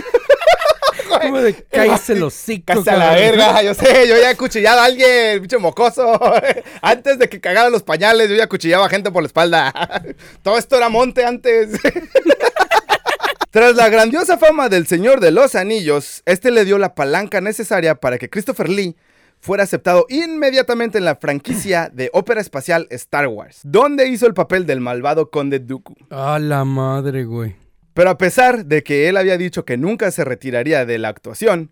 Como 1.21 1.41
de 1.41 1.54
cállese 1.54 2.21
hocico. 2.21 2.65
Casi 2.65 2.89
a 2.89 2.97
la 2.97 3.13
verga, 3.13 3.62
yo 3.63 3.73
sé, 3.73 4.08
yo 4.08 4.17
ya 4.17 4.32
he 4.32 4.36
cuchillado 4.36 4.82
a 4.82 4.86
alguien, 4.86 5.39
pinche 5.41 5.58
mocoso. 5.58 6.19
Antes 6.82 7.19
de 7.19 7.30
que 7.30 7.39
cagara 7.39 7.69
los 7.69 7.84
pañales, 7.84 8.30
yo 8.30 8.36
ya 8.36 8.47
cuchillaba 8.47 8.86
a 8.86 8.89
gente 8.89 9.12
por 9.12 9.23
la 9.23 9.28
espalda. 9.28 9.73
Todo 10.43 10.58
esto 10.58 10.78
era 10.78 10.89
monte 10.89 11.26
antes. 11.26 11.69
Tras 13.52 13.76
la 13.76 13.89
grandiosa 13.89 14.38
fama 14.38 14.67
del 14.67 14.88
Señor 14.88 15.19
de 15.19 15.32
los 15.32 15.54
Anillos, 15.56 16.23
este 16.26 16.49
le 16.49 16.65
dio 16.65 16.78
la 16.80 16.95
palanca 16.95 17.39
necesaria 17.39 17.95
para 17.95 18.17
que 18.17 18.30
Christopher 18.30 18.67
Lee 18.67 18.95
fuera 19.39 19.63
aceptado 19.63 20.06
inmediatamente 20.10 20.97
en 20.97 21.06
la 21.06 21.17
franquicia 21.17 21.91
de 21.93 22.10
ópera 22.13 22.41
espacial 22.41 22.88
Star 22.89 23.28
Wars, 23.28 23.60
donde 23.63 24.08
hizo 24.08 24.26
el 24.26 24.34
papel 24.34 24.65
del 24.65 24.80
malvado 24.80 25.30
Conde 25.30 25.60
Dooku. 25.60 25.95
A 26.10 26.39
la 26.39 26.63
madre, 26.65 27.26
güey. 27.26 27.62
Pero 27.93 28.10
a 28.10 28.17
pesar 28.17 28.65
de 28.65 28.84
que 28.84 29.08
él 29.08 29.17
había 29.17 29.38
dicho 29.38 29.65
que 29.65 29.77
nunca 29.77 30.12
se 30.12 30.25
retiraría 30.25 30.86
de 30.86 30.97
la 30.97 31.10
actuación, 31.10 31.71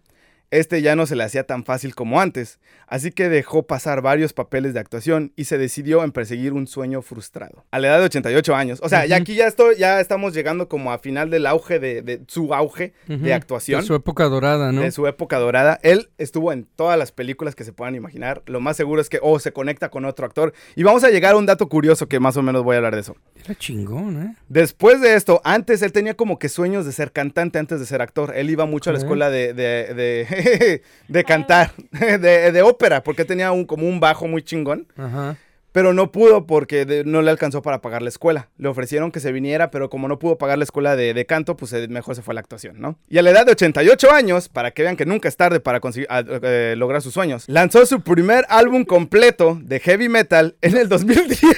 este 0.52 0.82
ya 0.82 0.96
no 0.96 1.06
se 1.06 1.16
le 1.16 1.24
hacía 1.24 1.46
tan 1.46 1.64
fácil 1.66 1.96
como 1.96 2.22
antes, 2.22 2.60
así 2.88 3.12
que 3.12 3.30
dejó 3.30 3.64
pasar 3.64 4.02
varios 4.02 4.34
papeles 4.34 4.74
de 4.74 4.80
actuación 4.80 5.32
y 5.36 5.46
se 5.46 5.58
decidió 5.58 6.04
en 6.04 6.12
perseguir 6.12 6.54
un 6.54 6.68
sueño 6.68 7.02
frustrado. 7.02 7.66
A 7.72 7.80
la 7.80 7.88
edad 7.88 8.00
de 8.00 8.06
88 8.06 8.56
años, 8.56 8.80
o 8.84 8.90
sea, 8.90 9.06
ya 9.06 9.16
Ujú. 9.16 9.22
aquí 9.24 9.36
ya, 9.36 9.48
estoy, 9.48 9.78
ya 9.78 10.00
estamos 10.00 10.34
llegando 10.34 10.68
como 10.68 10.92
a 10.92 11.00
final 11.00 11.30
del 11.30 11.46
auge 11.48 11.80
de, 11.80 12.02
de 12.02 12.22
su 12.28 12.54
auge 12.54 12.94
de 13.08 13.34
actuación. 13.34 13.82
De 13.82 13.88
su 13.88 13.96
época 13.96 14.26
dorada, 14.26 14.72
¿no? 14.72 14.82
De 14.82 14.92
su 14.92 15.08
época 15.08 15.40
dorada. 15.40 15.80
Él 15.84 16.10
estuvo 16.18 16.52
en 16.52 16.66
todas 16.76 16.98
las 17.00 17.12
películas 17.12 17.56
que 17.56 17.64
se 17.64 17.74
puedan 17.74 17.96
imaginar. 17.96 18.44
Lo 18.46 18.60
más 18.60 18.78
seguro 18.78 19.02
es 19.02 19.10
que 19.10 19.20
o 19.22 19.40
se 19.40 19.54
conecta 19.54 19.90
con 19.90 20.06
otro 20.06 20.26
actor. 20.26 20.54
Y 20.76 20.84
vamos 20.84 21.04
a 21.04 21.10
llegar 21.10 21.34
a 21.34 21.38
un 21.38 21.46
dato 21.46 21.70
curioso 21.70 22.08
que 22.08 22.20
más 22.20 22.36
o 22.38 22.42
menos 22.42 22.64
voy 22.64 22.76
a 22.76 22.78
hablar 22.78 22.96
de 22.96 23.02
eso. 23.02 23.16
Era 23.44 23.56
chingón, 23.56 24.22
¿eh? 24.22 24.36
Después 24.50 25.00
de 25.02 25.16
esto, 25.16 25.40
antes 25.44 25.82
él 25.82 25.92
tenía 25.94 26.16
como 26.16 26.38
que 26.40 26.50
sueños 26.50 26.86
de 26.86 26.92
ser 26.92 27.12
cantante 27.14 27.58
antes 27.58 27.80
de 27.80 27.86
ser 27.86 28.02
actor. 28.02 28.34
Él 28.36 28.50
iba 28.50 28.66
mucho 28.66 28.90
a 28.90 28.94
la 28.94 29.00
escuela 29.00 29.30
de, 29.30 29.54
de, 29.54 29.94
de, 29.94 30.26
de 31.08 31.24
cantar, 31.24 31.72
de, 31.92 32.52
de 32.52 32.62
ópera, 32.62 33.04
porque 33.04 33.26
tenía 33.26 33.52
un, 33.52 33.66
como 33.66 33.88
un 33.88 34.00
bajo 34.00 34.28
muy 34.28 34.42
chingón. 34.44 34.88
Ajá. 34.98 35.38
Pero 35.74 35.94
no 35.94 36.12
pudo 36.12 36.46
porque 36.48 36.84
de- 36.84 37.06
no 37.06 37.22
le 37.22 37.32
alcanzó 37.32 37.62
para 37.62 37.80
pagar 37.80 38.02
la 38.02 38.10
escuela. 38.10 38.50
Le 38.58 38.68
ofrecieron 38.68 39.10
que 39.10 39.22
se 39.22 39.32
viniera, 39.32 39.72
pero 39.72 39.90
como 39.90 40.10
no 40.10 40.20
pudo 40.20 40.38
pagar 40.38 40.58
la 40.58 40.66
escuela 40.66 40.98
de, 40.98 41.14
de 41.14 41.26
canto, 41.26 41.56
pues 41.56 41.72
eh, 41.72 41.88
mejor 41.88 42.14
se 42.14 42.22
fue 42.22 42.34
a 42.34 42.36
la 42.36 42.42
actuación, 42.42 42.82
¿no? 42.82 42.98
Y 43.08 43.20
a 43.20 43.22
la 43.22 43.30
edad 43.30 43.46
de 43.46 43.54
88 43.54 44.12
años, 44.12 44.50
para 44.50 44.72
que 44.72 44.84
vean 44.84 44.98
que 44.98 45.06
nunca 45.06 45.30
es 45.30 45.38
tarde 45.38 45.62
para 45.62 45.80
conseguir, 45.80 46.08
a- 46.12 46.26
eh, 46.28 46.76
lograr 46.78 47.02
sus 47.02 47.14
sueños, 47.14 47.46
lanzó 47.48 47.86
su 47.86 48.02
primer 48.02 48.44
álbum 48.50 48.84
completo 48.84 49.58
de 49.64 49.80
heavy 49.80 50.10
metal 50.10 50.58
en 50.62 50.76
el 50.76 50.90
2010. 50.90 51.40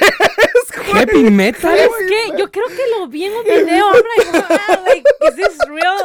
Heavy 0.93 1.29
metal. 1.31 1.61
¿Sabes 1.75 1.89
qué? 2.07 2.37
Yo 2.37 2.51
creo 2.51 2.65
que 2.67 2.99
lo 2.99 3.07
vi 3.07 3.25
en 3.25 3.33
un 3.33 3.43
video. 3.43 3.85
I'm 3.93 4.03
like, 4.15 4.31
wow, 4.47 4.83
like, 4.85 5.03
is 5.27 5.35
this 5.35 5.57
real? 5.67 5.97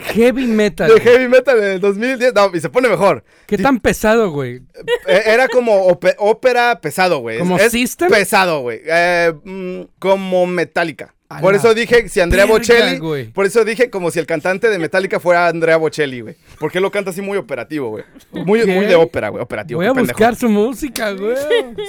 Heavy 0.00 0.46
metal. 0.46 0.92
de 0.92 1.00
heavy 1.00 1.28
metal 1.28 1.58
en 1.58 1.64
el 1.64 1.80
2010. 1.80 2.34
No, 2.34 2.50
y 2.54 2.60
se 2.60 2.68
pone 2.68 2.88
mejor. 2.88 3.24
¿Qué 3.46 3.58
tan 3.58 3.78
pesado, 3.80 4.30
güey? 4.30 4.62
Eh, 5.06 5.22
Era 5.26 5.48
como 5.48 5.86
ópera 6.18 6.80
pesado, 6.80 7.18
güey. 7.20 7.38
¿Como 7.38 7.56
Es- 7.56 7.64
es 7.66 7.72
System? 7.72 8.08
Pesado, 8.10 8.60
güey. 8.60 8.80
Eh, 8.86 9.32
mm, 9.44 9.80
como 9.98 10.46
Metallica. 10.46 11.14
A 11.32 11.40
Por 11.40 11.52
la 11.52 11.58
eso 11.60 11.72
dije 11.74 12.08
si 12.08 12.18
Andrea 12.18 12.44
verga, 12.44 12.58
Bocelli. 12.58 12.98
güey. 12.98 13.28
Por 13.32 13.46
eso 13.46 13.64
dije 13.64 13.88
como 13.88 14.10
si 14.10 14.18
el 14.18 14.26
cantante 14.26 14.68
de 14.68 14.80
Metallica 14.80 15.20
fuera 15.20 15.46
Andrea 15.46 15.76
Bocelli, 15.76 16.22
güey. 16.22 16.34
Porque 16.58 16.78
él 16.78 16.82
lo 16.82 16.90
canta 16.90 17.10
así 17.10 17.22
muy 17.22 17.38
operativo, 17.38 17.88
güey. 17.90 18.02
Muy, 18.32 18.62
Ok. 18.62 18.66
muy 18.68 18.86
de 18.86 18.96
ópera, 18.96 19.28
güey. 19.28 19.40
Operativo. 19.40 19.78
Voy 19.78 19.86
qué 19.86 19.90
a 19.90 19.94
pendejo. 19.94 20.18
buscar 20.18 20.34
su 20.34 20.48
música, 20.48 21.12
güey. 21.12 21.36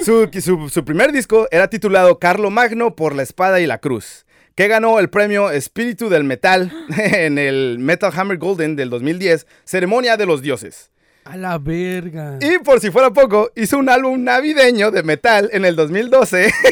Su, 0.04 0.28
su- 0.40 0.68
su 0.68 0.84
primer 0.84 1.10
disco 1.10 1.48
era 1.50 1.66
titulado 1.68 2.20
Carlo 2.20 2.50
Magno 2.50 2.94
por 2.94 3.16
la 3.16 3.24
espada 3.24 3.58
y 3.60 3.66
la 3.66 3.78
cruz, 3.78 4.26
que 4.54 4.68
ganó 4.68 4.98
el 4.98 5.08
premio 5.10 5.50
Espíritu 5.50 6.08
del 6.08 6.24
Metal 6.24 6.72
en 6.96 7.38
el 7.38 7.78
Metal 7.78 8.12
Hammer 8.14 8.38
Golden 8.38 8.76
del 8.76 8.90
2010, 8.90 9.46
Ceremonia 9.64 10.16
de 10.16 10.26
los 10.26 10.42
Dioses. 10.42 10.90
A 11.24 11.36
la 11.36 11.56
verga. 11.58 12.38
Y 12.40 12.58
por 12.58 12.80
si 12.80 12.90
fuera 12.90 13.10
poco, 13.12 13.50
hizo 13.54 13.78
un 13.78 13.88
álbum 13.88 14.24
navideño 14.24 14.90
de 14.90 15.02
metal 15.04 15.48
en 15.52 15.64
el 15.64 15.76
2012 15.76 16.52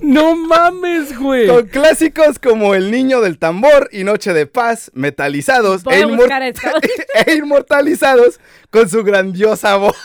No 0.00 0.36
mames, 0.36 1.18
güey. 1.18 1.46
con 1.46 1.66
clásicos 1.66 2.38
como 2.38 2.74
El 2.74 2.90
Niño 2.90 3.20
del 3.20 3.38
Tambor 3.38 3.88
y 3.92 4.04
Noche 4.04 4.32
de 4.32 4.46
Paz, 4.46 4.90
metalizados 4.94 5.82
e, 5.90 6.02
inmor- 6.04 6.30
e 7.26 7.34
inmortalizados 7.34 8.38
con 8.70 8.88
su 8.88 9.02
grandiosa 9.02 9.76
voz. 9.76 9.96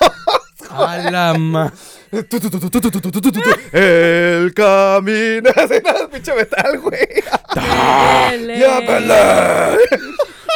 A 0.69 0.97
la 1.11 1.33
ma. 1.37 1.73
El 3.71 4.53
camino. 4.53 5.49
Hace 5.55 5.81
nada, 5.81 6.07
pinche 6.09 6.33
metal, 6.33 6.79
güey. 6.79 7.07
¡Llámala! 8.59 9.77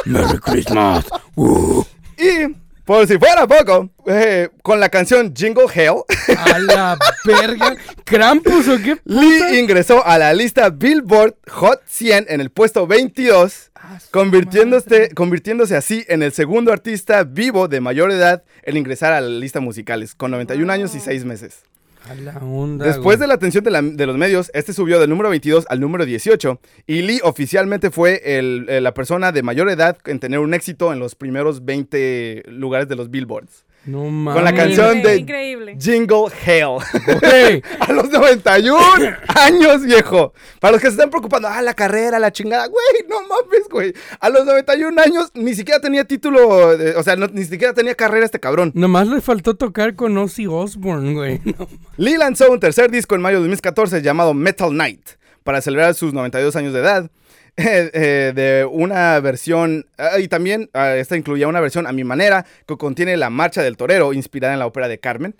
¡Merry 0.05 0.39
Christmas! 0.39 1.05
Uh. 1.35 1.83
Y 2.17 2.62
por 2.85 3.07
si 3.07 3.17
fuera 3.17 3.47
poco, 3.47 3.89
eh, 4.07 4.49
con 4.61 4.79
la 4.79 4.89
canción 4.89 5.33
Jingle 5.35 5.65
Hell, 5.73 6.03
A 6.37 6.59
la 6.59 6.97
verga. 7.25 7.75
¿Krampus 8.03 8.67
o 8.67 8.77
qué? 8.77 8.97
Lee 9.05 9.59
ingresó 9.59 10.05
a 10.05 10.17
la 10.17 10.33
lista 10.33 10.69
Billboard 10.69 11.35
Hot 11.49 11.81
100 11.85 12.25
en 12.27 12.41
el 12.41 12.49
puesto 12.49 12.85
22, 12.85 13.71
convirtiéndose, 14.11 15.09
convirtiéndose 15.15 15.75
así 15.75 16.05
en 16.07 16.23
el 16.23 16.33
segundo 16.33 16.71
artista 16.71 17.23
vivo 17.23 17.67
de 17.67 17.79
mayor 17.79 18.11
edad 18.11 18.43
en 18.63 18.77
ingresar 18.77 19.13
a 19.13 19.21
la 19.21 19.29
lista 19.29 19.59
musicales, 19.59 20.15
con 20.15 20.31
91 20.31 20.71
años 20.71 20.95
y 20.95 20.99
6 20.99 21.25
meses. 21.25 21.63
A 22.09 22.15
la 22.15 22.37
onda. 22.39 22.85
Después 22.85 23.17
de 23.19 23.27
la 23.27 23.33
atención 23.35 23.63
de, 23.63 23.71
la- 23.71 23.81
de 23.81 24.05
los 24.05 24.17
medios, 24.17 24.51
este 24.53 24.73
subió 24.73 24.99
del 24.99 25.09
número 25.09 25.29
22 25.29 25.65
al 25.69 25.79
número 25.79 26.05
18 26.05 26.59
y 26.85 27.01
Lee 27.01 27.19
oficialmente 27.23 27.91
fue 27.91 28.21
el- 28.37 28.65
eh, 28.69 28.81
la 28.81 28.93
persona 28.93 29.31
de 29.31 29.41
mayor 29.43 29.69
edad 29.69 29.97
en 30.05 30.19
tener 30.19 30.39
un 30.39 30.53
éxito 30.53 30.91
en 30.91 30.99
los 30.99 31.15
primeros 31.15 31.63
20 31.65 32.43
lugares 32.47 32.87
de 32.89 32.95
los 32.95 33.09
Billboards. 33.09 33.65
No 33.85 34.05
mames. 34.05 34.35
Con 34.35 34.43
la 34.45 34.55
canción 34.55 35.01
de 35.01 35.17
Increíble. 35.17 35.77
Jingle 35.79 36.27
Hell. 36.45 36.77
A 37.81 37.91
los 37.91 38.09
91 38.09 38.79
años, 39.27 39.83
viejo. 39.83 40.33
Para 40.61 40.71
los 40.73 40.81
que 40.81 40.87
se 40.87 40.93
están 40.93 41.09
preocupando, 41.09 41.47
ah, 41.49 41.61
la 41.61 41.73
carrera, 41.73 42.17
la 42.19 42.31
chingada. 42.31 42.67
Güey, 42.67 43.07
no 43.09 43.21
mames, 43.27 43.67
güey. 43.69 43.93
A 44.21 44.29
los 44.29 44.45
91 44.45 45.01
años 45.01 45.31
ni 45.33 45.53
siquiera 45.53 45.81
tenía 45.81 46.05
título, 46.05 46.77
de- 46.77 46.95
o 46.95 47.03
sea, 47.03 47.15
no- 47.17 47.27
ni 47.27 47.43
siquiera 47.43 47.73
tenía 47.73 47.93
carrera 47.95 48.25
este 48.25 48.39
cabrón. 48.39 48.71
nomás 48.73 49.07
le 49.07 49.19
faltó 49.19 49.55
tocar 49.55 49.95
con 49.95 50.17
Ozzy 50.17 50.47
Osbourne, 50.47 51.13
güey. 51.13 51.41
No. 51.59 51.67
Lee 51.97 52.17
lanzó 52.17 52.49
un 52.51 52.59
tercer 52.59 52.89
disco 52.89 53.15
en 53.15 53.21
mayo 53.21 53.37
de 53.37 53.41
2014 53.43 54.01
llamado 54.01 54.33
Metal 54.33 54.75
Night 54.75 55.01
para 55.43 55.61
celebrar 55.61 55.93
sus 55.93 56.13
92 56.13 56.55
años 56.55 56.73
de 56.73 56.79
edad. 56.79 57.11
Eh, 57.57 57.91
eh, 57.93 58.33
de 58.35 58.65
una 58.69 59.19
versión, 59.19 59.85
ah, 59.97 60.19
y 60.19 60.27
también 60.27 60.69
ah, 60.73 60.95
esta 60.95 61.17
incluía 61.17 61.47
una 61.47 61.61
versión 61.61 61.87
a 61.87 61.91
mi 61.91 62.03
manera 62.03 62.45
que 62.67 62.77
contiene 62.77 63.17
la 63.17 63.29
marcha 63.29 63.61
del 63.61 63.77
torero 63.77 64.13
inspirada 64.13 64.53
en 64.53 64.59
la 64.59 64.67
ópera 64.67 64.87
de 64.87 64.99
Carmen. 64.99 65.35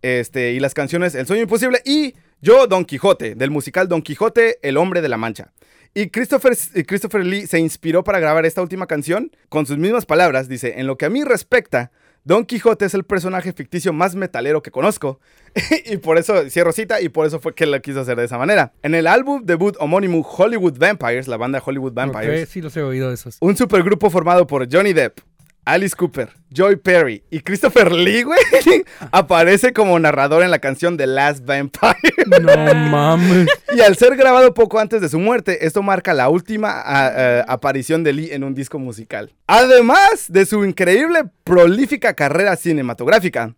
Este, 0.00 0.52
y 0.52 0.60
las 0.60 0.74
canciones 0.74 1.16
El 1.16 1.26
sueño 1.26 1.42
imposible 1.42 1.82
y 1.84 2.14
Yo 2.40 2.68
Don 2.68 2.84
Quijote, 2.84 3.34
del 3.34 3.50
musical 3.50 3.88
Don 3.88 4.00
Quijote, 4.00 4.58
El 4.62 4.76
hombre 4.76 5.02
de 5.02 5.08
la 5.08 5.16
mancha. 5.16 5.52
Y 5.94 6.10
Christopher, 6.10 6.56
y 6.74 6.84
Christopher 6.84 7.24
Lee 7.24 7.46
se 7.46 7.58
inspiró 7.58 8.04
para 8.04 8.20
grabar 8.20 8.46
esta 8.46 8.62
última 8.62 8.86
canción 8.86 9.32
con 9.48 9.66
sus 9.66 9.78
mismas 9.78 10.06
palabras. 10.06 10.48
Dice, 10.48 10.74
en 10.78 10.86
lo 10.86 10.96
que 10.96 11.06
a 11.06 11.10
mí 11.10 11.24
respecta, 11.24 11.90
Don 12.24 12.44
Quijote 12.44 12.84
es 12.84 12.94
el 12.94 13.04
personaje 13.04 13.52
ficticio 13.52 13.92
más 13.92 14.14
metalero 14.14 14.62
que 14.62 14.70
conozco. 14.70 15.20
y 15.86 15.96
por 15.96 16.18
eso, 16.18 16.48
cierro 16.50 16.72
cita, 16.72 17.00
y 17.00 17.08
por 17.08 17.26
eso 17.26 17.40
fue 17.40 17.54
que 17.54 17.66
lo 17.66 17.80
quiso 17.80 18.00
hacer 18.00 18.16
de 18.16 18.24
esa 18.24 18.38
manera. 18.38 18.72
En 18.82 18.94
el 18.94 19.06
álbum 19.06 19.44
debut 19.44 19.76
homónimo 19.80 20.20
Hollywood 20.20 20.78
Vampires, 20.78 21.28
la 21.28 21.36
banda 21.36 21.62
Hollywood 21.64 21.92
Vampires, 21.92 22.48
sí 22.48 22.60
los 22.60 22.76
he 22.76 22.82
oído 22.82 23.12
esos. 23.12 23.38
un 23.40 23.56
supergrupo 23.56 24.10
formado 24.10 24.46
por 24.46 24.68
Johnny 24.70 24.92
Depp, 24.92 25.20
Alice 25.68 25.94
Cooper, 25.94 26.30
Joy 26.50 26.76
Perry 26.76 27.22
y 27.30 27.40
Christopher 27.40 27.92
Lee, 27.92 28.22
güey, 28.22 28.38
aparece 29.12 29.72
como 29.74 29.98
narrador 29.98 30.42
en 30.42 30.50
la 30.50 30.60
canción 30.60 30.96
The 30.96 31.06
Last 31.06 31.44
Vampire. 31.44 31.94
No 32.40 32.74
mames. 32.74 33.48
Y 33.76 33.80
al 33.80 33.94
ser 33.96 34.16
grabado 34.16 34.54
poco 34.54 34.78
antes 34.78 35.00
de 35.02 35.08
su 35.10 35.18
muerte, 35.18 35.66
esto 35.66 35.82
marca 35.82 36.14
la 36.14 36.30
última 36.30 36.70
a- 36.80 37.08
a- 37.08 37.40
aparición 37.42 38.02
de 38.02 38.12
Lee 38.14 38.30
en 38.32 38.44
un 38.44 38.54
disco 38.54 38.78
musical. 38.78 39.34
Además 39.46 40.24
de 40.28 40.46
su 40.46 40.64
increíble, 40.64 41.24
prolífica 41.44 42.14
carrera 42.14 42.56
cinematográfica, 42.56 43.54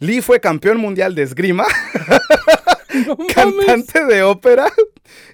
Lee 0.00 0.20
fue 0.20 0.40
campeón 0.40 0.76
mundial 0.78 1.14
de 1.14 1.22
esgrima, 1.22 1.64
No 3.06 3.16
mames. 3.16 3.34
cantante 3.34 4.04
de 4.04 4.22
ópera 4.22 4.66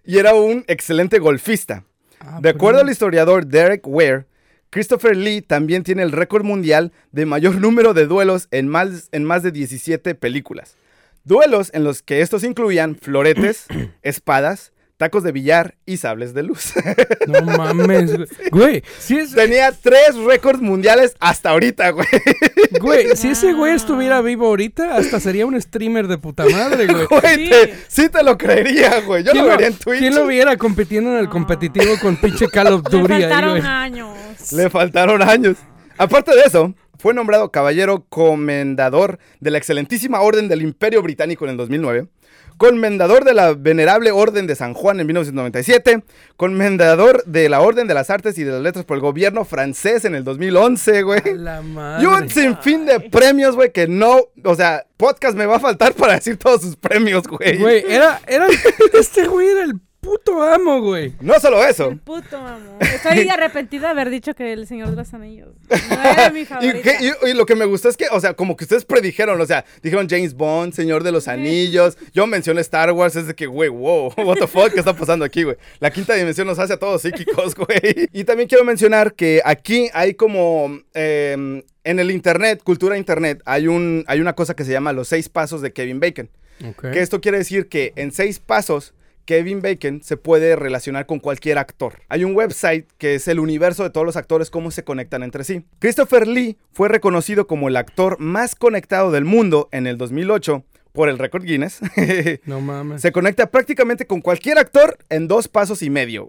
y 0.05 0.19
era 0.19 0.35
un 0.35 0.65
excelente 0.69 1.19
golfista. 1.19 1.83
Ah, 2.21 2.39
De 2.41 2.51
acuerdo 2.51 2.79
pero- 2.79 2.87
al 2.87 2.93
historiador 2.93 3.47
Derek 3.47 3.83
Ware, 3.87 4.27
Christopher 4.71 5.17
Lee 5.17 5.43
también 5.43 5.83
tiene 5.83 6.03
el 6.03 6.13
récord 6.13 6.45
mundial 6.45 6.93
de 7.11 7.27
mayor 7.27 7.57
número 7.61 7.93
de 7.93 8.07
duelos 8.07 8.49
en 8.51 8.69
más, 8.69 9.09
en 9.13 9.25
más 9.25 9.43
de 9.43 9.51
17 9.51 10.15
películas. 10.15 10.77
Duelos 11.25 11.71
en 11.75 11.85
los 11.85 12.03
que 12.03 12.23
estos 12.23 12.45
incluían 12.45 12.97
floretes, 12.97 13.67
espadas, 14.03 14.73
tacos 15.01 15.23
de 15.23 15.33
billar 15.33 15.77
y 15.87 15.97
sables 15.97 16.35
de 16.35 16.43
luz. 16.43 16.75
No 17.27 17.41
mames, 17.43 18.15
güey. 18.17 18.29
Güey, 18.51 18.83
si, 18.99 19.17
es, 19.19 19.35
Tenía 19.35 19.73
tres 19.73 20.15
récords 20.27 20.61
mundiales 20.61 21.17
hasta 21.21 21.51
ahorita, 21.51 21.91
güey. 21.91 22.07
güey, 22.81 23.17
si 23.17 23.29
ese 23.29 23.53
güey 23.55 23.75
estuviera 23.75 24.21
vivo 24.21 24.47
ahorita, 24.47 24.97
hasta 24.97 25.19
sería 25.21 25.47
un 25.47 25.61
streamer 25.61 26.07
de 26.07 26.19
puta 26.19 26.45
madre, 26.45 26.87
güey. 26.87 27.07
Güey, 27.11 27.37
Sí. 27.37 27.51
te- 27.51 27.75
sí 27.89 28.09
te 28.11 28.23
lo 28.23 28.37
creería, 28.37 29.01
güey. 29.01 29.25
Yo 29.25 29.33
lo 29.33 29.33
¿Quién 29.33 29.47
vería 29.49 29.67
en 29.69 29.75
Twitch. 29.75 29.99
¿Quién 30.01 30.15
lo 30.15 30.27
viera 30.27 30.57
compitiendo 30.59 31.11
en 31.13 31.17
el 31.19 31.29
competitivo 31.31 31.95
con 32.03 32.17
pinche 32.17 32.49
Call 32.49 32.67
of 32.69 32.83
Le 32.93 32.99
Duty 32.99 33.13
ahí, 33.15 33.21
faltaron 33.23 33.51
güey? 33.59 33.63
años. 33.67 34.53
Le 34.53 34.69
faltaron 34.71 35.23
años. 35.23 35.57
Aparte 35.97 36.35
de 36.35 36.43
eso, 36.43 36.75
fue 36.99 37.15
nombrado 37.15 37.51
caballero 37.51 38.05
comendador 38.09 39.19
de 39.41 39.51
la 39.51 39.59
excelentísima 39.59 40.21
Orden 40.21 40.49
del 40.49 40.63
Imperio 40.63 41.03
Británico 41.03 41.45
en 41.47 41.53
el 41.53 41.57
2009, 41.57 42.07
comendador 42.61 43.25
de 43.25 43.33
la 43.33 43.55
Venerable 43.55 44.11
Orden 44.11 44.47
de 44.47 44.55
San 44.55 44.75
Juan 44.75 45.01
en 45.01 45.07
1997, 45.07 46.05
comendador 46.37 47.25
de 47.25 47.49
la 47.49 47.63
Orden 47.63 47.87
de 47.87 47.95
las 47.95 48.11
Artes 48.11 48.37
y 48.37 48.45
de 48.45 48.53
las 48.53 48.61
Letras 48.61 48.85
por 48.85 48.99
el 48.99 49.01
gobierno 49.01 49.47
francés 49.47 50.05
en 50.05 50.15
el 50.15 50.25
2011, 50.25 51.03
güey. 51.03 51.23
La 51.37 51.63
madre. 51.63 52.03
Y 52.03 52.07
un 52.07 52.29
sinfín 52.29 52.85
de 52.85 53.01
premios, 53.01 53.57
güey, 53.57 53.73
que 53.73 53.89
no, 53.89 54.19
o 54.45 54.55
sea, 54.55 54.85
podcast 54.99 55.39
me 55.39 55.47
va 55.47 55.57
a 55.57 55.61
faltar 55.61 55.95
para 55.95 56.17
decir 56.17 56.37
todos 56.37 56.61
sus 56.61 56.77
premios, 56.77 57.27
güey. 57.27 57.57
Güey, 57.57 57.83
era, 57.89 58.21
era, 58.27 58.47
este 58.93 59.27
güey 59.27 59.49
era 59.49 59.65
el 59.65 59.81
puto 60.01 60.43
amo, 60.43 60.81
güey. 60.81 61.13
No 61.21 61.39
solo 61.41 61.65
eso. 61.65 61.91
El 61.91 61.99
puto 61.99 62.37
amo. 62.37 62.79
Estoy 62.81 63.29
arrepentida 63.31 63.83
de 63.83 63.89
haber 63.89 64.11
dicho 64.11 64.35
que 64.35 64.53
el 64.53 64.67
Señor 64.67 64.91
de 64.91 64.97
los 64.97 65.13
Anillos 65.15 65.51
no 65.69 66.03
era 66.11 66.31
mi 66.31 66.41
Y, 66.41 66.45
favorita. 66.47 66.81
que- 66.83 66.97
y- 67.27 67.31
y 67.31 67.35
lo 67.35 67.47
que 67.47 67.55
me 67.55 67.65
gustó 67.67 67.89
es 67.89 67.97
que, 67.97 68.07
o 68.11 68.19
sea, 68.21 68.35
como 68.35 68.57
que 68.57 68.65
ustedes 68.65 68.85
predijeron, 68.85 69.41
o 69.41 69.47
sea, 69.47 69.65
dijeron 69.83 70.09
James 70.09 70.35
Bond, 70.35 70.73
Señor 70.73 71.03
de 71.05 71.13
los 71.13 71.29
Anillos, 71.29 71.99
yo 72.13 72.27
mencioné 72.27 72.61
Star 72.63 72.91
Wars, 72.93 73.15
es 73.17 73.27
de 73.27 73.35
que, 73.35 73.47
güey, 73.47 73.69
wow, 73.69 74.13
what 74.25 74.37
the 74.39 74.47
fuck, 74.47 74.73
¿qué 74.73 74.79
está 74.81 74.95
pasando 74.97 75.25
aquí, 75.25 75.43
güey? 75.43 75.57
La 75.81 75.91
quinta 75.91 76.15
dimensión 76.15 76.47
nos 76.47 76.59
hace 76.59 76.73
a 76.73 76.79
todos 76.79 77.03
psíquicos, 77.03 77.55
güey. 77.55 78.09
Y 78.13 78.25
también 78.25 78.49
quiero 78.49 78.65
mencionar 78.65 79.15
que 79.15 79.43
aquí 79.45 79.91
hay 79.93 80.15
como, 80.15 80.81
eh, 80.95 81.63
en 81.85 81.99
el 81.99 82.11
internet, 82.11 82.63
cultura 82.63 82.97
internet, 82.99 83.41
hay, 83.47 83.67
un, 83.69 84.05
hay 84.07 84.21
una 84.21 84.35
cosa 84.35 84.55
que 84.55 84.65
se 84.65 84.73
llama 84.73 84.93
los 84.93 85.09
seis 85.09 85.29
pasos 85.29 85.63
de 85.63 85.73
Kevin 85.73 86.01
Bacon. 86.01 86.29
Que 86.93 87.01
esto 87.01 87.23
quiere 87.23 87.39
decir 87.39 87.69
que 87.71 87.95
en 87.97 88.13
seis 88.13 88.39
pasos, 88.39 88.93
Kevin 89.25 89.63
Bacon 89.63 90.03
se 90.03 90.17
puede 90.17 90.57
relacionar 90.57 91.07
con 91.07 91.21
cualquier 91.21 91.59
actor. 91.59 92.03
Hay 92.09 92.25
un 92.25 92.35
website 92.35 92.87
que 92.99 93.15
es 93.15 93.29
el 93.29 93.41
universo 93.41 93.83
de 93.83 93.91
todos 93.91 94.07
los 94.07 94.17
actores, 94.17 94.51
cómo 94.51 94.71
se 94.71 94.85
conectan 94.85 95.23
entre 95.23 95.45
sí. 95.45 95.65
Christopher 95.79 96.27
Lee 96.27 96.57
fue 96.73 96.89
reconocido 96.89 97.47
como 97.47 97.69
el 97.69 97.77
actor 97.77 98.19
más 98.19 98.55
conectado 98.55 99.11
del 99.11 99.25
mundo 99.25 99.69
en 99.73 99.87
el 99.87 99.99
2008 99.99 100.65
por 100.93 101.09
el 101.09 101.19
récord 101.19 101.45
Guinness. 101.45 101.81
No 102.45 102.61
mames. 102.61 103.03
Se 103.03 103.13
conecta 103.13 103.51
prácticamente 103.51 104.07
con 104.07 104.21
cualquier 104.21 104.59
actor 104.59 104.99
en 105.09 105.29
dos 105.29 105.49
pasos 105.49 105.83
y 105.83 105.91
medio. 105.91 106.29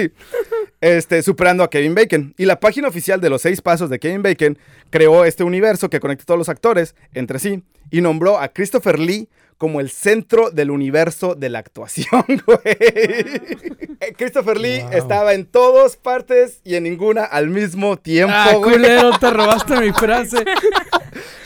este, 0.80 1.22
superando 1.22 1.62
a 1.62 1.70
Kevin 1.70 1.94
Bacon. 1.94 2.34
Y 2.36 2.44
la 2.44 2.60
página 2.60 2.88
oficial 2.88 3.20
de 3.20 3.30
los 3.30 3.42
seis 3.42 3.60
pasos 3.60 3.90
de 3.90 3.98
Kevin 3.98 4.22
Bacon 4.22 4.58
creó 4.90 5.24
este 5.24 5.44
universo 5.44 5.90
que 5.90 6.00
conecta 6.00 6.22
a 6.22 6.26
todos 6.26 6.38
los 6.38 6.48
actores 6.48 6.94
entre 7.14 7.38
sí 7.38 7.62
y 7.90 8.00
nombró 8.00 8.38
a 8.38 8.48
Christopher 8.48 8.98
Lee 8.98 9.28
como 9.58 9.80
el 9.80 9.90
centro 9.90 10.50
del 10.50 10.70
universo 10.70 11.34
de 11.34 11.48
la 11.48 11.58
actuación, 11.60 12.24
güey. 12.46 12.76
Christopher 14.16 14.58
Lee 14.58 14.80
Wow. 14.82 14.92
estaba 14.92 15.34
en 15.34 15.46
todas 15.46 15.96
partes 15.96 16.60
y 16.64 16.74
en 16.74 16.84
ninguna 16.84 17.24
al 17.24 17.48
mismo 17.48 17.96
tiempo, 17.96 18.34
Ah, 18.36 18.54
güey. 18.56 18.74
culero, 18.74 19.10
te 19.18 19.30
robaste 19.30 19.76
mi 19.80 19.92
frase. 19.92 20.44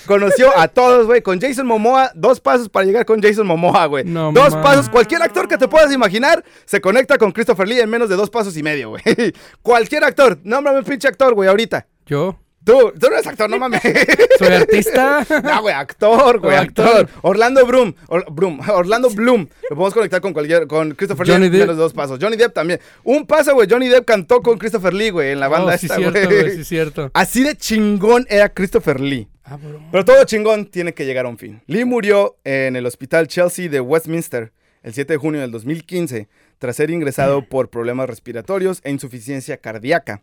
Conoció 0.07 0.57
a 0.59 0.69
todos, 0.69 1.07
güey. 1.07 1.21
Con 1.23 1.39
Jason 1.41 1.67
Momoa, 1.67 2.11
dos 2.15 2.41
pasos 2.41 2.69
para 2.69 2.87
llegar 2.87 3.05
con 3.05 3.21
Jason 3.21 3.47
Momoa, 3.47 3.87
güey. 3.87 4.05
No 4.05 4.33
dos 4.33 4.55
pasos. 4.57 4.89
Cualquier 4.89 5.23
actor 5.23 5.47
que 5.49 5.59
te 5.59 5.69
puedas 5.69 5.93
imaginar 5.93 6.43
se 6.65 6.81
conecta 6.81 7.19
con 7.19 7.31
Christopher 7.33 7.69
Lee 7.69 7.81
en 7.81 7.91
menos 7.91 8.09
de 8.09 8.17
dos 8.17 8.31
pasos 8.31 8.57
y 8.57 8.63
medio, 8.63 8.91
güey. 8.91 9.03
Cualquier 9.63 10.05
actor. 10.05 10.39
Nómbrame 10.45 10.79
un 10.79 10.85
pinche 10.85 11.09
actor, 11.09 11.35
güey, 11.35 11.49
ahorita. 11.49 11.87
Yo 12.07 12.39
Tú, 12.69 12.93
tú 13.01 13.07
no 13.09 13.15
eres 13.15 13.27
actor, 13.27 13.49
no 13.49 13.59
mames. 13.59 13.81
soy 14.39 14.49
artista. 14.49 15.27
No, 15.43 15.63
güey, 15.63 15.75
actor, 15.75 16.39
güey, 16.39 16.55
Oh, 16.57 16.61
actor. 16.61 16.87
actor. 16.87 17.09
Orlando 17.23 17.65
Bloom, 17.65 17.95
Or- 18.09 18.27
Bloom, 18.31 18.61
Orlando 18.69 19.09
Bloom. 19.09 19.49
Lo 19.71 19.77
podemos 19.77 19.95
conectar 19.95 20.21
con 20.21 20.35
cualquier, 20.35 20.67
con 20.67 20.91
Christopher 20.95 21.27
Johnny 21.27 21.49
Lee 21.49 21.59
Depp. 21.61 21.69
de 21.71 21.75
dos 21.77 21.95
pasos. 21.95 22.19
Johnny 22.21 22.37
Depp 22.37 22.53
también. 22.53 22.79
Un 23.05 23.27
paso, 23.27 23.55
güey. 23.55 23.67
Johnny 23.71 23.89
Depp 23.89 24.05
cantó 24.05 24.43
con 24.43 24.59
Christopher 24.59 24.93
Lee, 24.93 25.09
güey, 25.11 25.31
en 25.33 25.41
la 25.41 25.49
banda 25.49 25.75
Oh, 25.75 25.79
sí, 25.79 25.87
esta, 25.87 25.97
cierto, 25.97 26.21
güey. 26.29 26.41
güey, 26.43 26.57
sí, 26.57 26.65
cierto. 26.65 27.11
Así 27.15 27.43
de 27.43 27.57
chingón 27.57 28.27
era 28.29 28.51
Christopher 28.51 29.01
Lee. 29.01 29.29
Ah, 29.45 29.57
bro. 29.57 29.81
Pero 29.91 30.05
todo 30.05 30.25
chingón 30.25 30.67
tiene 30.67 30.93
que 30.93 31.07
llegar 31.07 31.25
a 31.25 31.31
un 31.31 31.39
fin. 31.39 31.63
Lee 31.67 31.87
murió 31.87 32.37
en 32.45 32.77
el 32.77 32.85
hospital 32.85 33.29
Chelsea 33.29 33.71
de 33.71 33.81
Westminster 33.81 34.53
el 34.83 34.93
7 34.93 35.15
de 35.15 35.17
junio 35.17 35.41
del 35.41 35.51
2015 35.53 36.29
tras 36.59 36.77
ser 36.77 36.91
ingresado 36.91 37.49
por 37.49 37.71
problemas 37.71 38.09
respiratorios 38.11 38.81
e 38.85 38.91
insuficiencia 38.91 39.57
cardíaca. 39.57 40.23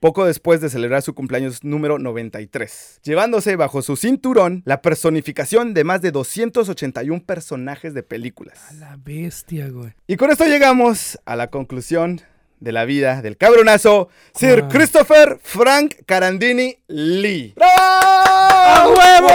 Poco 0.00 0.26
después 0.26 0.60
de 0.60 0.68
celebrar 0.68 1.00
su 1.02 1.14
cumpleaños 1.14 1.64
número 1.64 1.98
93, 1.98 3.00
llevándose 3.02 3.56
bajo 3.56 3.80
su 3.80 3.96
cinturón 3.96 4.62
la 4.66 4.82
personificación 4.82 5.72
de 5.72 5.84
más 5.84 6.02
de 6.02 6.10
281 6.10 7.22
personajes 7.24 7.94
de 7.94 8.02
películas. 8.02 8.58
A 8.70 8.74
la 8.74 8.98
bestia, 9.02 9.68
güey. 9.70 9.92
Y 10.06 10.16
con 10.16 10.30
esto 10.30 10.44
llegamos 10.44 11.18
a 11.24 11.36
la 11.36 11.48
conclusión 11.48 12.20
de 12.60 12.72
la 12.72 12.84
vida 12.84 13.22
del 13.22 13.36
cabronazo 13.38 14.08
Sir. 14.34 14.64
Christopher 14.68 15.38
Frank 15.42 15.94
Carandini 16.06 16.76
Lee. 16.86 17.54
¡A 17.60 18.86
¡Bravo! 18.86 18.94
huevo! 18.98 19.28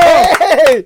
Güey, 0.67 0.85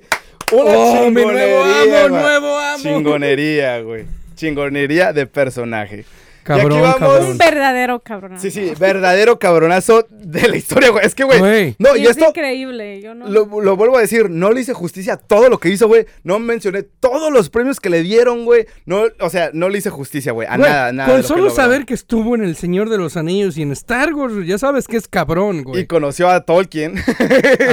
Una 0.52 0.70
Oh, 0.78 1.10
mi 1.10 1.22
nuevo 1.24 1.62
amo, 1.64 2.08
nuevo 2.08 2.58
amo. 2.58 2.82
Chingonería, 2.82 3.80
güey. 3.80 4.06
Chingonería 4.34 5.12
de 5.12 5.26
personaje. 5.26 6.04
Cabrón, 6.44 6.80
vamos. 6.82 6.96
cabrón. 6.98 7.24
Un 7.32 7.38
verdadero 7.38 8.00
cabrón. 8.00 8.38
Sí, 8.38 8.50
sí, 8.50 8.72
verdadero 8.78 9.38
cabronazo 9.38 10.06
de 10.10 10.48
la 10.48 10.56
historia, 10.56 10.90
güey. 10.90 11.04
Es 11.04 11.14
que, 11.14 11.24
güey. 11.24 11.74
No, 11.78 11.96
Y 11.96 12.00
y 12.00 12.04
es 12.04 12.10
esto. 12.10 12.28
increíble. 12.28 13.00
Yo 13.00 13.14
no. 13.14 13.28
Lo, 13.28 13.60
lo 13.60 13.76
vuelvo 13.76 13.96
a 13.98 14.00
decir, 14.00 14.30
no 14.30 14.52
le 14.52 14.60
hice 14.60 14.74
justicia 14.74 15.14
a 15.14 15.16
todo 15.16 15.48
lo 15.48 15.58
que 15.58 15.70
hizo, 15.70 15.88
güey. 15.88 16.06
No 16.22 16.38
mencioné 16.38 16.82
todos 16.82 17.32
los 17.32 17.50
premios 17.50 17.80
que 17.80 17.90
le 17.90 18.02
dieron, 18.02 18.44
güey. 18.44 18.66
No, 18.86 19.04
o 19.20 19.30
sea, 19.30 19.50
no 19.52 19.68
le 19.68 19.78
hice 19.78 19.90
justicia, 19.90 20.32
güey. 20.32 20.46
A 20.48 20.56
Güey, 20.56 20.70
nada, 20.70 20.92
nada. 20.92 21.08
Con 21.10 21.22
que 21.22 21.26
solo 21.26 21.50
saber 21.50 21.84
que 21.86 21.94
estuvo 21.94 22.34
en 22.34 22.44
El 22.44 22.56
Señor 22.56 22.90
de 22.90 22.98
los 22.98 23.16
Anillos 23.16 23.56
y 23.56 23.62
en 23.62 23.72
Star 23.72 24.12
Wars, 24.14 24.34
ya 24.46 24.58
sabes 24.58 24.86
que 24.86 24.96
es 24.96 25.08
cabrón, 25.08 25.60
Y 25.60 25.62
güey. 25.62 25.86
conoció 25.86 26.28
a 26.30 26.40
Tolkien. 26.44 26.94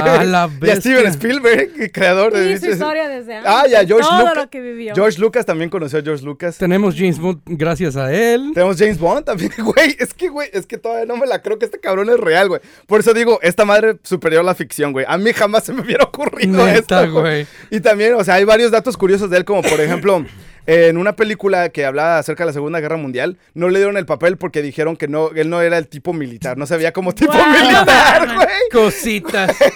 A 0.02 0.24
la 0.24 0.50
y 0.62 0.70
a 0.70 0.76
Steven. 0.76 1.06
Spielberg, 1.06 1.92
creador 1.92 2.32
de. 2.32 2.52
Y 2.52 2.58
su 2.58 2.70
historia 2.70 3.08
desde 3.08 3.36
antes. 3.36 3.52
Ah, 3.54 3.64
y 3.68 3.74
a 3.74 3.84
George 3.86 4.08
Todo 4.08 4.18
Lucas. 4.20 4.36
lo 4.36 4.50
que 4.50 4.60
vivió. 4.60 4.94
George 4.94 5.20
Lucas 5.20 5.46
también 5.46 5.70
conoció 5.70 5.98
a 5.98 6.02
George 6.02 6.24
Lucas. 6.24 6.56
Tenemos 6.58 6.94
James 6.96 7.18
Bond 7.18 7.40
gracias 7.46 7.96
a 7.96 8.12
él. 8.12 8.52
Tenemos 8.62 8.78
James 8.78 8.98
Bond 9.00 9.24
también, 9.24 9.50
güey. 9.58 9.96
Es 9.98 10.14
que, 10.14 10.28
güey, 10.28 10.48
es 10.52 10.66
que 10.66 10.78
todavía 10.78 11.04
no 11.04 11.16
me 11.16 11.26
la 11.26 11.42
creo 11.42 11.58
que 11.58 11.64
este 11.64 11.80
cabrón 11.80 12.08
es 12.10 12.20
real, 12.20 12.48
güey. 12.48 12.60
Por 12.86 13.00
eso 13.00 13.12
digo, 13.12 13.40
esta 13.42 13.64
madre 13.64 13.96
superior 14.04 14.42
a 14.42 14.44
la 14.44 14.54
ficción, 14.54 14.92
güey. 14.92 15.04
A 15.08 15.18
mí 15.18 15.32
jamás 15.32 15.64
se 15.64 15.72
me 15.72 15.80
hubiera 15.80 16.04
ocurrido 16.04 16.64
Neta, 16.64 17.02
esto, 17.02 17.12
güey. 17.12 17.44
Y 17.70 17.80
también, 17.80 18.14
o 18.14 18.22
sea, 18.22 18.34
hay 18.34 18.44
varios 18.44 18.70
datos 18.70 18.96
curiosos 18.96 19.30
de 19.30 19.38
él, 19.38 19.44
como 19.44 19.62
por 19.62 19.80
ejemplo, 19.80 20.24
en 20.66 20.96
una 20.96 21.16
película 21.16 21.70
que 21.70 21.84
hablaba 21.84 22.18
acerca 22.18 22.44
de 22.44 22.50
la 22.50 22.52
Segunda 22.52 22.78
Guerra 22.78 22.98
Mundial, 22.98 23.36
no 23.54 23.68
le 23.68 23.80
dieron 23.80 23.96
el 23.96 24.06
papel 24.06 24.36
porque 24.36 24.62
dijeron 24.62 24.96
que 24.96 25.08
no, 25.08 25.30
él 25.30 25.50
no 25.50 25.60
era 25.60 25.76
el 25.76 25.88
tipo 25.88 26.12
militar, 26.12 26.56
no 26.56 26.66
se 26.66 26.76
veía 26.76 26.92
como 26.92 27.12
tipo 27.12 27.32
militar, 27.32 28.32
güey. 28.36 28.46
Cositas. 28.70 29.56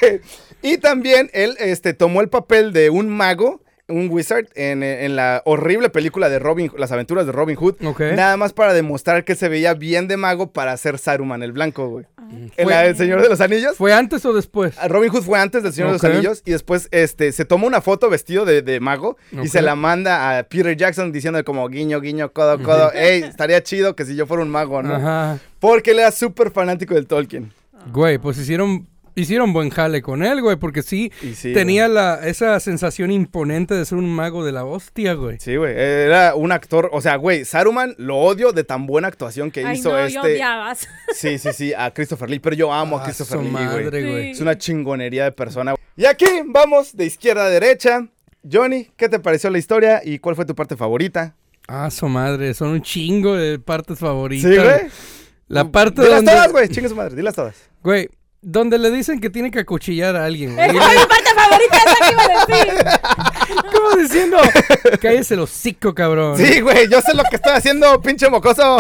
Y 0.63 0.79
también 0.79 1.29
él 1.33 1.55
este, 1.61 1.93
tomó 1.93 2.23
el 2.23 2.29
papel 2.29 2.73
de 2.73 2.89
un 2.91 3.09
mago, 3.09 3.61
un 3.89 4.09
wizard, 4.11 4.47
en, 4.55 4.83
en 4.83 5.15
la 5.15 5.43
horrible 5.45 5.91
película 5.91 6.29
de 6.29 6.39
Robin, 6.41 6.73
Las 6.77 6.91
aventuras 6.93 7.25
de 7.27 7.33
Robin 7.33 7.55
Hood. 7.57 7.77
Ok. 7.85 8.01
Nada 8.17 8.37
más 8.37 8.53
para 8.53 8.73
demostrar 8.75 9.25
que 9.25 9.35
se 9.37 9.49
veía 9.49 9.75
bien 9.75 10.09
de 10.09 10.17
mago 10.17 10.53
para 10.53 10.73
hacer 10.73 10.99
Saruman 10.99 11.43
el 11.43 11.53
blanco, 11.53 11.89
güey. 11.89 12.07
En 12.29 12.51
Fue- 12.51 12.65
la 12.67 12.81
del 12.83 12.97
Señor 12.97 13.23
de 13.23 13.29
los 13.29 13.41
Anillos. 13.41 13.77
¿Fue 13.77 13.93
antes 13.93 14.25
o 14.25 14.33
después? 14.33 14.77
a 14.79 14.89
Robin 14.89 15.11
Hood 15.11 15.23
fue 15.23 15.39
antes 15.39 15.63
del 15.63 15.73
Señor 15.73 15.91
de 15.91 15.93
los 15.93 16.05
Anillos 16.05 16.43
y 16.45 16.51
después 16.51 16.89
este, 16.91 17.31
se 17.31 17.45
toma 17.45 17.67
una 17.69 17.81
foto 17.81 18.11
vestido 18.11 18.45
de, 18.45 18.63
de 18.63 18.81
mago 18.81 19.17
y 19.41 19.47
se 19.47 19.63
la 19.63 19.77
manda 19.77 20.37
a 20.39 20.43
Peter 20.43 20.77
Jackson 20.77 21.13
diciendo 21.13 21.45
como 21.45 21.69
guiño, 21.69 22.01
guiño, 22.01 22.33
codo, 22.33 22.61
codo. 22.63 22.93
Ey, 22.93 23.23
estaría 23.23 23.63
chido 23.63 23.95
que 23.95 24.05
si 24.05 24.17
yo 24.17 24.27
fuera 24.27 24.43
un 24.43 24.49
mago, 24.51 24.83
¿no? 24.83 24.97
Ajá. 24.97 25.39
Porque 25.61 25.93
él 25.93 26.01
era 26.01 26.11
súper 26.11 26.51
fanático 26.51 26.95
del 26.95 27.07
Tolkien. 27.07 27.53
Güey, 27.93 28.19
pues 28.19 28.37
hicieron 28.39 28.89
hicieron 29.17 29.53
buen 29.53 29.71
jale 29.71 30.03
con 30.03 30.23
él, 30.23 30.41
güey, 30.43 30.57
porque 30.57 30.83
sí, 30.83 31.11
tenía 31.53 31.89
la 31.89 32.21
esa 32.27 32.61
sensación 32.61 33.11
imponente 33.11 33.75
de 33.75 33.85
ser 33.85 33.99
un 33.99 34.09
mago 34.09 34.45
de 34.45 34.53
la 34.53 34.65
hostia, 34.65 35.15
güey. 35.15 35.39
Sí, 35.41 35.57
güey. 35.57 35.75
Era 35.77 36.35
un 36.37 36.53
actor. 36.53 36.89
O 36.93 37.01
sea, 37.01 37.17
güey, 37.17 37.45
Saruman 37.45 37.95
lo 37.99 38.19
odio 38.19 38.53
de 38.53 38.63
tan 38.63 38.87
buena 38.87 39.09
actuación 39.09 39.51
que 39.51 39.65
Ay, 39.65 39.79
hizo 39.79 39.91
no, 39.91 39.99
yo 40.07 40.21
este. 40.21 40.35
odiabas. 40.35 40.89
Sí, 41.15 41.39
sí, 41.39 41.49
sí, 41.53 41.73
a 41.77 41.93
Christopher 41.93 42.29
Lee. 42.31 42.39
Pero 42.39 42.55
yo 42.55 42.73
amo 42.73 42.99
a 42.99 43.01
Ah, 43.01 43.05
Christopher 43.05 43.39
su 43.39 43.45
Lee, 43.45 43.51
madre, 43.51 43.89
güey. 43.91 44.03
güey. 44.13 44.31
Es 44.31 44.41
una 44.41 44.57
chingonería 44.57 45.25
de 45.25 45.33
persona. 45.33 45.73
güey. 45.73 45.83
Y 45.97 46.05
aquí 46.05 46.27
vamos 46.47 46.95
de 46.97 47.07
izquierda 47.07 47.47
a 47.47 47.49
derecha. 47.49 48.07
Johnny, 48.49 48.89
¿qué 48.97 49.09
te 49.09 49.19
pareció 49.19 49.51
la 49.51 49.59
historia 49.59 50.03
y 50.05 50.19
cuál 50.19 50.37
fue 50.37 50.45
tu 50.45 50.55
parte 50.55 50.77
favorita? 50.77 51.35
Ah, 51.67 51.91
su 51.91 52.07
madre, 52.09 52.55
son 52.55 52.69
un 52.69 52.83
chingo 52.83 53.35
de 53.35 53.59
partes 53.59 53.99
favoritas. 53.99 54.49
Sí, 54.51 54.57
güey. 54.57 54.91
La 55.49 55.65
parte 55.71 56.03
Dilas 56.03 56.17
donde 56.19 56.33
todas, 56.33 56.53
güey. 56.53 56.69
Chingue 56.69 56.89
su 56.89 56.95
madre, 56.95 57.17
dilas 57.17 57.35
todas. 57.35 57.57
Güey, 57.83 58.09
donde 58.43 58.79
le 58.79 58.91
dicen 58.91 59.21
que 59.21 59.31
tiene 59.31 59.51
que 59.51 59.61
acuchillar 59.61 60.15
a 60.17 60.25
alguien, 60.25 60.55
güey. 60.55 60.69
Esa 60.71 60.93
es 60.95 61.01
mi 61.01 61.07
parte 61.07 61.31
favorita, 61.35 61.77
esa 61.79 62.07
que 62.07 62.13
iba 62.13 62.23
a 62.23 62.47
decir. 62.47 62.85
¿Cómo 63.73 63.97
diciendo? 64.03 64.37
Cállese 65.01 65.35
el 65.35 65.41
hocico, 65.41 65.95
cabrón. 65.95 66.37
Sí, 66.37 66.61
güey, 66.61 66.89
yo 66.89 67.01
sé 67.01 67.15
lo 67.15 67.25
que 67.25 67.37
estoy 67.37 67.53
haciendo, 67.53 68.01
pinche 68.01 68.29
mocoso. 68.31 68.79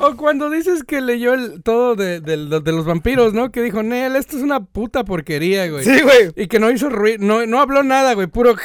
O 0.00 0.16
cuando 0.16 0.50
dices 0.50 0.82
que 0.82 1.00
leyó 1.00 1.32
el, 1.32 1.62
todo 1.62 1.94
de, 1.94 2.20
de- 2.20 2.60
de 2.60 2.72
los 2.72 2.84
vampiros, 2.84 3.34
¿no? 3.34 3.52
Que 3.52 3.62
dijo, 3.62 3.84
Nel, 3.84 4.16
esto 4.16 4.36
es 4.36 4.42
una 4.42 4.64
puta 4.64 5.04
porquería, 5.04 5.68
güey. 5.70 5.84
Sí, 5.84 6.00
güey. 6.02 6.32
Y 6.34 6.48
que 6.48 6.58
no 6.58 6.70
hizo 6.72 6.88
ruido, 6.88 7.18
no, 7.24 7.46
no 7.46 7.60
habló 7.60 7.84
nada, 7.84 8.14
güey, 8.14 8.26
puro... 8.26 8.56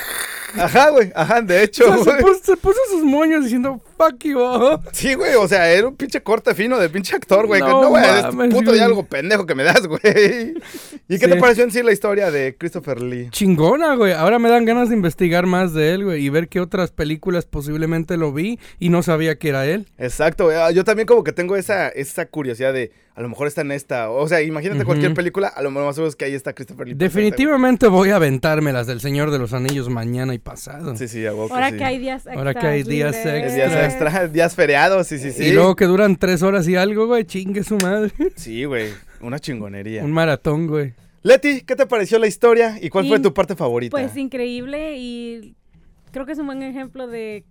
Ajá, 0.57 0.89
güey. 0.89 1.11
Ajá, 1.15 1.41
de 1.41 1.61
hecho, 1.63 1.83
O 1.91 2.03
sea, 2.03 2.03
se, 2.03 2.09
güey. 2.11 2.21
puso, 2.21 2.39
se 2.43 2.57
puso 2.57 2.79
sus 2.89 3.03
moños 3.03 3.43
diciendo, 3.43 3.81
fuck 3.97 4.23
you, 4.23 4.39
oh". 4.39 4.79
Sí, 4.91 5.13
güey, 5.13 5.35
o 5.35 5.47
sea, 5.47 5.69
era 5.71 5.87
un 5.87 5.95
pinche 5.95 6.21
corte 6.21 6.53
fino 6.55 6.77
de 6.77 6.89
pinche 6.89 7.15
actor, 7.15 7.47
güey. 7.47 7.61
No 7.61 7.81
No, 7.83 7.89
güey, 7.89 8.03
este 8.03 8.31
mames, 8.31 8.53
puto 8.53 8.65
güey. 8.67 8.77
diálogo 8.79 9.05
pendejo 9.05 9.45
que 9.45 9.55
me 9.55 9.63
das, 9.63 9.87
güey. 9.87 10.01
¿Y 11.07 11.19
qué 11.19 11.25
Sí. 11.25 11.31
te 11.31 11.35
pareció 11.37 11.63
en 11.63 11.71
sí 11.71 11.81
la 11.83 11.91
historia 11.91 12.31
de 12.31 12.55
Christopher 12.57 13.01
Lee? 13.01 13.29
Chingona, 13.31 13.95
güey. 13.95 14.13
Ahora 14.13 14.39
me 14.39 14.49
dan 14.49 14.65
ganas 14.65 14.89
de 14.89 14.95
investigar 14.95 15.45
más 15.45 15.73
de 15.73 15.93
él, 15.93 16.03
güey. 16.05 16.25
Y 16.25 16.29
ver 16.29 16.47
qué 16.47 16.59
otras 16.59 16.91
películas 16.91 17.45
posiblemente 17.45 18.17
lo 18.17 18.33
vi 18.33 18.59
y 18.79 18.89
no 18.89 19.03
sabía 19.03 19.35
que 19.37 19.49
era 19.49 19.65
él. 19.65 19.87
Exacto, 19.97 20.45
güey. 20.45 20.57
Ah, 20.57 20.71
Yo 20.71 20.83
también 20.83 21.05
como 21.07 21.23
que 21.23 21.31
tengo 21.33 21.55
esa, 21.55 21.89
esa 21.89 22.25
curiosidad 22.25 22.73
de, 22.73 22.91
a 23.15 23.21
lo 23.21 23.29
mejor 23.29 23.47
está 23.47 23.61
en 23.61 23.71
esta. 23.71 24.09
O 24.09 24.27
sea, 24.27 24.41
imagínate 24.41 24.83
cualquier 24.83 25.13
película, 25.13 25.47
a 25.47 25.61
lo 25.61 25.71
mejor 25.71 25.85
más 25.87 25.95
seguro 25.95 26.09
es 26.09 26.15
que 26.15 26.25
ahí 26.25 26.33
está 26.33 26.53
Christopher 26.53 26.87
Lee. 26.87 26.93
Definitivamente 26.95 27.87
voy 27.87 28.09
a 28.09 28.17
aventarme 28.17 28.73
las 28.73 28.87
del 28.87 28.99
Señor 28.99 29.31
de 29.31 29.39
los 29.39 29.53
Anillos 29.53 29.89
mañana 29.89 30.33
y 30.33 30.39
pasado. 30.39 30.95
Sí, 30.95 31.07
sí, 31.07 31.25
a 31.25 31.29
Ahora 31.31 31.69
sí. 31.71 31.77
que 31.77 31.83
hay 31.85 31.97
días 31.99 32.17
extras. 32.21 32.37
Ahora 32.37 32.53
que 32.53 32.67
hay 32.67 32.83
días 32.83 33.15
libres. 33.25 33.53
Días 33.85 33.93
extra. 33.93 34.09
extra, 34.09 34.27
días 34.27 34.55
feriados, 34.55 35.07
sí, 35.07 35.17
sí, 35.17 35.31
sí. 35.31 35.45
Y 35.45 35.51
luego 35.53 35.75
que 35.75 35.85
duran 35.85 36.15
tres 36.15 36.43
horas 36.43 36.67
y 36.67 36.75
algo, 36.75 37.07
güey. 37.07 37.25
Chingue 37.25 37.63
su 37.63 37.77
madre. 37.77 38.11
Sí, 38.35 38.65
güey, 38.65 38.89
una 39.21 39.39
chingonería. 39.39 40.03
Un 40.03 40.11
maratón, 40.11 40.67
güey. 40.67 40.93
Leti, 41.23 41.61
¿qué 41.61 41.75
te 41.75 41.85
pareció 41.87 42.19
la 42.19 42.27
historia 42.27 42.77
y 42.79 42.89
cuál 42.89 43.07
fue 43.07 43.19
tu 43.19 43.33
parte 43.33 43.55
favorita? 43.55 43.91
Pues 43.91 44.15
increíble 44.15 44.95
y 44.97 45.55
creo 46.11 46.25
que 46.25 46.33
es 46.33 46.39
un 46.39 46.45
buen 46.45 46.61
ejemplo 46.61 47.07
de 47.07 47.43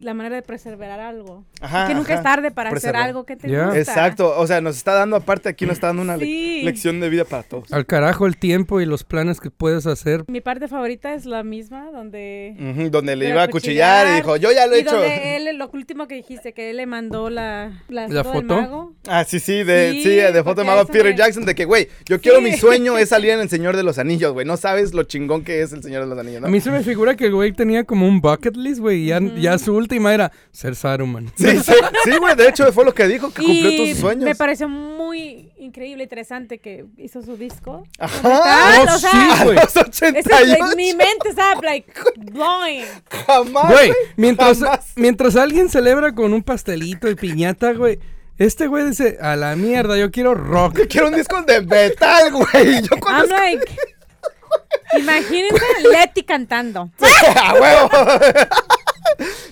la 0.00 0.14
manera 0.14 0.36
de 0.36 0.42
preservar 0.42 0.98
algo. 1.00 1.44
Ajá, 1.60 1.86
que 1.86 1.94
nunca 1.94 2.14
ajá. 2.14 2.20
es 2.20 2.22
tarde 2.24 2.50
para 2.50 2.70
hacer 2.70 2.80
Preservar. 2.80 3.02
algo 3.02 3.24
que 3.26 3.36
te 3.36 3.48
gusta. 3.48 3.78
Exacto, 3.78 4.34
o 4.38 4.46
sea, 4.46 4.60
nos 4.60 4.76
está 4.76 4.94
dando 4.94 5.16
aparte 5.16 5.48
aquí 5.48 5.66
nos 5.66 5.74
está 5.74 5.88
dando 5.88 6.02
una 6.02 6.16
le- 6.16 6.24
Sí. 6.24 6.62
lección 6.62 7.00
de 7.00 7.08
vida 7.10 7.24
para 7.24 7.42
todos. 7.42 7.72
Al 7.72 7.86
carajo 7.86 8.26
el 8.26 8.36
tiempo 8.36 8.80
y 8.80 8.86
los 8.86 9.04
planes 9.04 9.40
que 9.40 9.50
puedes 9.50 9.86
hacer. 9.86 10.24
Mi 10.28 10.40
parte 10.40 10.68
favorita 10.68 11.12
es 11.14 11.26
la 11.26 11.42
misma, 11.42 11.90
donde... 11.92 12.54
Ujú, 12.58 12.90
donde 12.90 13.16
le 13.16 13.28
iba 13.28 13.42
a 13.42 13.48
cuchillar 13.48 14.06
y 14.08 14.16
dijo, 14.16 14.36
yo 14.36 14.52
ya 14.52 14.66
lo 14.66 14.74
he 14.74 14.78
y 14.78 14.80
hecho. 14.82 14.92
donde 14.92 15.36
él, 15.36 15.56
lo 15.58 15.68
último 15.72 16.08
que 16.08 16.14
dijiste, 16.14 16.52
que 16.54 16.70
él 16.70 16.78
le 16.78 16.86
mandó 16.86 17.28
la, 17.30 17.82
la, 17.88 18.08
¿La 18.08 18.24
foto 18.24 18.38
del 18.38 18.42
foto? 18.48 18.60
mago. 18.62 18.92
Ah, 19.06 19.24
sí, 19.24 19.38
sí, 19.40 19.62
de, 19.64 19.92
sí, 19.92 20.02
Sí, 20.02 20.08
de 20.10 20.26
foto 20.28 20.32
de 20.32 20.44
porque 20.44 20.64
mago 20.66 20.80
eso 20.82 20.92
Peter 20.92 21.10
me- 21.12 21.16
Jackson, 21.16 21.44
de 21.44 21.54
que, 21.54 21.64
güey, 21.64 21.88
yo 22.06 22.20
quiero 22.20 22.38
Sí. 22.38 22.44
mi 22.44 22.52
sueño 22.56 22.96
es 22.98 23.10
salir 23.10 23.30
en 23.30 23.40
El 23.40 23.48
Señor 23.50 23.76
de 23.76 23.82
los 23.82 23.98
Anillos, 23.98 24.32
güey. 24.32 24.46
No 24.46 24.56
sabes 24.56 24.94
lo 24.94 25.02
chingón 25.04 25.44
que 25.44 25.60
es 25.62 25.72
El 25.72 25.82
Señor 25.82 26.02
de 26.02 26.08
los 26.08 26.18
Anillos, 26.18 26.40
¿no? 26.40 26.46
A 26.46 26.50
mí 26.50 26.60
se 26.60 26.70
me 26.70 26.82
figura 26.82 27.16
que 27.16 27.26
el 27.26 27.34
güey 27.34 27.52
tenía 27.52 27.84
como 27.84 28.06
un 28.08 28.20
bucket 28.20 28.56
list, 28.56 28.80
güey. 28.80 29.02
Y 29.02 29.06
ya, 29.08 29.20
ya 29.20 29.58
su 29.58 29.74
última 29.90 30.14
era 30.14 30.30
ser 30.52 30.76
Saruman. 30.76 31.32
Sí, 31.36 31.58
sí, 31.58 31.72
sí, 32.04 32.16
güey, 32.18 32.36
de 32.36 32.48
hecho 32.48 32.72
fue 32.72 32.84
lo 32.84 32.94
que 32.94 33.08
dijo, 33.08 33.30
que 33.32 33.42
cumplió 33.42 33.70
Y 33.70 33.90
tus 33.92 33.98
sueños. 34.00 34.24
me 34.24 34.34
pareció 34.36 34.68
muy 34.68 35.52
increíble, 35.58 36.04
interesante 36.04 36.58
que 36.58 36.84
hizo 36.96 37.22
su 37.22 37.36
disco. 37.36 37.84
Ajá. 37.98 38.22
Tal, 38.22 38.88
Oh, 38.88 38.94
o 38.94 38.98
sea, 38.98 39.10
sí, 39.10 39.16
A 39.40 39.44
güey. 39.44 39.56
los 39.56 39.64
Ese 39.64 39.80
es- 39.80 39.86
88, 40.26 40.76
mi 40.76 40.94
mente 40.94 41.28
estaba 41.30 41.60
like 41.62 41.92
blowing. 42.16 42.84
jamás, 43.26 43.72
Güey, 43.72 43.92
mientras, 44.16 44.58
jamás. 44.60 44.92
mientras 44.94 45.34
alguien 45.36 45.68
celebra 45.68 46.14
con 46.14 46.32
un 46.32 46.42
pastelito 46.42 47.08
y 47.08 47.16
piñata, 47.16 47.72
güey. 47.72 47.98
Este 48.38 48.68
güey 48.68 48.86
dice, 48.86 49.18
a 49.20 49.34
la 49.36 49.54
mierda, 49.56 49.98
yo 49.98 50.10
quiero 50.10 50.34
rock. 50.34 50.78
Yo 50.78 50.88
quiero 50.88 51.08
un 51.08 51.14
disco 51.14 51.42
de 51.42 51.60
metal, 51.62 52.32
güey. 52.32 52.80
Yo 52.82 52.96
cuando 53.00 53.34
I'm 53.34 53.42
like, 53.58 53.76
imagínense 54.98 55.62
Leti 55.92 56.22
cantando. 56.22 56.90
¡A 57.36 57.54
huevo! 57.54 57.90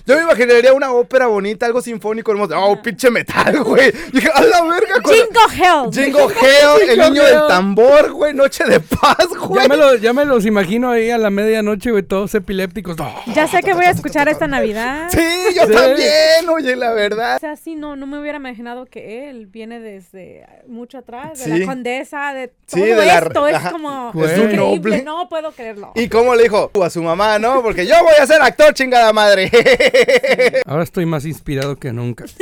Yo 0.09 0.15
me 0.17 0.23
imaginaría 0.23 0.73
una 0.73 0.91
ópera 0.91 1.27
bonita, 1.27 1.67
algo 1.67 1.81
sinfónico, 1.81 2.31
hermoso. 2.31 2.59
Oh, 2.59 2.81
pinche 2.81 3.11
metal, 3.11 3.63
güey. 3.63 3.91
Dije, 4.11 4.29
a 4.33 4.41
la 4.41 4.63
verga, 4.63 5.01
con 5.03 5.13
Jingle 5.13 5.39
Hell. 5.55 5.93
Jingle 5.93 6.23
Hell, 6.23 6.89
el 6.89 6.99
niño 6.99 7.23
del 7.23 7.47
tambor, 7.47 8.11
güey, 8.11 8.33
noche 8.33 8.63
de 8.63 8.79
paz, 8.79 9.27
güey. 9.37 9.61
Ya 9.61 9.67
me, 9.67 9.77
lo- 9.77 9.95
ya 9.95 10.11
me 10.13 10.25
los 10.25 10.45
imagino 10.47 10.89
ahí 10.89 11.11
a 11.11 11.17
la 11.19 11.29
medianoche, 11.29 11.91
güey, 11.91 12.01
todos 12.03 12.33
epilépticos. 12.33 12.97
Ya 13.35 13.47
sé 13.47 13.61
que 13.61 13.73
voy 13.73 13.85
a 13.85 13.91
escuchar 13.91 14.27
esta 14.29 14.47
Navidad. 14.47 15.09
Sí, 15.11 15.19
yo 15.55 15.67
Sí. 15.67 15.73
también, 15.73 16.49
oye, 16.51 16.75
la 16.75 16.91
verdad. 16.93 17.35
O 17.35 17.39
sea, 17.39 17.55
sí, 17.55 17.75
no, 17.75 17.95
no 17.95 18.07
me 18.07 18.19
hubiera 18.19 18.37
imaginado 18.37 18.85
que 18.87 19.29
él 19.29 19.45
viene 19.45 19.79
desde 19.79 20.47
mucho 20.67 20.97
atrás, 20.97 21.37
de 21.37 21.45
Sí. 21.45 21.59
la 21.59 21.65
condesa, 21.67 22.33
de 22.33 22.51
Sí, 22.67 22.81
todo 23.33 23.47
esto. 23.47 23.47
es 23.47 23.71
como 23.71 24.11
Güey. 24.13 24.31
Es 24.31 24.37
un 24.39 24.43
increíble, 24.51 24.89
noble. 24.97 25.03
no 25.03 25.29
puedo 25.29 25.51
creerlo. 25.51 25.91
¿Y 25.95 26.07
cómo 26.09 26.33
le 26.33 26.43
dijo? 26.43 26.71
A 26.83 26.89
su 26.89 27.03
mamá, 27.03 27.37
¿no? 27.37 27.61
Porque 27.61 27.85
yo 27.85 27.93
voy 28.03 28.13
a 28.19 28.25
ser 28.25 28.41
actor, 28.41 28.73
chingada 28.73 29.13
madre. 29.13 29.51
Ahora 30.65 30.83
estoy 30.83 31.05
más 31.05 31.25
inspirado 31.25 31.77
que 31.77 31.91
nunca. 31.93 32.25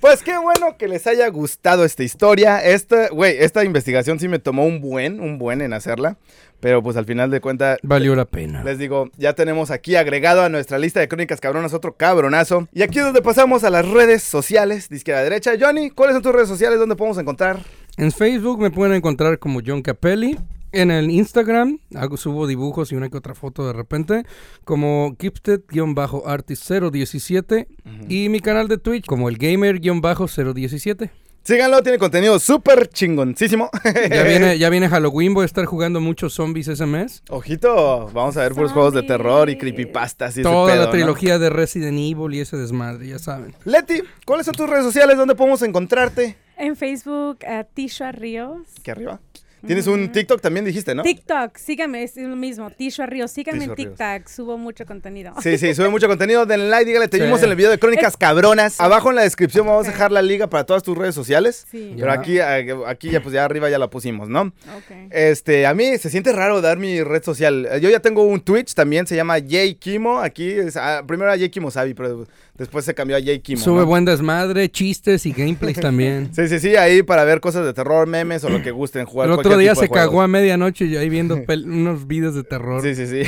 Pues 0.00 0.22
qué 0.22 0.38
bueno 0.38 0.78
que 0.78 0.88
les 0.88 1.06
haya 1.06 1.28
gustado 1.28 1.84
esta 1.84 2.02
historia. 2.02 2.58
Esta, 2.64 3.08
güey, 3.10 3.36
esta 3.38 3.64
investigación 3.64 4.18
sí 4.18 4.28
me 4.28 4.38
tomó 4.38 4.64
un 4.64 4.80
buen, 4.80 5.20
un 5.20 5.38
buen 5.38 5.60
en 5.60 5.74
hacerla. 5.74 6.16
Pero 6.58 6.82
pues 6.82 6.96
al 6.96 7.04
final 7.04 7.30
de 7.30 7.42
cuentas, 7.42 7.78
Valió 7.82 8.16
la 8.16 8.24
pena. 8.24 8.64
Les 8.64 8.78
digo, 8.78 9.10
ya 9.18 9.34
tenemos 9.34 9.70
aquí 9.70 9.96
agregado 9.96 10.40
a 10.40 10.48
nuestra 10.48 10.78
lista 10.78 11.00
de 11.00 11.08
crónicas 11.08 11.38
cabronas 11.38 11.74
otro 11.74 11.96
cabronazo. 11.96 12.66
Y 12.72 12.80
aquí 12.80 12.98
es 12.98 13.04
donde 13.04 13.20
pasamos 13.20 13.62
a 13.62 13.68
las 13.68 13.86
redes 13.86 14.22
sociales 14.22 14.88
de 14.88 14.96
izquierda 14.96 15.20
a 15.20 15.24
derecha. 15.24 15.52
Johnny, 15.60 15.90
¿cuáles 15.90 16.14
son 16.14 16.22
tus 16.22 16.32
redes 16.32 16.48
sociales? 16.48 16.78
¿Dónde 16.78 16.96
podemos 16.96 17.18
encontrar? 17.18 17.60
En 17.98 18.10
Facebook 18.10 18.58
me 18.58 18.70
pueden 18.70 18.94
encontrar 18.94 19.38
como 19.38 19.60
John 19.64 19.82
Capelli. 19.82 20.38
En 20.72 20.90
el 20.92 21.10
Instagram 21.10 21.80
hago, 21.96 22.16
subo 22.16 22.46
dibujos 22.46 22.92
y 22.92 22.94
una 22.94 23.08
que 23.08 23.16
otra 23.16 23.34
foto 23.34 23.66
de 23.66 23.72
repente, 23.72 24.24
como 24.64 25.16
Gifted-Artist017 25.18 27.66
y 28.08 28.28
mi 28.28 28.38
canal 28.40 28.68
de 28.68 28.78
Twitch 28.78 29.06
como 29.06 29.28
el 29.28 29.36
Gamer-017. 29.38 31.10
Síganlo, 31.42 31.82
tiene 31.82 31.96
contenido 31.98 32.38
súper 32.38 32.86
chingoncísimo. 32.88 33.70
Ya 34.10 34.22
viene, 34.24 34.58
ya 34.58 34.68
viene 34.68 34.88
Halloween, 34.90 35.32
voy 35.34 35.42
a 35.44 35.46
estar 35.46 35.64
jugando 35.64 35.98
muchos 36.00 36.34
zombies 36.34 36.68
ese 36.68 36.84
mes. 36.86 37.22
Ojito, 37.30 38.10
vamos 38.12 38.36
a 38.36 38.42
ver 38.42 38.52
puros 38.52 38.72
juegos 38.72 38.92
de 38.94 39.02
terror 39.02 39.48
y 39.48 39.56
creepypastas 39.56 40.36
y 40.36 40.40
ese 40.40 40.48
Toda 40.48 40.66
pedo, 40.66 40.80
la 40.80 40.84
¿no? 40.86 40.90
trilogía 40.90 41.38
de 41.38 41.48
Resident 41.50 41.98
Evil 41.98 42.34
y 42.34 42.40
ese 42.40 42.56
desmadre, 42.58 43.06
ya 43.08 43.18
saben. 43.18 43.54
Leti, 43.64 44.02
¿cuáles 44.26 44.44
son 44.46 44.54
tus 44.54 44.68
redes 44.68 44.84
sociales? 44.84 45.16
¿Dónde 45.16 45.34
podemos 45.34 45.62
encontrarte? 45.62 46.36
En 46.58 46.76
Facebook, 46.76 47.38
a 47.46 47.64
Tishua 47.64 48.12
Ríos. 48.12 48.66
Aquí 48.78 48.90
arriba. 48.90 49.18
Tienes 49.66 49.86
un 49.86 50.10
TikTok 50.10 50.40
también, 50.40 50.64
dijiste, 50.64 50.94
¿no? 50.94 51.02
TikTok, 51.02 51.56
síganme, 51.56 52.02
es 52.02 52.16
lo 52.16 52.34
mismo. 52.36 52.70
Tishua 52.70 53.06
Ríos, 53.06 53.30
síganme 53.30 53.64
en. 53.64 53.74
TikTok, 53.74 54.26
subo 54.28 54.56
mucho 54.58 54.86
contenido. 54.86 55.34
Sí, 55.42 55.58
sí, 55.58 55.74
sube 55.74 55.88
mucho 55.88 56.08
contenido. 56.08 56.46
Denle 56.46 56.68
like, 56.68 56.86
dígale, 56.86 57.08
te 57.08 57.18
Sí. 57.18 57.24
vimos 57.24 57.42
en 57.42 57.50
el 57.50 57.56
video 57.56 57.70
de 57.70 57.78
Crónicas 57.78 58.16
Cabronas. 58.16 58.80
Abajo 58.80 59.10
en 59.10 59.16
la 59.16 59.22
descripción 59.22 59.66
vamos 59.66 59.86
a 59.86 59.90
dejar 59.90 60.12
la 60.12 60.22
liga 60.22 60.48
para 60.48 60.64
todas 60.64 60.82
tus 60.82 60.96
redes 60.96 61.14
sociales. 61.14 61.66
Sí. 61.70 61.94
Pero 61.98 62.10
aquí, 62.12 62.38
aquí 62.40 63.10
ya 63.10 63.22
pues 63.22 63.34
ya 63.34 63.44
arriba 63.44 63.68
ya 63.70 63.78
la 63.78 63.90
pusimos, 63.90 64.28
¿no? 64.28 64.42
ok. 64.42 65.08
Este, 65.10 65.66
a 65.66 65.74
mí 65.74 65.98
se 65.98 66.08
siente 66.10 66.32
raro 66.32 66.60
dar 66.60 66.78
mi 66.78 67.02
red 67.02 67.22
social. 67.22 67.68
Yo 67.80 67.90
ya 67.90 68.00
tengo 68.00 68.22
un 68.24 68.40
Twitch 68.40 68.74
también, 68.74 69.06
se 69.06 69.16
llama 69.16 69.36
Jay 69.46 69.74
Kimo. 69.74 70.20
Aquí, 70.20 70.50
es- 70.50 70.76
ah, 70.76 71.02
primero 71.06 71.30
era 71.30 71.38
Jay 71.38 71.50
Kimo 71.50 71.70
Sabi, 71.70 71.94
pero 71.94 72.26
después 72.60 72.84
se 72.84 72.94
cambió 72.94 73.16
a 73.16 73.20
Jay 73.22 73.40
Kimo. 73.40 73.62
Sube 73.62 73.80
¿no? 73.80 73.86
buen 73.86 74.04
desmadre, 74.04 74.70
chistes 74.70 75.24
y 75.24 75.32
gameplays 75.32 75.80
también. 75.80 76.30
Sí, 76.34 76.46
sí, 76.46 76.60
sí, 76.60 76.76
ahí 76.76 77.02
para 77.02 77.24
ver 77.24 77.40
cosas 77.40 77.64
de 77.64 77.72
terror, 77.72 78.06
memes 78.06 78.44
o 78.44 78.50
lo 78.50 78.62
que 78.62 78.70
gusten 78.70 79.06
jugar. 79.06 79.28
El 79.28 79.34
otro 79.34 79.56
día 79.56 79.74
se 79.74 79.88
cagó 79.88 80.20
a 80.20 80.28
medianoche 80.28 80.84
y 80.84 80.96
ahí 80.96 81.08
viendo 81.08 81.42
unos 81.64 82.06
videos 82.06 82.34
de 82.34 82.44
terror. 82.44 82.82
Sí, 82.82 82.94
sí, 82.94 83.06
sí. 83.06 83.22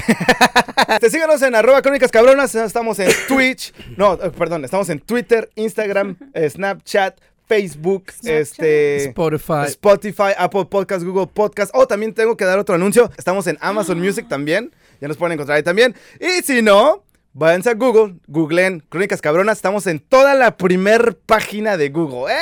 Te 1.00 1.08
síganos 1.10 1.40
en 1.40 1.54
arroba 1.54 1.80
crónicas 1.80 2.10
cabronas. 2.10 2.54
Estamos 2.54 2.98
en 2.98 3.10
Twitch. 3.26 3.72
No, 3.96 4.14
eh, 4.14 4.30
perdón, 4.36 4.64
estamos 4.66 4.90
en 4.90 5.00
Twitter, 5.00 5.48
Instagram, 5.54 6.16
eh, 6.34 6.50
Snapchat, 6.50 7.18
Facebook, 7.48 8.12
Snapchat. 8.12 8.40
este. 8.40 8.96
Spotify. 9.04 9.64
Spotify, 9.66 10.32
Apple 10.36 10.66
Podcast, 10.66 11.04
Google 11.04 11.28
Podcast. 11.32 11.70
Oh, 11.74 11.86
también 11.86 12.12
tengo 12.12 12.36
que 12.36 12.44
dar 12.44 12.58
otro 12.58 12.74
anuncio. 12.74 13.10
Estamos 13.16 13.46
en 13.46 13.56
Amazon 13.62 13.98
Music 14.04 14.28
también. 14.28 14.70
Ya 15.00 15.08
nos 15.08 15.16
pueden 15.16 15.32
encontrar 15.32 15.56
ahí 15.56 15.62
también. 15.62 15.94
Y 16.20 16.42
si 16.42 16.60
no, 16.60 17.02
váyanse 17.34 17.70
a 17.70 17.74
Google, 17.74 18.16
googleen 18.26 18.82
Crónicas 18.88 19.20
Cabronas. 19.20 19.58
Estamos 19.58 19.86
en 19.86 20.00
toda 20.00 20.34
la 20.34 20.56
primer 20.56 21.16
página 21.16 21.76
de 21.76 21.88
Google. 21.88 22.32
¡Eh! 22.32 22.36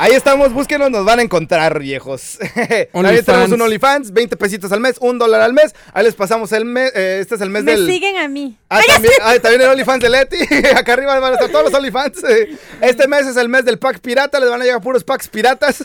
Ahí 0.00 0.12
estamos, 0.12 0.52
búsquenos, 0.52 0.92
nos 0.92 1.04
van 1.04 1.18
a 1.18 1.22
encontrar, 1.22 1.80
viejos. 1.80 2.38
OnlyFans. 2.92 3.24
tenemos 3.24 3.50
un 3.50 3.62
OnlyFans, 3.62 4.12
20 4.12 4.36
pesitos 4.36 4.70
al 4.70 4.78
mes, 4.78 4.94
un 5.00 5.18
dólar 5.18 5.40
al 5.40 5.52
mes. 5.52 5.74
Ahí 5.92 6.04
les 6.04 6.14
pasamos 6.14 6.52
el 6.52 6.64
mes, 6.64 6.92
eh, 6.94 7.18
este 7.20 7.34
es 7.34 7.40
el 7.40 7.50
mes 7.50 7.64
Me 7.64 7.72
del... 7.72 7.84
siguen 7.88 8.16
a 8.16 8.28
mí. 8.28 8.56
Ah, 8.68 8.80
también, 8.86 9.14
ah, 9.22 9.34
también 9.42 9.62
el 9.62 9.68
OnlyFans 9.70 10.00
de 10.00 10.08
Leti. 10.08 10.36
Acá 10.76 10.92
arriba 10.92 11.18
van 11.18 11.32
a 11.32 11.34
estar 11.34 11.50
todos 11.50 11.64
los 11.64 11.74
OnlyFans. 11.74 12.22
Este 12.80 13.08
mes 13.08 13.26
es 13.26 13.36
el 13.36 13.48
mes 13.48 13.64
del 13.64 13.80
pack 13.80 13.98
pirata. 13.98 14.38
Les 14.38 14.48
van 14.48 14.62
a 14.62 14.64
llegar 14.64 14.80
puros 14.80 15.02
packs 15.02 15.26
piratas. 15.26 15.84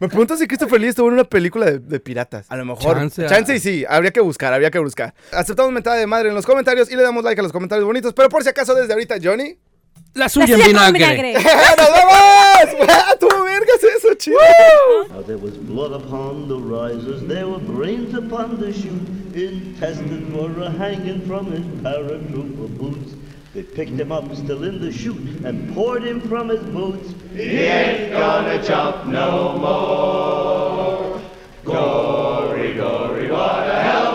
Me 0.00 0.08
pregunto 0.08 0.36
si 0.36 0.46
Christopher 0.46 0.80
Lee 0.80 0.88
estuvo 0.88 1.08
en 1.08 1.14
una 1.14 1.24
película 1.24 1.66
de, 1.66 1.78
de 1.78 2.00
piratas. 2.00 2.46
A 2.50 2.56
lo 2.56 2.64
mejor. 2.64 2.96
Chance, 2.96 3.26
Chance, 3.26 3.56
y 3.56 3.60
sí. 3.60 3.84
Habría 3.88 4.10
que 4.10 4.20
buscar, 4.20 4.52
habría 4.52 4.70
que 4.70 4.78
buscar. 4.78 5.14
Aceptamos 5.32 5.72
mentada 5.72 5.96
de 5.96 6.06
madre 6.06 6.28
en 6.28 6.34
los 6.34 6.44
comentarios 6.46 6.90
y 6.90 6.96
le 6.96 7.02
damos 7.02 7.24
like 7.24 7.40
a 7.40 7.42
los 7.42 7.52
comentarios 7.52 7.86
bonitos. 7.86 8.12
Pero 8.14 8.28
por 8.28 8.42
si 8.42 8.48
acaso, 8.48 8.74
desde 8.74 8.92
ahorita, 8.92 9.16
Johnny. 9.22 9.56
La 10.14 10.28
suya 10.30 10.56
en 10.56 10.62
vinagre. 10.66 11.34
¡Nos 11.34 11.90
vamos! 11.90 12.88
¡Ah, 12.88 13.14
¡Tuvo 13.20 13.44
vergas 13.44 13.84
eso, 13.98 14.14
chido! 14.14 14.38
Now 15.10 15.22
there 15.22 15.36
was 15.36 15.52
blood 15.58 15.92
upon 15.92 16.48
the 16.48 16.56
risers, 16.56 17.22
there 17.28 17.46
were 17.46 17.58
brains 17.60 18.14
upon 18.14 18.58
the 18.58 18.72
chute, 18.72 19.06
intestine 19.34 20.32
for 20.32 20.48
a 20.62 20.70
hanging 20.70 21.20
from 21.26 21.52
his 21.52 21.60
paratrooper 21.82 22.68
boots. 22.78 23.14
They 23.56 23.62
picked 23.62 23.92
him 23.92 24.12
up 24.12 24.36
still 24.36 24.64
in 24.64 24.82
the 24.82 24.92
chute 24.92 25.40
and 25.42 25.72
poured 25.72 26.04
him 26.04 26.20
from 26.20 26.50
his 26.50 26.62
boots. 26.62 27.14
He 27.32 27.60
ain't 27.60 28.12
gonna 28.12 28.62
jump 28.62 29.06
no 29.06 29.56
more. 29.56 31.22
Gory, 31.64 32.74
gory, 32.74 33.30
what 33.30 33.66
a 33.66 33.80
hell 33.80 34.05